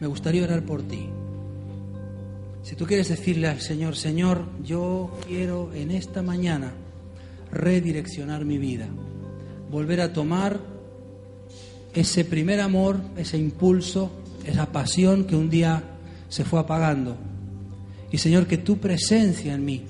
Me 0.00 0.06
gustaría 0.06 0.44
orar 0.44 0.64
por 0.64 0.82
ti. 0.82 1.06
Si 2.68 2.76
tú 2.76 2.84
quieres 2.84 3.08
decirle 3.08 3.48
al 3.48 3.62
Señor, 3.62 3.96
Señor, 3.96 4.44
yo 4.62 5.10
quiero 5.26 5.72
en 5.72 5.90
esta 5.90 6.20
mañana 6.20 6.74
redireccionar 7.50 8.44
mi 8.44 8.58
vida, 8.58 8.86
volver 9.70 10.02
a 10.02 10.12
tomar 10.12 10.60
ese 11.94 12.26
primer 12.26 12.60
amor, 12.60 13.00
ese 13.16 13.38
impulso, 13.38 14.10
esa 14.44 14.70
pasión 14.70 15.24
que 15.24 15.34
un 15.34 15.48
día 15.48 15.82
se 16.28 16.44
fue 16.44 16.60
apagando. 16.60 17.16
Y 18.12 18.18
Señor, 18.18 18.46
que 18.46 18.58
tu 18.58 18.76
presencia 18.76 19.54
en 19.54 19.64
mí 19.64 19.84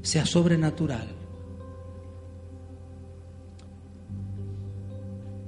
sea 0.00 0.24
sobrenatural. 0.24 1.06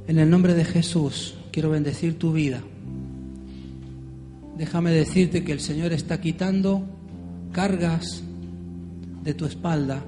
En 0.07 0.19
el 0.19 0.29
nombre 0.29 0.53
de 0.53 0.67
Jesús 0.67 1.35
quiero 1.51 1.71
bendecir 1.71 2.19
tu 2.19 2.31
vida 2.31 2.63
déjame 4.61 4.91
decirte 4.91 5.43
que 5.43 5.53
el 5.53 5.61
Señor 5.61 5.95
está 5.95 6.21
quitando 6.21 6.83
cargas 7.51 8.23
de 9.25 9.33
tu 9.33 9.47
espalda. 9.47 10.05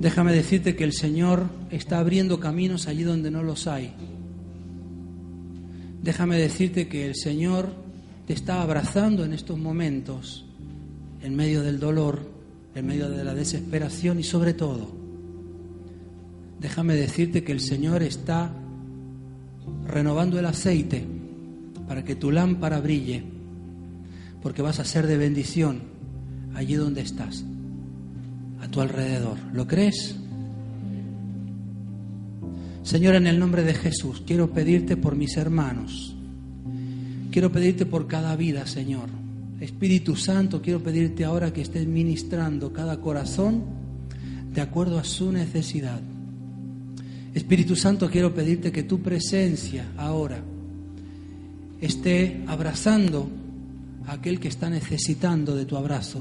Déjame 0.00 0.32
decirte 0.32 0.74
que 0.74 0.84
el 0.84 0.94
Señor 0.94 1.44
está 1.70 1.98
abriendo 1.98 2.40
caminos 2.40 2.88
allí 2.88 3.02
donde 3.02 3.30
no 3.30 3.42
los 3.42 3.66
hay. 3.66 3.92
Déjame 6.02 6.38
decirte 6.38 6.88
que 6.88 7.06
el 7.06 7.16
Señor 7.16 7.68
te 8.26 8.32
está 8.32 8.62
abrazando 8.62 9.26
en 9.26 9.34
estos 9.34 9.58
momentos, 9.58 10.46
en 11.22 11.36
medio 11.36 11.62
del 11.62 11.78
dolor, 11.78 12.30
en 12.74 12.86
medio 12.86 13.10
de 13.10 13.24
la 13.24 13.34
desesperación 13.34 14.18
y 14.18 14.22
sobre 14.22 14.54
todo, 14.54 14.90
déjame 16.58 16.94
decirte 16.94 17.44
que 17.44 17.52
el 17.52 17.60
Señor 17.60 18.02
está 18.02 18.50
renovando 19.86 20.38
el 20.38 20.46
aceite 20.46 21.19
para 21.90 22.04
que 22.04 22.14
tu 22.14 22.30
lámpara 22.30 22.78
brille, 22.80 23.24
porque 24.40 24.62
vas 24.62 24.78
a 24.78 24.84
ser 24.84 25.08
de 25.08 25.16
bendición 25.16 25.80
allí 26.54 26.74
donde 26.74 27.00
estás, 27.00 27.44
a 28.60 28.68
tu 28.68 28.80
alrededor. 28.80 29.36
¿Lo 29.52 29.66
crees? 29.66 30.14
Señor, 32.84 33.16
en 33.16 33.26
el 33.26 33.40
nombre 33.40 33.64
de 33.64 33.74
Jesús, 33.74 34.22
quiero 34.24 34.52
pedirte 34.52 34.96
por 34.96 35.16
mis 35.16 35.36
hermanos. 35.36 36.14
Quiero 37.32 37.50
pedirte 37.50 37.86
por 37.86 38.06
cada 38.06 38.36
vida, 38.36 38.68
Señor. 38.68 39.08
Espíritu 39.58 40.14
Santo, 40.14 40.62
quiero 40.62 40.80
pedirte 40.84 41.24
ahora 41.24 41.52
que 41.52 41.62
estés 41.62 41.88
ministrando 41.88 42.72
cada 42.72 43.00
corazón 43.00 43.64
de 44.54 44.60
acuerdo 44.60 44.96
a 44.96 45.02
su 45.02 45.32
necesidad. 45.32 46.00
Espíritu 47.34 47.74
Santo, 47.74 48.08
quiero 48.08 48.32
pedirte 48.32 48.70
que 48.70 48.84
tu 48.84 49.00
presencia 49.00 49.88
ahora 49.96 50.40
esté 51.80 52.42
abrazando 52.46 53.28
a 54.06 54.14
aquel 54.14 54.40
que 54.40 54.48
está 54.48 54.68
necesitando 54.70 55.56
de 55.56 55.64
tu 55.64 55.76
abrazo. 55.76 56.20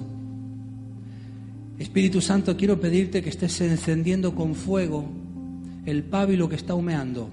Espíritu 1.77 2.21
Santo, 2.21 2.57
quiero 2.57 2.79
pedirte 2.79 3.23
que 3.23 3.29
estés 3.29 3.61
encendiendo 3.61 4.35
con 4.35 4.53
fuego 4.55 5.09
el 5.85 6.03
pábilo 6.03 6.49
que 6.49 6.55
está 6.55 6.75
humeando, 6.75 7.29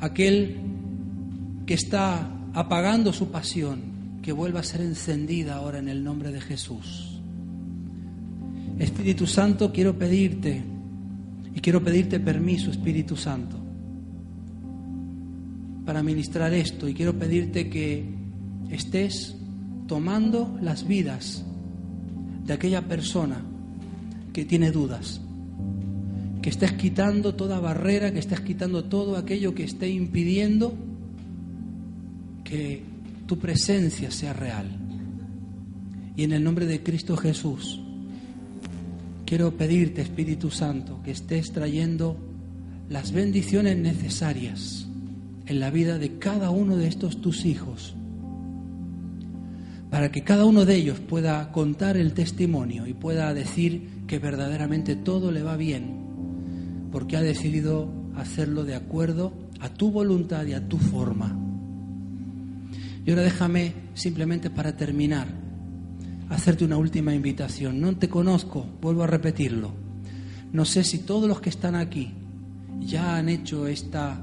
aquel 0.00 0.56
que 1.66 1.74
está 1.74 2.30
apagando 2.54 3.12
su 3.12 3.30
pasión, 3.30 4.20
que 4.22 4.32
vuelva 4.32 4.60
a 4.60 4.64
ser 4.64 4.80
encendida 4.80 5.56
ahora 5.56 5.78
en 5.78 5.88
el 5.88 6.04
nombre 6.04 6.30
de 6.30 6.40
Jesús. 6.40 7.20
Espíritu 8.78 9.26
Santo, 9.26 9.72
quiero 9.72 9.98
pedirte, 9.98 10.62
y 11.54 11.60
quiero 11.60 11.82
pedirte 11.82 12.20
permiso, 12.20 12.70
Espíritu 12.70 13.16
Santo, 13.16 13.57
para 15.88 16.02
ministrar 16.02 16.52
esto 16.52 16.86
y 16.86 16.92
quiero 16.92 17.18
pedirte 17.18 17.70
que 17.70 18.04
estés 18.68 19.34
tomando 19.86 20.58
las 20.60 20.86
vidas 20.86 21.46
de 22.44 22.52
aquella 22.52 22.86
persona 22.86 23.40
que 24.34 24.44
tiene 24.44 24.70
dudas, 24.70 25.22
que 26.42 26.50
estés 26.50 26.72
quitando 26.72 27.36
toda 27.36 27.58
barrera, 27.58 28.12
que 28.12 28.18
estés 28.18 28.42
quitando 28.42 28.84
todo 28.84 29.16
aquello 29.16 29.54
que 29.54 29.64
esté 29.64 29.88
impidiendo 29.88 30.74
que 32.44 32.82
tu 33.24 33.38
presencia 33.38 34.10
sea 34.10 34.34
real. 34.34 34.66
Y 36.16 36.22
en 36.22 36.32
el 36.32 36.44
nombre 36.44 36.66
de 36.66 36.82
Cristo 36.82 37.16
Jesús, 37.16 37.80
quiero 39.24 39.56
pedirte, 39.56 40.02
Espíritu 40.02 40.50
Santo, 40.50 41.00
que 41.02 41.12
estés 41.12 41.50
trayendo 41.50 42.18
las 42.90 43.10
bendiciones 43.12 43.78
necesarias 43.78 44.87
en 45.48 45.60
la 45.60 45.70
vida 45.70 45.98
de 45.98 46.18
cada 46.18 46.50
uno 46.50 46.76
de 46.76 46.86
estos 46.86 47.22
tus 47.22 47.46
hijos, 47.46 47.94
para 49.90 50.12
que 50.12 50.22
cada 50.22 50.44
uno 50.44 50.66
de 50.66 50.76
ellos 50.76 51.00
pueda 51.00 51.50
contar 51.52 51.96
el 51.96 52.12
testimonio 52.12 52.86
y 52.86 52.92
pueda 52.92 53.32
decir 53.32 53.88
que 54.06 54.18
verdaderamente 54.18 54.94
todo 54.94 55.32
le 55.32 55.42
va 55.42 55.56
bien, 55.56 56.88
porque 56.92 57.16
ha 57.16 57.22
decidido 57.22 57.90
hacerlo 58.14 58.64
de 58.64 58.74
acuerdo 58.74 59.32
a 59.60 59.70
tu 59.70 59.90
voluntad 59.90 60.44
y 60.44 60.52
a 60.52 60.68
tu 60.68 60.76
forma. 60.76 61.34
Y 63.06 63.10
ahora 63.10 63.22
déjame 63.22 63.72
simplemente 63.94 64.50
para 64.50 64.76
terminar, 64.76 65.28
hacerte 66.28 66.66
una 66.66 66.76
última 66.76 67.14
invitación. 67.14 67.80
No 67.80 67.96
te 67.96 68.10
conozco, 68.10 68.66
vuelvo 68.82 69.04
a 69.04 69.06
repetirlo. 69.06 69.72
No 70.52 70.66
sé 70.66 70.84
si 70.84 70.98
todos 70.98 71.26
los 71.26 71.40
que 71.40 71.48
están 71.48 71.74
aquí 71.74 72.12
ya 72.80 73.16
han 73.16 73.30
hecho 73.30 73.66
esta 73.66 74.20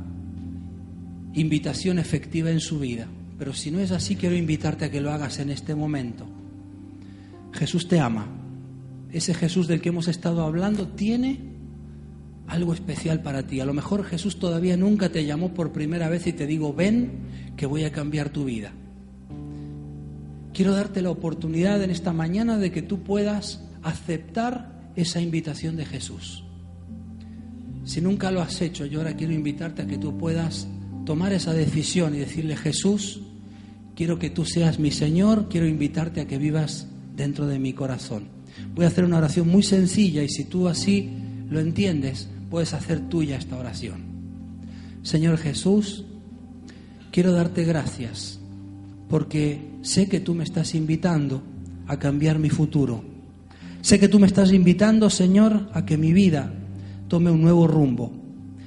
invitación 1.35 1.99
efectiva 1.99 2.49
en 2.49 2.59
su 2.59 2.79
vida. 2.79 3.07
Pero 3.37 3.53
si 3.53 3.69
no 3.69 3.79
es 3.79 3.91
así, 3.91 4.15
quiero 4.15 4.35
invitarte 4.35 4.85
a 4.85 4.91
que 4.91 5.01
lo 5.01 5.11
hagas 5.11 5.39
en 5.39 5.49
este 5.49 5.75
momento. 5.75 6.25
Jesús 7.51 7.87
te 7.87 7.99
ama. 7.99 8.27
Ese 9.11 9.33
Jesús 9.33 9.67
del 9.67 9.81
que 9.81 9.89
hemos 9.89 10.07
estado 10.07 10.43
hablando 10.43 10.87
tiene 10.87 11.55
algo 12.47 12.73
especial 12.73 13.21
para 13.21 13.47
ti. 13.47 13.59
A 13.59 13.65
lo 13.65 13.73
mejor 13.73 14.03
Jesús 14.03 14.39
todavía 14.39 14.77
nunca 14.77 15.09
te 15.09 15.25
llamó 15.25 15.53
por 15.53 15.71
primera 15.71 16.09
vez 16.09 16.27
y 16.27 16.33
te 16.33 16.47
digo, 16.47 16.73
ven, 16.73 17.11
que 17.57 17.65
voy 17.65 17.83
a 17.83 17.91
cambiar 17.91 18.29
tu 18.29 18.45
vida. 18.45 18.71
quiero 20.53 20.71
darte 20.73 21.01
la 21.01 21.11
oportunidad 21.11 21.83
en 21.83 21.91
esta 21.91 22.13
mañana 22.13 22.57
de 22.57 22.71
que 22.71 22.81
tú 22.81 23.03
puedas 23.03 23.61
aceptar 23.83 24.91
esa 24.95 25.19
invitación 25.19 25.75
de 25.75 25.85
Jesús. 25.85 26.45
Si 27.83 27.99
nunca 27.99 28.31
lo 28.31 28.41
has 28.41 28.61
hecho, 28.61 28.85
yo 28.85 28.99
ahora 28.99 29.15
quiero 29.15 29.33
invitarte 29.33 29.81
a 29.81 29.87
que 29.87 29.97
tú 29.97 30.17
puedas 30.17 30.67
tomar 31.05 31.33
esa 31.33 31.53
decisión 31.53 32.15
y 32.15 32.19
decirle, 32.19 32.57
Jesús, 32.57 33.21
quiero 33.95 34.19
que 34.19 34.29
tú 34.29 34.45
seas 34.45 34.79
mi 34.79 34.91
Señor, 34.91 35.47
quiero 35.49 35.67
invitarte 35.67 36.21
a 36.21 36.27
que 36.27 36.37
vivas 36.37 36.87
dentro 37.15 37.47
de 37.47 37.59
mi 37.59 37.73
corazón. 37.73 38.27
Voy 38.73 38.85
a 38.85 38.89
hacer 38.89 39.05
una 39.05 39.17
oración 39.17 39.47
muy 39.47 39.63
sencilla 39.63 40.23
y 40.23 40.29
si 40.29 40.45
tú 40.45 40.67
así 40.67 41.09
lo 41.49 41.59
entiendes, 41.59 42.27
puedes 42.49 42.73
hacer 42.73 43.07
tuya 43.09 43.37
esta 43.37 43.57
oración. 43.57 44.03
Señor 45.03 45.37
Jesús, 45.37 46.05
quiero 47.11 47.31
darte 47.31 47.63
gracias 47.63 48.39
porque 49.07 49.61
sé 49.81 50.09
que 50.09 50.19
tú 50.19 50.33
me 50.33 50.43
estás 50.43 50.73
invitando 50.73 51.43
a 51.87 51.99
cambiar 51.99 52.39
mi 52.39 52.49
futuro. 52.49 53.03
Sé 53.81 53.99
que 53.99 54.07
tú 54.07 54.19
me 54.19 54.25
estás 54.25 54.51
invitando, 54.51 55.11
Señor, 55.11 55.69
a 55.73 55.85
que 55.85 55.97
mi 55.97 56.11
vida 56.11 56.51
tome 57.07 57.29
un 57.29 57.41
nuevo 57.41 57.67
rumbo. 57.67 58.11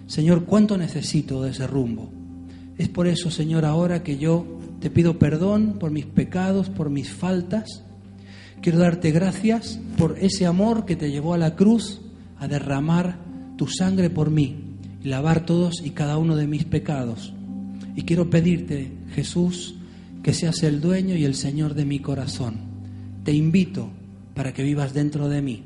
Señor, 0.06 0.44
¿cuánto 0.44 0.78
necesito 0.78 1.42
de 1.42 1.50
ese 1.50 1.66
rumbo? 1.66 2.17
Es 2.78 2.88
por 2.88 3.08
eso, 3.08 3.30
Señor, 3.30 3.64
ahora 3.64 4.04
que 4.04 4.18
yo 4.18 4.46
te 4.80 4.88
pido 4.88 5.18
perdón 5.18 5.78
por 5.80 5.90
mis 5.90 6.06
pecados, 6.06 6.70
por 6.70 6.90
mis 6.90 7.10
faltas. 7.10 7.82
Quiero 8.62 8.78
darte 8.78 9.10
gracias 9.10 9.80
por 9.96 10.16
ese 10.20 10.46
amor 10.46 10.84
que 10.84 10.94
te 10.94 11.10
llevó 11.10 11.34
a 11.34 11.38
la 11.38 11.56
cruz 11.56 12.00
a 12.38 12.46
derramar 12.46 13.18
tu 13.56 13.66
sangre 13.66 14.10
por 14.10 14.30
mí 14.30 14.76
y 15.02 15.08
lavar 15.08 15.44
todos 15.44 15.82
y 15.84 15.90
cada 15.90 16.18
uno 16.18 16.36
de 16.36 16.46
mis 16.46 16.64
pecados. 16.64 17.34
Y 17.96 18.02
quiero 18.02 18.30
pedirte, 18.30 18.92
Jesús, 19.12 19.74
que 20.22 20.32
seas 20.32 20.62
el 20.62 20.80
dueño 20.80 21.16
y 21.16 21.24
el 21.24 21.34
Señor 21.34 21.74
de 21.74 21.84
mi 21.84 21.98
corazón. 21.98 22.58
Te 23.24 23.32
invito 23.32 23.90
para 24.34 24.54
que 24.54 24.62
vivas 24.62 24.94
dentro 24.94 25.28
de 25.28 25.42
mí. 25.42 25.64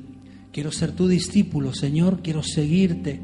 Quiero 0.50 0.72
ser 0.72 0.92
tu 0.92 1.08
discípulo, 1.08 1.74
Señor, 1.74 2.20
quiero 2.22 2.42
seguirte 2.42 3.20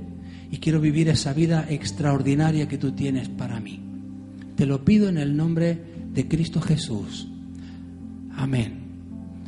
y 0.51 0.59
quiero 0.59 0.81
vivir 0.81 1.09
esa 1.09 1.33
vida 1.33 1.67
extraordinaria 1.69 2.69
que 2.69 2.79
tú 2.79 2.93
tienes 2.93 3.29
para 3.29 3.61
mí. 3.61 3.81
Te 4.57 4.67
lo 4.67 4.85
pido 4.85 5.09
en 5.09 5.19
el 5.19 5.37
nombre 5.37 5.79
de 6.13 6.27
Cristo 6.27 6.61
Jesús. 6.61 7.29
Amén. 8.37 8.79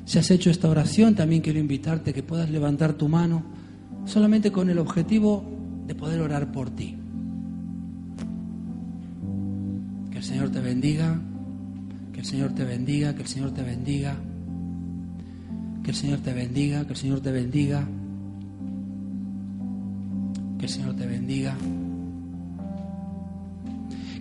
Si 0.04 0.18
has 0.18 0.30
hecho 0.30 0.50
esta 0.50 0.68
oración, 0.68 1.14
también 1.14 1.42
quiero 1.42 1.58
invitarte 1.58 2.12
que 2.12 2.22
puedas 2.22 2.50
levantar 2.50 2.94
tu 2.94 3.08
mano 3.08 3.44
solamente 4.04 4.50
con 4.50 4.68
el 4.70 4.78
objetivo 4.78 5.44
de 5.86 5.94
poder 5.94 6.20
orar 6.20 6.52
por 6.52 6.70
ti. 6.70 6.96
Que 10.10 10.18
el 10.18 10.24
Señor 10.24 10.50
te 10.50 10.60
bendiga, 10.60 11.20
que 12.12 12.20
el 12.20 12.26
Señor 12.26 12.54
te 12.54 12.64
bendiga, 12.64 13.14
que 13.14 13.22
el 13.22 13.28
Señor 13.28 13.52
te 13.52 13.62
bendiga, 13.62 14.16
que 15.82 15.90
el 15.90 15.96
Señor 15.96 16.18
te 16.20 16.32
bendiga, 16.32 16.84
que 16.84 16.92
el 16.92 16.96
Señor 16.96 17.20
te 17.20 17.32
bendiga. 17.32 17.88
Que 20.60 20.66
el 20.66 20.72
Señor 20.72 20.94
te 20.94 21.06
bendiga. 21.06 21.56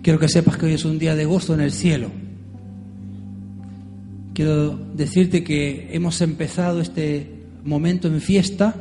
Quiero 0.02 0.18
que 0.18 0.26
sepas 0.26 0.56
que 0.56 0.64
hoy 0.64 0.72
es 0.72 0.86
un 0.86 0.98
día 0.98 1.14
de 1.14 1.26
gozo 1.26 1.52
en 1.52 1.60
el 1.60 1.70
cielo. 1.70 2.10
Quiero 4.32 4.74
decirte 4.94 5.44
que 5.44 5.90
hemos 5.92 6.22
empezado 6.22 6.80
este 6.80 7.44
momento 7.62 8.08
en 8.08 8.22
fiesta 8.22 8.74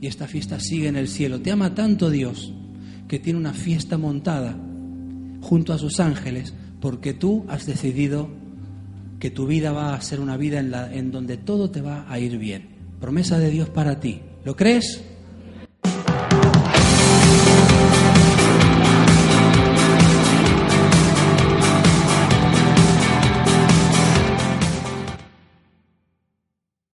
y 0.00 0.06
esta 0.06 0.28
fiesta 0.28 0.60
sigue 0.60 0.86
en 0.86 0.94
el 0.94 1.08
cielo. 1.08 1.40
Te 1.40 1.50
ama 1.50 1.74
tanto 1.74 2.10
Dios 2.10 2.52
que 3.08 3.18
tiene 3.18 3.40
una 3.40 3.54
fiesta 3.54 3.98
montada 3.98 4.56
junto 5.40 5.72
a 5.72 5.78
sus 5.78 5.98
ángeles 5.98 6.54
porque 6.78 7.12
tú 7.12 7.44
has 7.48 7.66
decidido 7.66 8.28
que 9.18 9.30
tu 9.30 9.48
vida 9.48 9.72
va 9.72 9.96
a 9.96 10.00
ser 10.00 10.20
una 10.20 10.36
vida 10.36 10.60
en, 10.60 10.70
la, 10.70 10.94
en 10.94 11.10
donde 11.10 11.38
todo 11.38 11.72
te 11.72 11.80
va 11.80 12.06
a 12.08 12.20
ir 12.20 12.38
bien. 12.38 12.68
Promesa 13.00 13.40
de 13.40 13.50
Dios 13.50 13.68
para 13.68 13.98
ti. 13.98 14.20
¿Lo 14.44 14.54
crees? 14.54 15.02